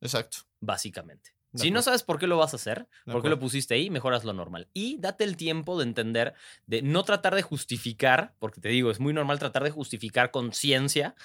Exacto. 0.00 0.38
básicamente. 0.60 1.34
De 1.52 1.62
Si 1.62 1.70
no 1.72 1.82
sabes 1.82 2.04
por 2.04 2.18
qué 2.18 2.28
lo 2.28 2.36
vas 2.36 2.52
a 2.52 2.56
hacer, 2.56 2.88
De 3.04 3.12
por 3.12 3.22
qué 3.22 3.28
lo 3.28 3.40
pusiste 3.40 3.74
ahí, 3.74 3.90
mejoras 3.90 4.24
lo 4.24 4.32
normal. 4.32 4.68
Y 4.72 4.98
date 4.98 5.24
el 5.24 5.36
tiempo 5.36 5.76
de 5.78 5.84
entender, 5.84 6.34
de 6.66 6.82
no 6.82 7.02
tratar 7.02 7.34
de 7.34 7.42
justificar, 7.42 8.34
porque 8.38 8.60
te 8.60 8.68
digo, 8.68 8.90
es 8.90 9.00
muy 9.00 9.12
normal 9.12 9.40
tratar 9.40 9.64
de 9.64 9.70
justificar 9.70 10.30
con 10.30 10.52
ciencia 10.52 11.16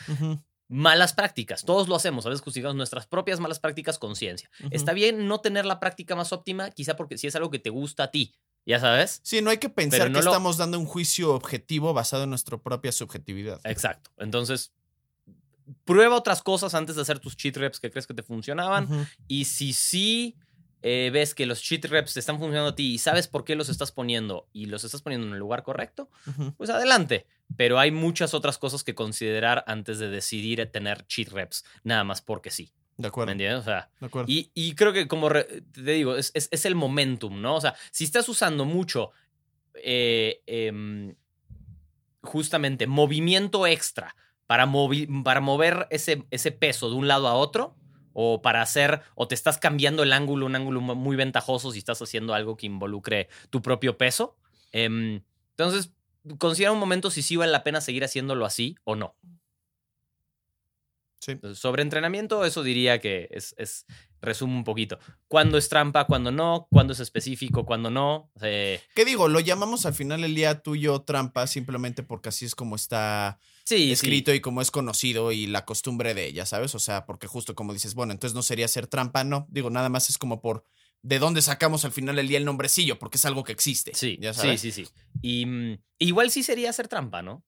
malas 0.67 1.13
prácticas. 1.13 1.63
Todos 1.63 1.87
lo 1.87 1.95
hacemos, 1.95 2.25
a 2.25 2.29
veces 2.29 2.41
justificamos 2.43 2.75
nuestras 2.75 3.05
propias 3.07 3.39
malas 3.39 3.59
prácticas 3.59 3.99
con 3.99 4.15
ciencia. 4.15 4.49
Está 4.71 4.93
bien 4.93 5.27
no 5.27 5.39
tener 5.41 5.65
la 5.65 5.79
práctica 5.79 6.15
más 6.15 6.33
óptima, 6.33 6.71
quizá 6.71 6.95
porque 6.95 7.17
si 7.17 7.27
es 7.27 7.35
algo 7.35 7.51
que 7.51 7.59
te 7.59 7.69
gusta 7.69 8.03
a 8.05 8.11
ti, 8.11 8.33
ya 8.65 8.79
sabes. 8.79 9.19
Sí, 9.23 9.41
no 9.41 9.51
hay 9.51 9.59
que 9.59 9.69
pensar 9.69 10.09
no 10.09 10.19
que 10.19 10.25
lo- 10.25 10.31
estamos 10.31 10.57
dando 10.57 10.79
un 10.79 10.85
juicio 10.87 11.33
objetivo 11.35 11.93
basado 11.93 12.23
en 12.23 12.29
nuestra 12.31 12.57
propia 12.57 12.91
subjetividad. 12.91 13.59
Exacto. 13.63 14.09
Entonces, 14.17 14.71
prueba 15.83 16.15
otras 16.15 16.41
cosas 16.41 16.73
antes 16.75 16.95
de 16.95 17.01
hacer 17.01 17.19
tus 17.19 17.35
cheat 17.37 17.57
reps 17.57 17.79
que 17.79 17.89
crees 17.91 18.07
que 18.07 18.13
te 18.13 18.23
funcionaban. 18.23 19.07
Y 19.27 19.45
si 19.45 19.73
sí 19.73 20.35
eh, 20.81 21.09
ves 21.11 21.33
que 21.33 21.45
los 21.45 21.61
cheat 21.61 21.85
reps 21.85 22.13
te 22.13 22.19
están 22.19 22.37
funcionando 22.37 22.69
a 22.69 22.75
ti 22.75 22.93
y 22.93 22.97
sabes 22.99 23.27
por 23.27 23.43
qué 23.43 23.55
los 23.55 23.69
estás 23.69 23.91
poniendo 23.91 24.47
y 24.53 24.65
los 24.67 24.83
estás 24.83 25.01
poniendo 25.01 25.25
en 25.27 25.33
el 25.33 25.39
lugar 25.39 25.63
correcto, 25.63 26.09
pues 26.57 26.69
adelante. 26.69 27.25
Pero 27.57 27.79
hay 27.79 27.91
muchas 27.91 28.33
otras 28.33 28.57
cosas 28.57 28.83
que 28.83 28.95
considerar 28.95 29.63
antes 29.67 29.99
de 29.99 30.09
decidir 30.09 30.65
tener 30.71 31.05
cheat 31.07 31.29
reps, 31.29 31.63
nada 31.83 32.03
más 32.03 32.21
porque 32.21 32.49
sí. 32.51 32.71
De 32.97 33.01
¿Me 33.03 33.07
acuerdo. 33.09 33.31
entiendes? 33.33 33.59
O 33.59 33.63
sea, 33.63 33.89
De 33.99 34.05
acuerdo. 34.07 34.31
y, 34.31 34.51
y 34.53 34.73
creo 34.75 34.93
que 34.93 35.07
como 35.07 35.27
re- 35.29 35.63
te 35.73 35.81
digo, 35.81 36.15
es, 36.15 36.31
es- 36.33 36.47
es 36.51 36.65
el 36.65 36.75
momentum, 36.75 37.41
¿no? 37.41 37.55
O 37.55 37.61
sea, 37.61 37.75
si 37.91 38.03
estás 38.05 38.29
usando 38.29 38.63
mucho 38.65 39.11
eh, 39.83 40.41
em, 40.45 41.13
justamente 42.21 42.87
movimiento 42.87 43.67
extra 43.67 44.15
para, 44.47 44.65
movi- 44.65 45.23
para 45.23 45.41
mover 45.41 45.87
ese, 45.89 46.25
ese 46.31 46.51
peso 46.51 46.89
de 46.89 46.95
un 46.95 47.07
lado 47.07 47.27
a 47.27 47.33
otro, 47.35 47.75
o 48.17 48.41
para 48.41 48.63
hacer, 48.63 49.01
o 49.13 49.27
te 49.27 49.35
estás 49.35 49.59
cambiando 49.59 50.01
el 50.01 50.13
ángulo, 50.13 50.47
un 50.47 50.55
ángulo 50.55 50.81
mu- 50.81 50.95
muy 50.95 51.15
ventajoso 51.15 51.71
si 51.71 51.77
estás 51.79 52.01
haciendo 52.01 52.33
algo 52.33 52.57
que 52.57 52.65
involucre 52.65 53.27
tu 53.51 53.61
propio 53.61 53.97
peso. 53.99 54.35
em, 54.71 55.21
entonces, 55.51 55.91
considera 56.39 56.71
un 56.71 56.79
momento 56.79 57.11
si 57.11 57.21
sí 57.21 57.35
vale 57.35 57.51
la 57.51 57.63
pena 57.63 57.79
seguir 57.81 58.03
haciéndolo 58.03 58.45
así 58.45 58.75
o 58.83 58.95
no. 58.95 59.15
Sí. 61.19 61.31
Entonces, 61.31 61.57
sobre 61.59 61.81
entrenamiento, 61.81 62.45
eso 62.45 62.61
diría 62.61 62.99
que 62.99 63.27
es, 63.31 63.55
es 63.57 63.85
resume 64.21 64.53
un 64.55 64.63
poquito. 64.63 64.99
¿Cuándo 65.27 65.57
es 65.57 65.69
trampa? 65.69 66.05
¿Cuándo 66.05 66.31
no? 66.31 66.67
¿Cuándo 66.71 66.93
es 66.93 66.99
específico? 66.99 67.65
¿Cuándo 67.65 67.89
no? 67.89 68.31
Eh, 68.41 68.79
¿Qué 68.93 69.05
digo? 69.05 69.27
Lo 69.27 69.39
llamamos 69.39 69.85
al 69.87 69.93
final 69.95 70.21
del 70.21 70.35
día 70.35 70.61
tú 70.61 70.75
y 70.75 70.81
yo 70.81 71.01
trampa 71.01 71.47
simplemente 71.47 72.03
porque 72.03 72.29
así 72.29 72.45
es 72.45 72.53
como 72.53 72.75
está 72.75 73.39
sí, 73.65 73.91
escrito 73.91 74.33
y 74.33 74.39
como 74.39 74.61
es 74.61 74.71
conocido 74.71 75.31
y 75.33 75.47
la 75.47 75.65
costumbre 75.65 76.13
de 76.13 76.25
ella, 76.27 76.45
¿sabes? 76.45 76.73
O 76.75 76.79
sea, 76.79 77.05
porque 77.05 77.27
justo 77.27 77.53
como 77.55 77.73
dices, 77.73 77.93
bueno, 77.95 78.13
entonces 78.13 78.33
no 78.35 78.41
sería 78.41 78.67
ser 78.67 78.87
trampa, 78.87 79.23
no. 79.23 79.47
Digo, 79.49 79.69
nada 79.69 79.89
más 79.89 80.09
es 80.09 80.17
como 80.17 80.41
por 80.41 80.63
de 81.01 81.19
dónde 81.19 81.41
sacamos 81.41 81.83
al 81.85 81.91
final 81.91 82.15
del 82.15 82.27
día 82.27 82.37
el 82.37 82.45
nombrecillo, 82.45 82.97
porque 82.97 83.17
es 83.17 83.25
algo 83.25 83.43
que 83.43 83.51
existe. 83.51 83.93
Sí, 83.93 84.17
¿ya 84.21 84.33
sí, 84.33 84.39
sabes? 84.41 84.61
sí, 84.61 84.71
sí. 84.71 84.87
Y 85.21 85.45
mm, 85.45 85.77
igual 85.99 86.31
sí 86.31 86.41
sería 86.41 86.69
hacer 86.69 86.87
trampa, 86.87 87.21
¿no? 87.21 87.43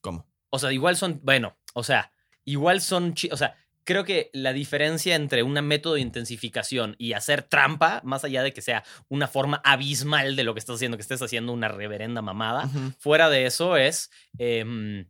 ¿Cómo? 0.00 0.26
O 0.50 0.58
sea, 0.58 0.72
igual 0.72 0.96
son, 0.96 1.20
bueno, 1.22 1.58
o 1.74 1.82
sea, 1.82 2.12
igual 2.44 2.80
son, 2.80 3.14
chi- 3.14 3.28
o 3.32 3.36
sea, 3.36 3.56
creo 3.84 4.04
que 4.04 4.30
la 4.32 4.52
diferencia 4.52 5.14
entre 5.14 5.42
un 5.42 5.52
método 5.66 5.94
de 5.94 6.00
intensificación 6.00 6.96
y 6.98 7.12
hacer 7.12 7.42
trampa, 7.42 8.00
más 8.04 8.24
allá 8.24 8.42
de 8.42 8.52
que 8.52 8.62
sea 8.62 8.82
una 9.08 9.28
forma 9.28 9.60
abismal 9.64 10.34
de 10.36 10.44
lo 10.44 10.54
que 10.54 10.60
estás 10.60 10.76
haciendo, 10.76 10.96
que 10.96 11.02
estés 11.02 11.20
haciendo 11.22 11.52
una 11.52 11.68
reverenda 11.68 12.22
mamada, 12.22 12.70
fuera 12.98 13.28
de 13.28 13.46
eso 13.46 13.76
es 13.76 14.10
em, 14.38 15.06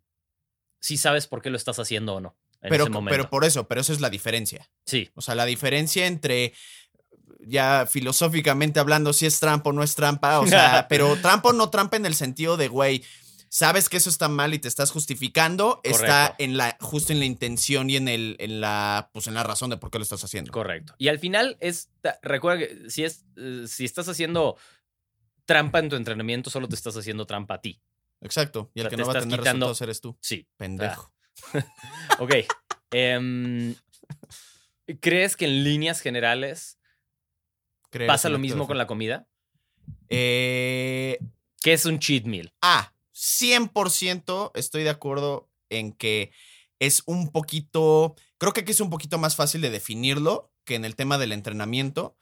si 0.81 0.97
sabes 0.97 1.27
por 1.27 1.43
qué 1.43 1.51
lo 1.51 1.57
estás 1.57 1.79
haciendo 1.79 2.15
o 2.15 2.21
no. 2.21 2.37
En 2.63 2.71
Pero, 2.71 2.85
ese 2.85 2.91
momento. 2.91 3.15
pero 3.17 3.31
por 3.31 3.45
eso, 3.45 3.69
pero 3.69 3.81
eso 3.81 3.93
es 3.93 4.01
la 4.01 4.11
diferencia. 4.11 4.71
sí, 4.85 5.11
O 5.15 5.21
sea, 5.21 5.35
la 5.35 5.45
diferencia 5.45 6.07
entre 6.07 6.53
ya 7.41 7.87
filosóficamente 7.87 8.81
hablando 8.81 9.13
si 9.13 9.27
es 9.27 9.39
trampa 9.39 9.71
o 9.71 9.73
no 9.73 9.83
es 9.83 9.95
trampa, 9.95 10.41
o 10.41 10.47
sea, 10.47 10.87
pero 10.89 11.17
trampa 11.17 11.51
o 11.51 11.53
no 11.53 11.71
trampa 11.71 11.97
en 11.97 12.07
el 12.07 12.15
sentido 12.15 12.57
de, 12.57 12.69
güey, 12.69 13.05
sabes 13.49 13.89
que 13.89 13.97
eso 13.97 14.11
está 14.11 14.29
mal 14.29 14.55
y 14.55 14.59
te 14.59 14.69
estás 14.69 14.91
justificando, 14.91 15.81
está 15.85 16.35
en 16.39 16.57
la 16.57 16.77
justo 16.81 17.13
en 17.13 17.21
la 17.21 17.25
intención 17.25 17.89
y 17.91 17.97
en 17.97 18.09
el 18.09 18.37
en 18.39 18.61
la 18.61 19.11
pues 19.13 19.27
en 19.27 19.35
la 19.35 19.45
razón 19.45 19.71
de 19.71 19.77
por 19.77 19.91
qué 19.91 19.99
lo 19.99 20.03
estás 20.03 20.25
haciendo. 20.25 20.51
correcto. 20.51 20.95
Y 20.99 21.09
al 21.09 21.19
final 21.19 21.57
es, 21.61 21.91
recuerda 22.23 22.67
que 22.67 22.91
si 22.91 23.05
es, 23.05 23.25
eh, 23.37 23.65
si 23.67 23.85
estás 23.85 24.09
haciendo 24.09 24.57
trampa 25.45 25.79
en 25.79 25.89
tu 25.89 25.97
entrenamiento, 25.97 26.51
solo 26.51 26.69
te 26.69 26.75
estás 26.75 26.97
haciendo 26.97 27.27
trampa 27.27 27.55
a 27.55 27.61
ti. 27.61 27.81
Exacto, 28.21 28.71
y 28.75 28.81
el 28.81 28.87
O 28.87 28.91
sea, 28.91 28.97
que 28.97 29.03
no 29.03 29.07
va 29.07 29.13
a 29.19 29.21
tener 29.21 29.39
quitando- 29.39 29.67
resultados 29.67 29.81
eres 29.83 30.01
tú, 30.01 30.17
Sí. 30.21 30.47
pendejo. 30.57 31.13
Ok. 32.21 32.35
Em, 32.93 33.75
¿Crees 35.01 35.37
que 35.37 35.45
en 35.47 35.65
líneas 35.65 36.01
generales 36.01 36.79
Creer 37.91 38.07
pasa 38.09 38.29
lo 38.29 38.39
mismo 38.39 38.67
con 38.67 38.79
la 38.79 38.87
comida? 38.87 39.27
Eh, 40.09 41.19
¿Qué 41.61 41.73
es 41.73 41.85
un 41.87 41.99
cheat 41.99 42.25
meal? 42.25 42.53
ah, 42.63 42.93
100% 43.13 44.53
estoy 44.55 44.83
de 44.85 44.91
acuerdo 44.91 45.51
en 45.71 45.93
que 45.93 46.31
es 46.79 47.03
un 47.07 47.33
poquito, 47.33 48.15
creo 48.39 48.53
que 48.53 48.61
aquí 48.61 48.73
es 48.73 48.81
un 48.81 48.91
poquito 48.91 49.19
más 49.19 49.35
fácil 49.37 49.61
de 49.63 49.71
definirlo 49.71 50.53
que 50.65 50.75
en 50.75 50.85
el 50.85 50.95
tema 50.97 51.17
del 51.19 51.33
entrenamiento, 51.33 52.17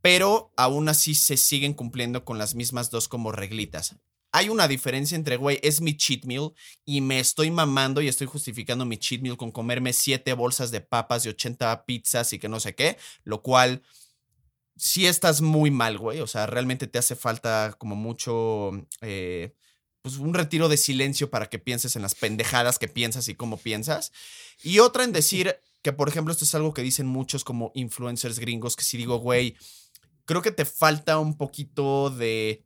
pero 0.00 0.52
aún 0.56 0.88
así 0.88 1.14
se 1.14 1.36
siguen 1.36 1.74
cumpliendo 1.74 2.24
con 2.24 2.38
las 2.38 2.54
mismas 2.54 2.90
dos 2.90 3.06
como 3.08 3.32
reglitas. 3.32 3.96
Hay 4.32 4.48
una 4.48 4.68
diferencia 4.68 5.16
entre, 5.16 5.36
güey, 5.36 5.58
es 5.62 5.80
mi 5.80 5.96
cheat 5.96 6.24
meal 6.24 6.52
y 6.84 7.00
me 7.00 7.18
estoy 7.18 7.50
mamando 7.50 8.00
y 8.00 8.08
estoy 8.08 8.26
justificando 8.26 8.84
mi 8.84 8.96
cheat 8.96 9.22
meal 9.22 9.36
con 9.36 9.50
comerme 9.50 9.92
siete 9.92 10.32
bolsas 10.34 10.70
de 10.70 10.80
papas 10.80 11.26
y 11.26 11.30
80 11.30 11.84
pizzas 11.84 12.32
y 12.32 12.38
que 12.38 12.48
no 12.48 12.60
sé 12.60 12.74
qué, 12.74 12.96
lo 13.24 13.42
cual 13.42 13.82
sí 14.76 15.06
estás 15.06 15.40
muy 15.40 15.70
mal, 15.70 15.98
güey. 15.98 16.20
O 16.20 16.26
sea, 16.26 16.46
realmente 16.46 16.86
te 16.86 16.98
hace 16.98 17.16
falta 17.16 17.74
como 17.78 17.96
mucho, 17.96 18.70
eh, 19.00 19.54
pues 20.02 20.16
un 20.16 20.32
retiro 20.32 20.68
de 20.68 20.76
silencio 20.76 21.28
para 21.30 21.50
que 21.50 21.58
pienses 21.58 21.96
en 21.96 22.02
las 22.02 22.14
pendejadas 22.14 22.78
que 22.78 22.88
piensas 22.88 23.28
y 23.28 23.34
cómo 23.34 23.58
piensas. 23.58 24.12
Y 24.62 24.78
otra 24.78 25.04
en 25.04 25.12
decir 25.12 25.60
que, 25.82 25.92
por 25.92 26.08
ejemplo, 26.08 26.32
esto 26.32 26.44
es 26.44 26.54
algo 26.54 26.72
que 26.72 26.82
dicen 26.82 27.06
muchos 27.06 27.44
como 27.44 27.72
influencers 27.74 28.38
gringos, 28.38 28.76
que 28.76 28.84
si 28.84 28.96
digo, 28.96 29.18
güey, 29.18 29.56
creo 30.24 30.42
que 30.42 30.52
te 30.52 30.64
falta 30.64 31.18
un 31.18 31.36
poquito 31.36 32.10
de, 32.10 32.64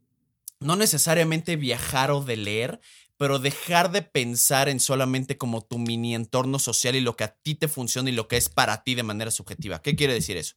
no 0.59 0.75
necesariamente 0.75 1.55
viajar 1.55 2.11
o 2.11 2.23
de 2.23 2.37
leer, 2.37 2.79
pero 3.17 3.39
dejar 3.39 3.91
de 3.91 4.01
pensar 4.01 4.67
en 4.67 4.79
solamente 4.79 5.37
como 5.37 5.61
tu 5.61 5.77
mini 5.77 6.15
entorno 6.15 6.59
social 6.59 6.95
y 6.95 7.01
lo 7.01 7.15
que 7.15 7.23
a 7.23 7.35
ti 7.35 7.55
te 7.55 7.67
funciona 7.67 8.09
y 8.09 8.13
lo 8.13 8.27
que 8.27 8.37
es 8.37 8.49
para 8.49 8.83
ti 8.83 8.95
de 8.95 9.03
manera 9.03 9.31
subjetiva. 9.31 9.81
¿Qué 9.81 9.95
quiere 9.95 10.13
decir 10.13 10.37
eso? 10.37 10.55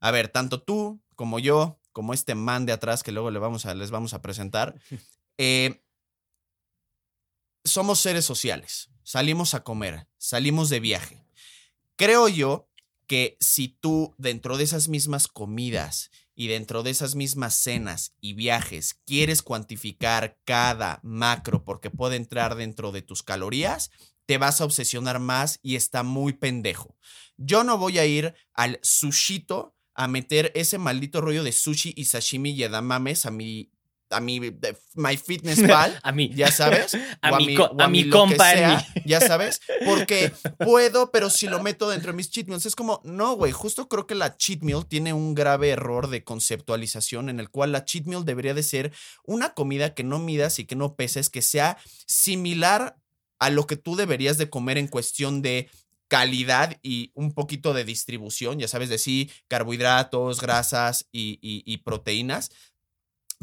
A 0.00 0.10
ver, 0.10 0.28
tanto 0.28 0.62
tú 0.62 1.00
como 1.14 1.38
yo, 1.38 1.78
como 1.92 2.12
este 2.12 2.34
man 2.34 2.66
de 2.66 2.72
atrás 2.72 3.02
que 3.02 3.12
luego 3.12 3.30
le 3.30 3.38
vamos 3.38 3.66
a, 3.66 3.74
les 3.74 3.90
vamos 3.90 4.14
a 4.14 4.22
presentar, 4.22 4.74
eh, 5.38 5.82
somos 7.64 8.00
seres 8.00 8.24
sociales. 8.24 8.90
Salimos 9.04 9.54
a 9.54 9.62
comer, 9.62 10.08
salimos 10.18 10.70
de 10.70 10.80
viaje. 10.80 11.24
Creo 11.96 12.28
yo 12.28 12.68
que 13.06 13.36
si 13.38 13.68
tú 13.68 14.14
dentro 14.18 14.56
de 14.56 14.64
esas 14.64 14.88
mismas 14.88 15.28
comidas 15.28 16.10
y 16.34 16.48
dentro 16.48 16.82
de 16.82 16.90
esas 16.90 17.14
mismas 17.14 17.54
cenas 17.54 18.14
y 18.20 18.34
viajes 18.34 19.00
quieres 19.06 19.42
cuantificar 19.42 20.38
cada 20.44 21.00
macro 21.02 21.64
porque 21.64 21.90
puede 21.90 22.16
entrar 22.16 22.56
dentro 22.56 22.92
de 22.92 23.02
tus 23.02 23.22
calorías, 23.22 23.90
te 24.26 24.38
vas 24.38 24.60
a 24.60 24.64
obsesionar 24.64 25.20
más 25.20 25.58
y 25.62 25.76
está 25.76 26.02
muy 26.02 26.32
pendejo. 26.32 26.96
Yo 27.36 27.64
no 27.64 27.78
voy 27.78 27.98
a 27.98 28.06
ir 28.06 28.34
al 28.52 28.80
sushito 28.82 29.76
a 29.94 30.08
meter 30.08 30.50
ese 30.54 30.78
maldito 30.78 31.20
rollo 31.20 31.44
de 31.44 31.52
sushi 31.52 31.92
y 31.96 32.06
sashimi 32.06 32.50
y 32.50 32.64
edamames 32.64 33.26
a 33.26 33.30
mi 33.30 33.70
a 34.14 34.20
mi 34.20 34.40
my 34.94 35.16
fitness 35.16 35.60
pal, 35.68 35.98
A 36.02 36.12
mí. 36.12 36.30
ya 36.34 36.50
sabes, 36.50 36.94
A 37.22 37.32
o 37.32 37.36
mi 37.36 37.56
o 37.56 37.76
a 37.80 37.88
mi 37.88 38.08
compa 38.08 38.50
sea, 38.52 38.86
ya 39.04 39.20
sabes, 39.20 39.60
porque 39.84 40.32
puedo, 40.58 41.10
pero 41.10 41.30
si 41.30 41.46
lo 41.48 41.62
meto 41.62 41.88
dentro 41.88 42.12
de 42.12 42.16
mis 42.16 42.30
cheat 42.30 42.46
meals 42.48 42.66
es 42.66 42.76
como, 42.76 43.00
no, 43.04 43.34
güey, 43.34 43.52
justo 43.52 43.88
creo 43.88 44.06
que 44.06 44.14
la 44.14 44.36
cheat 44.36 44.62
meal 44.62 44.86
tiene 44.86 45.12
un 45.12 45.34
grave 45.34 45.70
error 45.70 46.08
de 46.08 46.24
conceptualización 46.24 47.28
en 47.28 47.40
el 47.40 47.50
cual 47.50 47.72
la 47.72 47.84
cheat 47.84 48.04
meal 48.06 48.24
debería 48.24 48.54
de 48.54 48.62
ser 48.62 48.92
una 49.24 49.54
comida 49.54 49.94
que 49.94 50.04
no 50.04 50.18
midas 50.18 50.58
y 50.58 50.64
que 50.66 50.76
no 50.76 50.94
peses, 50.94 51.30
que 51.30 51.42
sea 51.42 51.76
similar 52.06 52.96
a 53.38 53.50
lo 53.50 53.66
que 53.66 53.76
tú 53.76 53.96
deberías 53.96 54.38
de 54.38 54.48
comer 54.48 54.78
en 54.78 54.86
cuestión 54.88 55.42
de 55.42 55.68
calidad 56.08 56.78
y 56.82 57.10
un 57.14 57.32
poquito 57.32 57.72
de 57.72 57.84
distribución, 57.84 58.58
ya 58.58 58.68
sabes, 58.68 58.88
de 58.88 58.98
sí, 58.98 59.30
carbohidratos, 59.48 60.40
grasas 60.40 61.06
y, 61.10 61.38
y- 61.42 61.62
y 61.66 61.78
proteínas, 61.78 62.50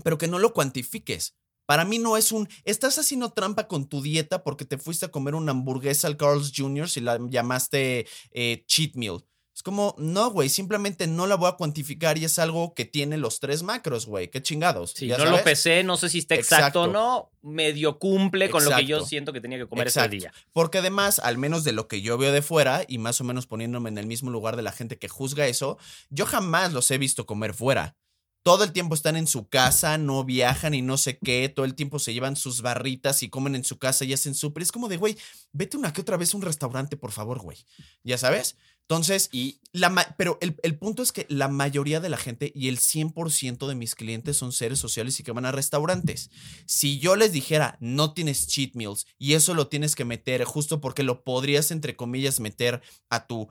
pero 0.03 0.17
que 0.17 0.27
no 0.27 0.39
lo 0.39 0.53
cuantifiques. 0.53 1.35
Para 1.65 1.85
mí 1.85 1.99
no 1.99 2.17
es 2.17 2.31
un, 2.31 2.49
estás 2.65 2.97
haciendo 2.97 3.31
trampa 3.31 3.67
con 3.67 3.87
tu 3.87 4.01
dieta 4.01 4.43
porque 4.43 4.65
te 4.65 4.77
fuiste 4.77 5.05
a 5.05 5.11
comer 5.11 5.35
una 5.35 5.51
hamburguesa 5.51 6.07
al 6.07 6.17
Carl's 6.17 6.51
Jr. 6.55 6.89
si 6.89 6.99
la 6.99 7.17
llamaste 7.29 8.07
eh, 8.31 8.63
cheat 8.67 8.95
meal. 8.95 9.23
Es 9.53 9.63
como, 9.63 9.95
no, 9.97 10.31
güey, 10.31 10.49
simplemente 10.49 11.07
no 11.07 11.27
la 11.27 11.35
voy 11.35 11.49
a 11.49 11.51
cuantificar 11.53 12.17
y 12.17 12.25
es 12.25 12.39
algo 12.39 12.73
que 12.73 12.85
tiene 12.85 13.17
los 13.17 13.39
tres 13.39 13.63
macros, 13.63 14.05
güey. 14.05 14.29
Qué 14.29 14.41
chingados. 14.41 14.93
Sí, 14.95 15.07
¿ya 15.07 15.17
no 15.17 15.25
lo 15.25 15.43
pesé, 15.43 15.83
no 15.83 15.97
sé 15.97 16.09
si 16.09 16.19
está 16.19 16.35
exacto 16.35 16.83
o 16.83 16.87
no. 16.87 17.31
Medio 17.41 17.99
cumple 17.99 18.49
con 18.49 18.63
lo 18.63 18.75
que 18.75 18.85
yo 18.85 19.05
siento 19.05 19.33
que 19.33 19.41
tenía 19.41 19.57
que 19.57 19.67
comer 19.67 19.87
ese 19.87 20.07
día. 20.07 20.33
Porque 20.53 20.79
además, 20.79 21.19
al 21.19 21.37
menos 21.37 21.63
de 21.63 21.73
lo 21.73 21.87
que 21.87 22.01
yo 22.01 22.17
veo 22.17 22.31
de 22.31 22.41
fuera 22.41 22.85
y 22.87 22.97
más 22.97 23.19
o 23.21 23.23
menos 23.23 23.45
poniéndome 23.45 23.89
en 23.89 23.97
el 23.97 24.07
mismo 24.07 24.31
lugar 24.31 24.55
de 24.55 24.63
la 24.63 24.71
gente 24.71 24.97
que 24.97 25.09
juzga 25.09 25.47
eso, 25.47 25.77
yo 26.09 26.25
jamás 26.25 26.71
los 26.71 26.89
he 26.89 26.97
visto 26.97 27.25
comer 27.25 27.53
fuera. 27.53 27.97
Todo 28.43 28.63
el 28.63 28.71
tiempo 28.71 28.95
están 28.95 29.15
en 29.15 29.27
su 29.27 29.47
casa, 29.47 29.97
no 29.97 30.23
viajan 30.23 30.73
y 30.73 30.81
no 30.81 30.97
sé 30.97 31.19
qué, 31.19 31.47
todo 31.49 31.65
el 31.65 31.75
tiempo 31.75 31.99
se 31.99 32.13
llevan 32.13 32.35
sus 32.35 32.61
barritas 32.61 33.21
y 33.21 33.29
comen 33.29 33.55
en 33.55 33.63
su 33.63 33.77
casa 33.77 34.03
y 34.03 34.13
hacen 34.13 34.33
súper. 34.33 34.63
Es 34.63 34.71
como 34.71 34.87
de, 34.87 34.97
güey, 34.97 35.17
vete 35.51 35.77
una 35.77 35.93
que 35.93 36.01
otra 36.01 36.17
vez 36.17 36.33
a 36.33 36.37
un 36.37 36.43
restaurante, 36.43 36.97
por 36.97 37.11
favor, 37.11 37.39
güey. 37.39 37.57
¿Ya 38.03 38.17
sabes? 38.17 38.55
Entonces, 38.91 39.29
Y 39.31 39.61
la 39.71 40.15
pero 40.17 40.37
el, 40.41 40.57
el 40.63 40.77
punto 40.77 41.01
es 41.01 41.13
que 41.13 41.25
la 41.29 41.47
mayoría 41.47 42.01
de 42.01 42.09
la 42.09 42.17
gente 42.17 42.51
y 42.53 42.67
el 42.67 42.77
100% 42.77 43.67
de 43.67 43.75
mis 43.75 43.95
clientes 43.95 44.35
son 44.35 44.51
seres 44.51 44.79
sociales 44.79 45.17
y 45.17 45.23
que 45.23 45.31
van 45.31 45.45
a 45.45 45.53
restaurantes. 45.53 46.29
Si 46.65 46.99
yo 46.99 47.15
les 47.15 47.31
dijera, 47.31 47.77
no 47.79 48.13
tienes 48.13 48.47
cheat 48.47 48.75
meals 48.75 49.05
y 49.17 49.35
eso 49.35 49.53
lo 49.53 49.67
tienes 49.69 49.95
que 49.95 50.03
meter 50.03 50.43
justo 50.43 50.81
porque 50.81 51.03
lo 51.03 51.23
podrías, 51.23 51.71
entre 51.71 51.95
comillas, 51.95 52.41
meter 52.41 52.81
a 53.09 53.27
tu 53.27 53.49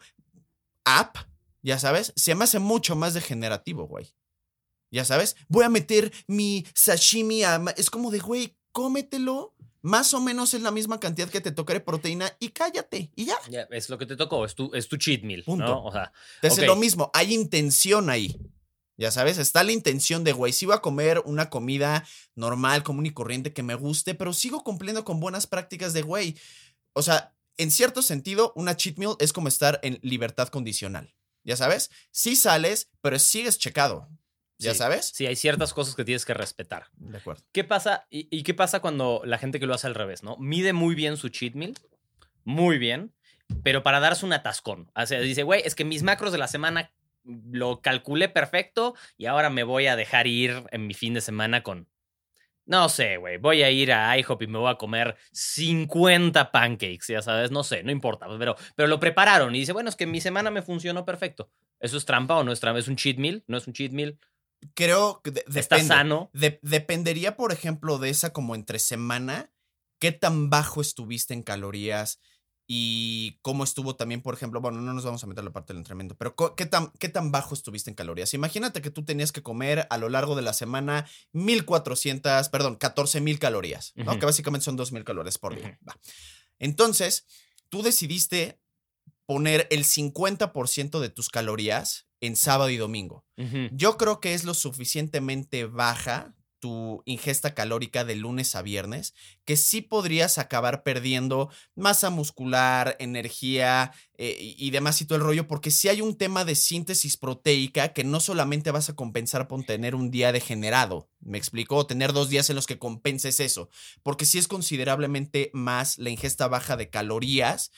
app, 0.85 1.17
ya 1.63 1.79
sabes, 1.79 2.13
se 2.17 2.35
me 2.35 2.45
hace 2.45 2.59
mucho 2.59 2.95
más 2.95 3.15
degenerativo, 3.15 3.87
güey. 3.87 4.13
Ya 4.91 5.05
sabes, 5.05 5.37
voy 5.49 5.65
a 5.65 5.69
meter 5.69 6.13
mi 6.27 6.67
sashimi 6.75 7.45
a... 7.45 7.63
Es 7.77 7.91
como 7.91 8.11
de, 8.11 8.19
güey, 8.19 8.57
cómetelo. 8.73 9.55
Más 9.83 10.13
o 10.13 10.21
menos 10.21 10.53
es 10.53 10.61
la 10.61 10.71
misma 10.73 11.01
cantidad 11.01 11.29
que 11.31 11.41
te 11.41 11.53
tocaré 11.53 11.81
proteína 11.81 12.37
y 12.39 12.51
cállate 12.51 13.11
y 13.17 13.25
ya. 13.25 13.37
ya, 13.49 13.63
es 13.71 13.89
lo 13.89 13.97
que 13.97 14.05
te 14.05 14.15
tocó, 14.15 14.45
es 14.45 14.55
tu, 14.55 14.71
es 14.75 14.89
tu 14.89 14.99
cheat 14.99 15.23
meal, 15.23 15.43
Punto. 15.43 15.65
¿no? 15.65 15.85
O 15.87 15.91
sea, 15.93 16.13
Ok. 16.43 16.59
lo 16.67 16.77
mismo, 16.77 17.11
hay 17.15 17.33
intención 17.33 18.11
ahí. 18.11 18.37
Ya 18.99 19.11
sabes, 19.11 19.39
está 19.39 19.65
la 19.65 19.73
intención 19.73 20.23
de, 20.23 20.33
güey, 20.33 20.53
sí 20.53 20.67
voy 20.67 20.75
a 20.75 20.83
comer 20.83 21.23
una 21.25 21.49
comida 21.49 22.05
normal, 22.35 22.83
común 22.83 23.07
y 23.07 23.15
corriente 23.15 23.55
que 23.55 23.63
me 23.63 23.75
guste, 23.75 24.15
pero 24.15 24.35
sigo 24.35 24.63
cumpliendo 24.63 25.03
con 25.03 25.19
buenas 25.19 25.47
prácticas 25.47 25.95
de, 25.95 26.03
güey. 26.03 26.37
O 26.93 27.01
sea, 27.01 27.35
en 27.57 27.71
cierto 27.71 28.03
sentido, 28.03 28.53
una 28.57 28.77
cheat 28.77 28.99
meal 28.99 29.17
es 29.19 29.33
como 29.33 29.49
estar 29.49 29.81
en 29.83 29.99
libertad 30.03 30.49
condicional. 30.49 31.15
Ya 31.43 31.57
sabes, 31.57 31.91
sí 32.11 32.37
sales, 32.37 32.91
pero 33.01 33.19
sigues 33.19 33.57
checado. 33.59 34.07
¿Ya 34.61 34.73
sí, 34.73 34.79
sabes? 34.79 35.11
Sí, 35.15 35.27
hay 35.27 35.37
ciertas 35.37 35.73
cosas 35.73 35.95
que 35.95 36.05
tienes 36.05 36.25
que 36.25 36.35
respetar. 36.35 36.87
De 36.97 37.19
acuerdo. 37.19 37.43
¿Qué 37.53 37.65
pasa? 37.65 38.07
Y, 38.11 38.29
y 38.31 38.43
qué 38.43 38.55
pasa 38.55 38.81
cuando 38.81 39.23
la 39.25 39.39
gente 39.39 39.59
que 39.59 39.67
lo 39.67 39.75
hace 39.75 39.87
al 39.87 39.95
revés, 39.95 40.23
no? 40.23 40.37
Mide 40.37 40.73
muy 40.73 40.95
bien 40.95 41.17
su 41.17 41.31
cheat 41.31 41.55
meal, 41.55 41.75
muy 42.45 42.79
bien, 42.79 43.13
pero 43.63 43.83
para 43.83 44.01
darse 44.01 44.27
un 44.27 44.33
atascón. 44.33 44.91
O 44.95 45.07
sea, 45.07 45.21
dice, 45.21 45.43
güey, 45.43 45.63
es 45.65 45.75
que 45.75 45.85
mis 45.85 46.03
macros 46.03 46.33
de 46.33 46.39
la 46.39 46.49
semana 46.49 46.93
lo 47.25 47.81
calculé 47.81 48.29
perfecto 48.29 48.95
y 49.17 49.27
ahora 49.27 49.51
me 49.51 49.63
voy 49.63 49.87
a 49.87 49.97
dejar 49.97 50.27
ir 50.27 50.65
en 50.71 50.87
mi 50.87 50.95
fin 50.95 51.15
de 51.15 51.21
semana 51.21 51.63
con. 51.63 51.89
No 52.67 52.89
sé, 52.89 53.17
güey. 53.17 53.39
Voy 53.39 53.63
a 53.63 53.71
ir 53.71 53.93
a 53.93 54.17
IHOP 54.17 54.43
y 54.43 54.47
me 54.47 54.59
voy 54.59 54.71
a 54.71 54.77
comer 54.77 55.17
50 55.33 56.53
pancakes, 56.53 57.09
ya 57.09 57.21
sabes. 57.21 57.51
No 57.51 57.65
sé, 57.65 57.83
no 57.83 57.91
importa. 57.91 58.27
Pero, 58.39 58.55
pero 58.77 58.89
lo 58.89 59.01
prepararon 59.01 59.55
y 59.57 59.61
dice, 59.61 59.73
bueno, 59.73 59.89
es 59.89 59.97
que 59.97 60.07
mi 60.07 60.21
semana 60.21 60.51
me 60.51 60.63
funcionó 60.63 61.05
perfecto. 61.05 61.51
¿Eso 61.81 61.97
es 61.97 62.05
trampa 62.05 62.37
o 62.37 62.45
no 62.45 62.53
es 62.53 62.61
trampa? 62.61 62.79
¿Es 62.79 62.87
un 62.87 62.97
cheat 62.97 63.17
meal? 63.17 63.43
¿No 63.49 63.57
es 63.57 63.67
un 63.67 63.73
cheat 63.73 63.91
meal? 63.91 64.19
Creo 64.75 65.21
que 65.23 65.31
de- 65.31 65.41
¿Está 65.47 65.77
depende. 65.77 65.87
sano? 65.95 66.31
De- 66.33 66.59
dependería, 66.63 67.37
por 67.37 67.53
ejemplo, 67.53 67.99
de 67.99 68.11
esa 68.11 68.33
como 68.33 68.55
entre 68.55 68.79
semana, 68.79 69.53
qué 69.99 70.13
tan 70.13 70.51
bajo 70.51 70.81
estuviste 70.81 71.35
en 71.35 71.43
calorías 71.43 72.21
y 72.73 73.39
cómo 73.43 73.65
estuvo 73.65 73.97
también, 73.97 74.23
por 74.23 74.33
ejemplo, 74.35 74.61
bueno, 74.61 74.81
no 74.81 74.93
nos 74.93 75.05
vamos 75.05 75.25
a 75.25 75.27
meter 75.27 75.43
la 75.43 75.51
parte 75.53 75.73
del 75.73 75.79
entrenamiento, 75.81 76.15
pero 76.17 76.37
qué 76.57 76.67
tan, 76.67 76.93
qué 77.01 77.09
tan 77.09 77.33
bajo 77.33 77.55
estuviste 77.55 77.91
en 77.91 77.97
calorías. 77.97 78.33
Imagínate 78.33 78.81
que 78.81 78.91
tú 78.93 79.05
tenías 79.05 79.33
que 79.33 79.43
comer 79.43 79.87
a 79.91 79.99
lo 79.99 80.09
largo 80.09 80.37
de 80.37 80.43
la 80.43 80.53
semana 80.53 81.05
1400, 81.33 82.49
perdón, 82.49 82.77
14000 82.77 83.39
calorías, 83.39 83.93
¿no? 83.97 84.13
Ujú. 84.13 84.21
Que 84.21 84.27
básicamente 84.27 84.65
son 84.67 84.77
2000 84.77 85.05
calorías 85.05 85.39
por 85.39 85.57
día. 85.57 85.79
Entonces, 86.59 87.27
tú 87.71 87.83
decidiste 87.83 88.61
poner 89.27 89.67
el 89.71 89.85
50% 89.85 91.01
de 91.01 91.09
tus 91.09 91.29
calorías 91.29 92.07
en 92.21 92.37
sábado 92.37 92.71
y 92.71 92.77
domingo. 92.77 93.25
Yo 93.73 93.97
creo 93.97 94.21
que 94.21 94.35
es 94.35 94.45
lo 94.45 94.53
suficientemente 94.53 95.65
baja 95.65 96.35
tu 96.61 97.03
ingesta 97.07 97.55
calórica 97.55 98.05
de 98.05 98.15
lunes 98.15 98.55
a 98.55 98.63
viernes, 98.63 99.15
que 99.47 99.57
sí 99.57 99.81
podrías 99.81 100.37
acabar 100.37 100.83
perdiendo 100.83 101.51
masa 101.75 102.11
muscular, 102.11 102.97
energía 103.01 103.93
eh, 104.19 104.37
y 104.39 104.61
y 104.61 104.71
demás 104.71 105.01
y 105.01 105.07
todo 105.07 105.17
el 105.17 105.25
rollo, 105.25 105.49
porque 105.49 105.71
sí 105.71 105.89
hay 105.89 106.03
un 106.03 106.17
tema 106.17 106.45
de 106.45 106.55
síntesis 106.55 107.17
proteica 107.17 107.95
que 107.95 108.05
no 108.05 108.21
solamente 108.21 108.71
vas 108.71 108.91
a 108.91 108.95
compensar 108.95 109.49
por 109.49 109.65
tener 109.65 109.95
un 109.95 110.11
día 110.11 110.33
degenerado, 110.33 111.09
me 111.21 111.39
explico, 111.39 111.77
o 111.77 111.87
tener 111.87 112.13
dos 112.13 112.29
días 112.29 112.51
en 112.51 112.57
los 112.57 112.67
que 112.67 112.79
compenses 112.79 113.41
eso, 113.41 113.71
porque 114.03 114.27
sí 114.27 114.39
es 114.39 114.47
considerablemente 114.47 115.51
más 115.55 115.99
la 115.99 116.11
ingesta 116.11 116.47
baja 116.47 116.77
de 116.77 116.91
calorías 116.91 117.73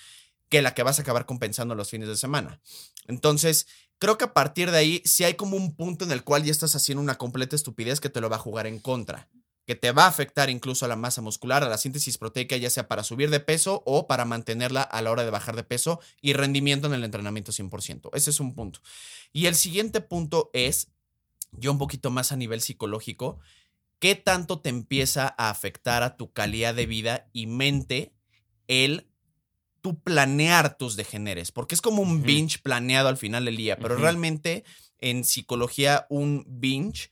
que 0.49 0.61
la 0.61 0.75
que 0.75 0.83
vas 0.83 0.99
a 0.99 1.03
acabar 1.03 1.25
compensando 1.25 1.75
los 1.75 1.89
fines 1.89 2.09
de 2.09 2.16
semana. 2.16 2.61
Entonces, 3.07 3.66
creo 4.03 4.19
que 4.19 4.25
a 4.25 4.35
partir 4.35 4.73
de 4.73 4.79
ahí, 4.79 5.03
si 5.05 5.23
hay 5.23 5.35
como 5.35 5.57
un 5.57 5.77
punto 5.77 6.05
en 6.05 6.11
el 6.11 6.25
cual 6.25 6.43
ya 6.43 6.51
estás 6.51 6.75
haciendo 6.75 7.01
una 7.01 7.19
completa 7.19 7.55
estupidez 7.55 8.01
que 8.01 8.11
te 8.11 8.21
lo 8.21 8.29
va 8.29 8.35
a 8.35 8.41
jugar 8.41 8.67
en 8.67 8.81
contra 8.81 9.29
que 9.67 9.75
te 9.77 9.93
va 9.93 10.05
a 10.05 10.09
afectar 10.09 10.51
incluso 10.51 10.85
a 10.85 10.89
la 10.89 10.97
masa 10.97 11.23
muscular, 11.23 11.63
a 11.63 11.69
la 11.69 11.79
síntesis 11.79 12.19
proteica, 12.19 12.57
ya 12.57 12.71
sea 12.71 12.89
para 12.89 13.05
subir 13.05 13.31
de 13.31 13.41
peso 13.41 13.83
o 13.87 14.07
para 14.07 14.25
mantenerla 14.25 14.83
a 14.83 15.03
la 15.03 15.11
hora 15.11 15.25
de 15.25 15.31
bajar 15.31 15.55
de 15.55 15.63
peso 15.63 16.01
y 16.21 16.33
rendimiento 16.33 16.89
en 16.89 16.95
el 16.95 17.05
entrenamiento 17.05 17.53
100%. 17.53 18.11
Ese 18.13 18.31
es 18.31 18.41
un 18.41 18.55
punto. 18.55 18.81
Y 19.33 19.47
el 19.47 19.55
siguiente 19.55 20.01
punto 20.01 20.51
es, 20.53 20.89
yo 21.53 21.71
un 21.71 21.79
poquito 21.79 22.11
más 22.11 22.33
a 22.33 22.37
nivel 22.37 22.61
psicológico, 22.61 23.39
¿qué 24.01 24.17
tanto 24.17 24.61
te 24.61 24.69
empieza 24.69 25.33
a 25.39 25.51
afectar 25.51 26.03
a 26.03 26.17
tu 26.17 26.33
calidad 26.33 26.75
de 26.75 26.87
vida 26.87 27.29
y 27.33 27.47
mente 27.47 28.13
el 28.67 29.12
tú 29.83 30.01
planear 30.01 30.78
tus 30.78 30.97
degeneres? 30.97 31.53
Porque 31.53 31.74
es 31.74 31.83
como 31.83 32.01
un 32.01 32.22
binge 32.22 32.59
planeado 32.62 33.09
al 33.09 33.18
final 33.18 33.45
del 33.45 33.57
día, 33.57 33.76
pero 33.76 33.97
realmente 33.97 34.64
en 34.99 35.24
psicología 35.24 36.07
un 36.09 36.45
binge 36.49 37.11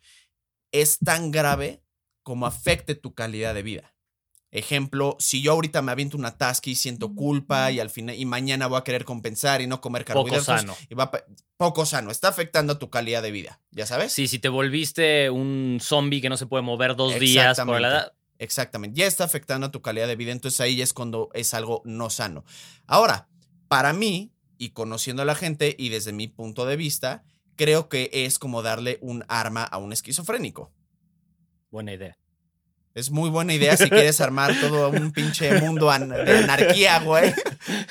es 0.72 0.98
tan 0.98 1.30
grave 1.30 1.82
como 2.22 2.46
afecte 2.46 2.94
tu 2.94 3.14
calidad 3.14 3.54
de 3.54 3.62
vida. 3.62 3.94
Ejemplo, 4.52 5.16
si 5.20 5.42
yo 5.42 5.52
ahorita 5.52 5.80
me 5.80 5.92
aviento 5.92 6.16
una 6.16 6.36
task 6.36 6.66
y 6.66 6.74
siento 6.74 7.14
culpa 7.14 7.70
y 7.70 7.78
al 7.78 7.88
final 7.88 8.16
y 8.16 8.24
mañana 8.24 8.66
voy 8.66 8.78
a 8.78 8.84
querer 8.84 9.04
compensar 9.04 9.62
y 9.62 9.68
no 9.68 9.80
comer 9.80 10.04
carbohidratos. 10.04 10.46
Poco 10.46 10.58
sano. 10.58 10.76
Y 10.88 10.94
va, 10.94 11.12
poco 11.56 11.86
sano. 11.86 12.10
Está 12.10 12.28
afectando 12.28 12.72
a 12.72 12.78
tu 12.78 12.90
calidad 12.90 13.22
de 13.22 13.30
vida. 13.30 13.60
¿Ya 13.70 13.86
sabes? 13.86 14.12
Sí, 14.12 14.26
si 14.26 14.40
te 14.40 14.48
volviste 14.48 15.30
un 15.30 15.78
zombie 15.80 16.20
que 16.20 16.28
no 16.28 16.36
se 16.36 16.46
puede 16.46 16.62
mover 16.62 16.96
dos 16.96 17.18
días 17.20 17.60
por 17.60 17.80
la 17.80 17.88
edad. 17.88 18.12
Exactamente. 18.40 18.98
Ya 18.98 19.06
está 19.06 19.24
afectando 19.24 19.66
a 19.66 19.70
tu 19.70 19.82
calidad 19.82 20.08
de 20.08 20.16
vida. 20.16 20.32
Entonces 20.32 20.60
ahí 20.60 20.80
es 20.80 20.94
cuando 20.94 21.28
es 21.34 21.52
algo 21.52 21.82
no 21.84 22.08
sano. 22.08 22.44
Ahora, 22.86 23.28
para 23.68 23.92
mí, 23.92 24.32
y 24.56 24.70
conociendo 24.70 25.22
a 25.22 25.26
la 25.26 25.34
gente 25.34 25.76
y 25.78 25.90
desde 25.90 26.12
mi 26.12 26.26
punto 26.26 26.64
de 26.64 26.76
vista, 26.76 27.22
creo 27.54 27.90
que 27.90 28.10
es 28.12 28.38
como 28.38 28.62
darle 28.62 28.98
un 29.02 29.24
arma 29.28 29.62
a 29.62 29.76
un 29.76 29.92
esquizofrénico. 29.92 30.72
Buena 31.70 31.92
idea. 31.92 32.16
Es 32.94 33.10
muy 33.10 33.30
buena 33.30 33.54
idea 33.54 33.76
si 33.76 33.88
quieres 33.88 34.20
armar 34.20 34.52
todo 34.60 34.90
un 34.90 35.12
pinche 35.12 35.60
mundo 35.60 35.86
de 35.86 36.38
anarquía, 36.38 37.00
güey. 37.00 37.32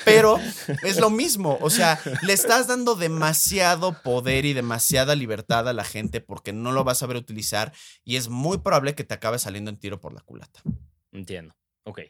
Pero 0.04 0.38
es 0.82 0.98
lo 0.98 1.08
mismo. 1.08 1.58
O 1.62 1.70
sea, 1.70 1.98
le 2.22 2.34
estás 2.34 2.66
dando 2.66 2.94
demasiado 2.94 4.00
poder 4.02 4.44
y 4.44 4.52
demasiada 4.52 5.14
libertad 5.14 5.68
a 5.68 5.72
la 5.72 5.84
gente 5.84 6.20
porque 6.20 6.52
no 6.52 6.72
lo 6.72 6.84
vas 6.84 6.98
a 6.98 7.00
saber 7.00 7.16
utilizar 7.16 7.72
y 8.04 8.16
es 8.16 8.28
muy 8.28 8.58
probable 8.58 8.94
que 8.94 9.04
te 9.04 9.14
acabe 9.14 9.38
saliendo 9.38 9.70
en 9.70 9.78
tiro 9.78 10.00
por 10.00 10.12
la 10.12 10.20
culata. 10.20 10.60
Entiendo. 11.12 11.54
Ok. 11.84 12.00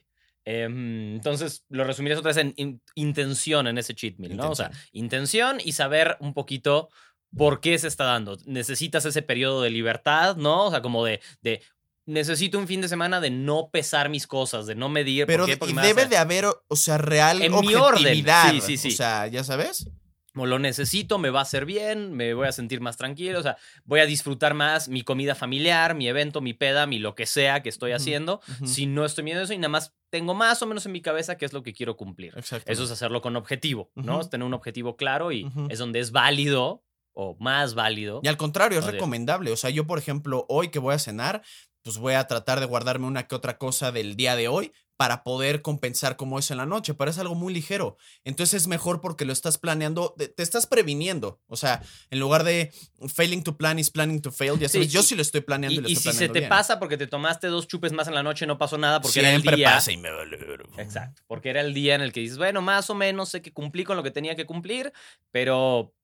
Em, 0.45 1.15
entonces, 1.15 1.65
lo 1.69 1.85
resumirías 1.85 2.19
otra 2.19 2.33
vez 2.33 2.39
en 2.39 2.83
intención 2.95 3.67
en 3.67 3.79
ese 3.79 3.95
cheat 3.95 4.19
meal, 4.19 4.37
¿no? 4.37 4.51
O 4.51 4.57
sea, 4.57 4.71
intención 4.93 5.59
y 5.63 5.73
saber 5.73 6.17
un 6.19 6.35
poquito 6.35 6.89
por 7.37 7.61
qué 7.61 7.79
se 7.79 7.89
está 7.89 8.05
dando. 8.05 8.37
Necesitas 8.47 9.05
ese 9.05 9.23
periodo 9.23 9.63
de 9.63 9.71
libertad, 9.71 10.37
¿no? 10.37 10.67
O 10.67 10.71
sea, 10.71 10.83
como 10.83 11.05
de, 11.05 11.21
de 11.43 11.63
necesito 12.07 12.59
un 12.59 12.67
fin 12.67 12.81
de 12.81 12.89
semana 12.89 13.21
de 13.21 13.31
no 13.31 13.71
pesar 13.71 14.09
mis 14.09 14.27
cosas, 14.27 14.67
de 14.67 14.75
no 14.75 14.89
medir. 14.89 15.27
Pero 15.27 15.47
debe 15.47 16.07
de 16.07 16.17
haber, 16.17 16.47
o 16.47 16.77
sea, 16.77 16.99
real 16.99 17.43
en 17.43 17.53
objetividad. 17.53 18.51
Sí, 18.51 18.61
sí, 18.61 18.77
sí. 18.77 18.89
O 18.89 18.97
sea, 18.97 19.27
ya 19.27 19.45
sabes. 19.45 19.89
Como 20.33 20.47
lo 20.47 20.61
necesito, 20.61 21.19
me 21.19 21.31
va 21.31 21.41
a 21.41 21.43
hacer 21.43 21.65
bien, 21.65 22.13
me 22.13 22.35
voy 22.35 22.47
a 22.47 22.53
sentir 22.53 22.81
más 22.81 22.97
tranquilo, 22.97 23.41
o 23.41 23.43
sea, 23.43 23.57
voy 23.85 23.99
a 23.99 24.07
disfrutar 24.07 24.55
más 24.55 24.89
mi 24.89 25.03
comida 25.03 25.35
familiar, 25.35 25.97
mi 25.97 26.07
evento, 26.07 26.41
mi 26.41 26.55
peda, 26.55 26.87
mi 26.87 27.01
lo 27.01 27.17
que 27.17 27.27
sea 27.27 27.65
que 27.65 27.69
estoy 27.69 27.91
haciendo, 27.91 28.41
si 28.65 28.87
no 28.87 29.05
estoy 29.05 29.25
viendo 29.25 29.43
eso 29.43 29.53
y 29.55 29.59
nada 29.59 29.71
más 29.71 29.93
tengo 30.09 30.35
más 30.35 30.63
o 30.63 30.67
menos 30.67 30.87
en 30.87 30.93
mi 30.93 31.03
cabeza 31.03 31.37
qué 31.37 31.47
es 31.47 31.53
lo 31.53 31.65
que 31.65 31.73
quiero 31.73 31.97
cumplir. 31.97 32.33
Eso 32.37 32.85
es 32.85 32.91
hacerlo 32.93 33.23
con 33.23 33.35
objetivo, 33.35 33.91
¿no? 33.97 34.21
Es 34.21 34.31
tener 34.31 34.47
un 34.47 34.55
objetivo 34.55 34.97
claro 34.97 35.33
y 35.33 35.51
es 35.69 35.81
donde 35.81 35.99
es 35.99 36.13
válido 36.13 36.85
o 37.13 37.37
más 37.41 37.75
válido. 37.75 38.21
Y 38.23 38.29
al 38.29 38.37
contrario, 38.37 38.79
es 38.79 38.85
recomendable. 38.85 39.51
O 39.51 39.57
sea, 39.57 39.71
yo, 39.71 39.85
por 39.85 39.99
ejemplo, 39.99 40.47
hoy 40.49 40.69
que 40.69 40.79
voy 40.79 40.95
a 40.95 40.99
cenar, 41.01 41.43
pues 41.83 41.99
voy 41.99 42.15
a 42.15 42.27
tratar 42.27 42.61
de 42.61 42.67
guardarme 42.67 43.07
una 43.07 43.27
que 43.27 43.35
otra 43.35 43.59
cosa 43.59 43.93
del 43.93 44.17
día 44.17 44.37
de 44.37 44.49
hoy 44.49 44.73
para 45.01 45.23
poder 45.23 45.63
compensar 45.63 46.17
como 46.17 46.39
es 46.39 46.51
en 46.51 46.59
la 46.59 46.67
noche, 46.67 46.93
pero 46.93 47.11
es 47.11 47.17
algo 47.17 47.35
muy 47.35 47.55
ligero. 47.55 47.97
Entonces 48.23 48.63
es 48.63 48.69
mejor 48.69 49.01
porque 49.01 49.25
lo 49.25 49.33
estás 49.33 49.57
planeando, 49.57 50.15
te 50.15 50.43
estás 50.43 50.67
previniendo. 50.67 51.41
O 51.47 51.57
sea, 51.57 51.83
en 52.11 52.21
lugar 52.21 52.45
de 52.45 52.71
failing 53.09 53.43
to 53.43 53.57
plan 53.57 53.79
is 53.79 53.91
planning 53.91 54.21
to 54.21 54.31
fail, 54.31 54.59
ya 54.59 54.69
sabes, 54.69 54.93
yo 54.93 55.03
sí 55.03 55.15
lo 55.15 55.23
estoy 55.23 55.41
planeando. 55.41 55.89
Y, 55.89 55.93
y 55.93 55.97
si 55.97 56.13
se 56.13 56.29
te 56.29 56.43
pasa 56.43 56.79
porque 56.79 56.99
te 56.99 57.07
tomaste 57.07 57.47
dos 57.47 57.67
chupes 57.67 57.93
más 57.93 58.09
en 58.09 58.15
la 58.15 58.23
noche, 58.23 58.47
no 58.47 58.59
pasó 58.59 58.77
nada 58.77 59.01
porque 59.01 59.21
era 59.21 59.33
el 59.33 59.41
día. 59.41 59.73
pasa 59.73 59.91
y 59.91 59.97
me 59.97 60.11
vale. 60.11 60.39
Exacto, 60.77 61.23
porque 61.27 61.49
era 61.49 61.63
el 61.63 61.73
día 61.73 61.95
en 61.95 62.03
el 62.03 62.13
que 62.13 62.21
dices, 62.21 62.37
bueno, 62.37 62.61
más 62.61 62.91
o 62.91 62.95
menos 62.95 63.31
sé 63.31 63.41
que 63.41 63.55
cumplí 63.55 63.85
con 63.85 63.97
lo 63.97 64.03
que 64.03 64.11
tenía 64.11 64.37
que 64.37 64.45
cumplir, 64.45 64.93
pero 65.31 65.95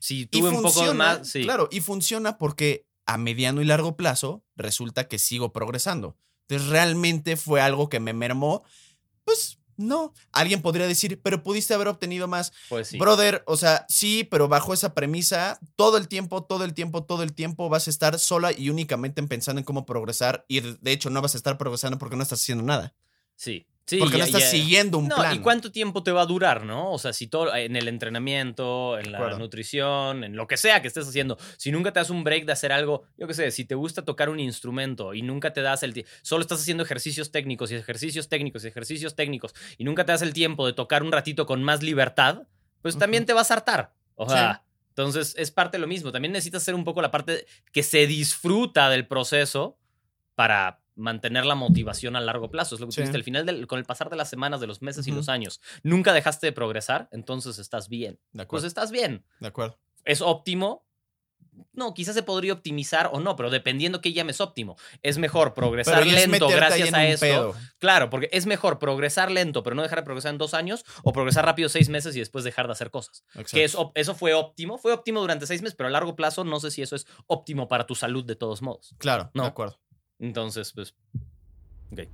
si 0.00 0.26
tuve 0.26 0.48
un 0.48 0.62
poco 0.62 0.92
más. 0.94 1.28
Sí. 1.28 1.44
Claro, 1.44 1.68
y 1.70 1.80
funciona 1.80 2.36
porque 2.36 2.89
a 3.06 3.18
mediano 3.18 3.60
y 3.60 3.64
largo 3.64 3.96
plazo 3.96 4.44
resulta 4.56 5.08
que 5.08 5.18
sigo 5.18 5.52
progresando. 5.52 6.16
Entonces, 6.48 6.68
realmente 6.68 7.36
fue 7.36 7.60
algo 7.60 7.88
que 7.88 8.00
me 8.00 8.12
mermó. 8.12 8.64
Pues 9.24 9.60
no. 9.80 10.12
Alguien 10.32 10.62
podría 10.62 10.86
decir, 10.86 11.20
pero 11.22 11.42
pudiste 11.42 11.74
haber 11.74 11.88
obtenido 11.88 12.28
más. 12.28 12.52
Pues 12.68 12.88
sí. 12.88 12.98
Brother, 12.98 13.42
o 13.46 13.56
sea, 13.56 13.86
sí, 13.88 14.24
pero 14.24 14.46
bajo 14.46 14.74
esa 14.74 14.94
premisa, 14.94 15.58
todo 15.74 15.96
el 15.96 16.06
tiempo, 16.06 16.44
todo 16.44 16.64
el 16.64 16.74
tiempo, 16.74 17.04
todo 17.04 17.22
el 17.22 17.32
tiempo 17.32 17.68
vas 17.68 17.86
a 17.86 17.90
estar 17.90 18.18
sola 18.18 18.52
y 18.52 18.70
únicamente 18.70 19.22
pensando 19.22 19.58
en 19.60 19.64
cómo 19.64 19.86
progresar. 19.86 20.44
Y 20.48 20.60
de 20.60 20.92
hecho, 20.92 21.10
no 21.10 21.22
vas 21.22 21.34
a 21.34 21.38
estar 21.38 21.56
progresando 21.56 21.98
porque 21.98 22.16
no 22.16 22.22
estás 22.22 22.40
haciendo 22.40 22.64
nada. 22.64 22.94
Sí. 23.36 23.66
Porque 23.98 24.18
no 24.18 24.24
estás 24.24 24.50
siguiendo 24.50 24.98
un 24.98 25.08
plan. 25.08 25.34
¿Y 25.34 25.40
cuánto 25.40 25.72
tiempo 25.72 26.02
te 26.02 26.12
va 26.12 26.22
a 26.22 26.26
durar, 26.26 26.64
no? 26.64 26.92
O 26.92 26.98
sea, 26.98 27.12
si 27.12 27.26
todo 27.26 27.54
en 27.54 27.74
el 27.76 27.88
entrenamiento, 27.88 28.98
en 28.98 29.12
la 29.12 29.36
nutrición, 29.36 30.22
en 30.22 30.36
lo 30.36 30.46
que 30.46 30.56
sea 30.56 30.80
que 30.80 30.88
estés 30.88 31.08
haciendo, 31.08 31.38
si 31.56 31.72
nunca 31.72 31.92
te 31.92 32.00
das 32.00 32.10
un 32.10 32.22
break 32.22 32.44
de 32.44 32.52
hacer 32.52 32.72
algo, 32.72 33.02
yo 33.18 33.26
qué 33.26 33.34
sé, 33.34 33.50
si 33.50 33.64
te 33.64 33.74
gusta 33.74 34.04
tocar 34.04 34.28
un 34.28 34.38
instrumento 34.38 35.12
y 35.14 35.22
nunca 35.22 35.52
te 35.52 35.62
das 35.62 35.82
el 35.82 35.92
tiempo, 35.92 36.10
solo 36.22 36.42
estás 36.42 36.60
haciendo 36.60 36.84
ejercicios 36.84 37.32
técnicos 37.32 37.72
y 37.72 37.74
ejercicios 37.74 38.28
técnicos 38.28 38.64
y 38.64 38.68
ejercicios 38.68 39.16
técnicos 39.16 39.54
y 39.76 39.84
nunca 39.84 40.04
te 40.04 40.12
das 40.12 40.22
el 40.22 40.32
tiempo 40.32 40.66
de 40.66 40.72
tocar 40.72 41.02
un 41.02 41.10
ratito 41.10 41.46
con 41.46 41.62
más 41.62 41.82
libertad, 41.82 42.42
pues 42.82 42.96
también 42.96 43.26
te 43.26 43.32
vas 43.32 43.50
a 43.50 43.54
hartar. 43.54 43.92
O 44.14 44.28
sea, 44.28 44.62
entonces 44.90 45.34
es 45.38 45.50
parte 45.50 45.78
de 45.78 45.80
lo 45.80 45.86
mismo. 45.86 46.12
También 46.12 46.32
necesitas 46.32 46.62
hacer 46.62 46.74
un 46.74 46.84
poco 46.84 47.00
la 47.00 47.10
parte 47.10 47.46
que 47.72 47.82
se 47.82 48.06
disfruta 48.06 48.90
del 48.90 49.06
proceso 49.06 49.78
para 50.34 50.80
mantener 51.00 51.44
la 51.44 51.54
motivación 51.54 52.16
a 52.16 52.20
largo 52.20 52.50
plazo. 52.50 52.74
Es 52.74 52.80
lo 52.80 52.88
que 52.88 52.94
tú 52.94 53.16
Al 53.16 53.24
final, 53.24 53.46
del, 53.46 53.66
con 53.66 53.78
el 53.78 53.84
pasar 53.84 54.10
de 54.10 54.16
las 54.16 54.30
semanas, 54.30 54.60
de 54.60 54.66
los 54.66 54.82
meses 54.82 55.06
y 55.06 55.12
los 55.12 55.28
años, 55.28 55.60
nunca 55.82 56.12
dejaste 56.12 56.46
de 56.46 56.52
progresar, 56.52 57.08
entonces 57.10 57.58
estás 57.58 57.88
bien. 57.88 58.20
De 58.32 58.42
acuerdo. 58.42 58.62
Pues 58.62 58.64
estás 58.64 58.90
bien. 58.90 59.24
De 59.40 59.48
acuerdo. 59.48 59.78
¿Es 60.04 60.20
óptimo? 60.20 60.86
No, 61.72 61.94
quizás 61.94 62.14
se 62.14 62.22
podría 62.22 62.52
optimizar 62.52 63.10
o 63.12 63.20
no, 63.20 63.36
pero 63.36 63.50
dependiendo 63.50 64.00
qué 64.00 64.12
llames 64.12 64.40
óptimo. 64.40 64.76
Es 65.02 65.18
mejor 65.18 65.54
progresar 65.54 66.06
lento 66.06 66.48
gracias 66.48 66.92
a 66.94 67.06
eso. 67.06 67.54
Claro, 67.78 68.10
porque 68.10 68.28
es 68.32 68.46
mejor 68.46 68.78
progresar 68.78 69.30
lento, 69.30 69.62
pero 69.62 69.76
no 69.76 69.82
dejar 69.82 70.00
de 70.00 70.04
progresar 70.04 70.32
en 70.32 70.38
dos 70.38 70.54
años, 70.54 70.84
o 71.02 71.12
progresar 71.12 71.44
rápido 71.44 71.68
seis 71.68 71.88
meses 71.88 72.14
y 72.16 72.18
después 72.18 72.44
dejar 72.44 72.66
de 72.66 72.72
hacer 72.72 72.90
cosas. 72.90 73.24
Que 73.50 73.64
eso, 73.64 73.92
eso 73.94 74.14
fue 74.14 74.34
óptimo. 74.34 74.78
Fue 74.78 74.92
óptimo 74.92 75.20
durante 75.20 75.46
seis 75.46 75.62
meses, 75.62 75.76
pero 75.76 75.88
a 75.88 75.90
largo 75.90 76.16
plazo 76.16 76.44
no 76.44 76.60
sé 76.60 76.70
si 76.70 76.82
eso 76.82 76.96
es 76.96 77.06
óptimo 77.26 77.68
para 77.68 77.86
tu 77.86 77.94
salud 77.94 78.24
de 78.24 78.36
todos 78.36 78.62
modos. 78.62 78.94
Claro, 78.98 79.30
no. 79.34 79.42
de 79.42 79.48
acuerdo. 79.48 79.78
Entonces, 80.20 80.72
pues. 80.72 80.94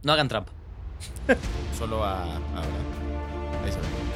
No 0.03 0.13
hagan 0.13 0.29
trampa. 0.29 0.53
Solo 1.77 2.03
a. 2.05 2.37
Ahí 2.37 3.73
se. 3.73 4.16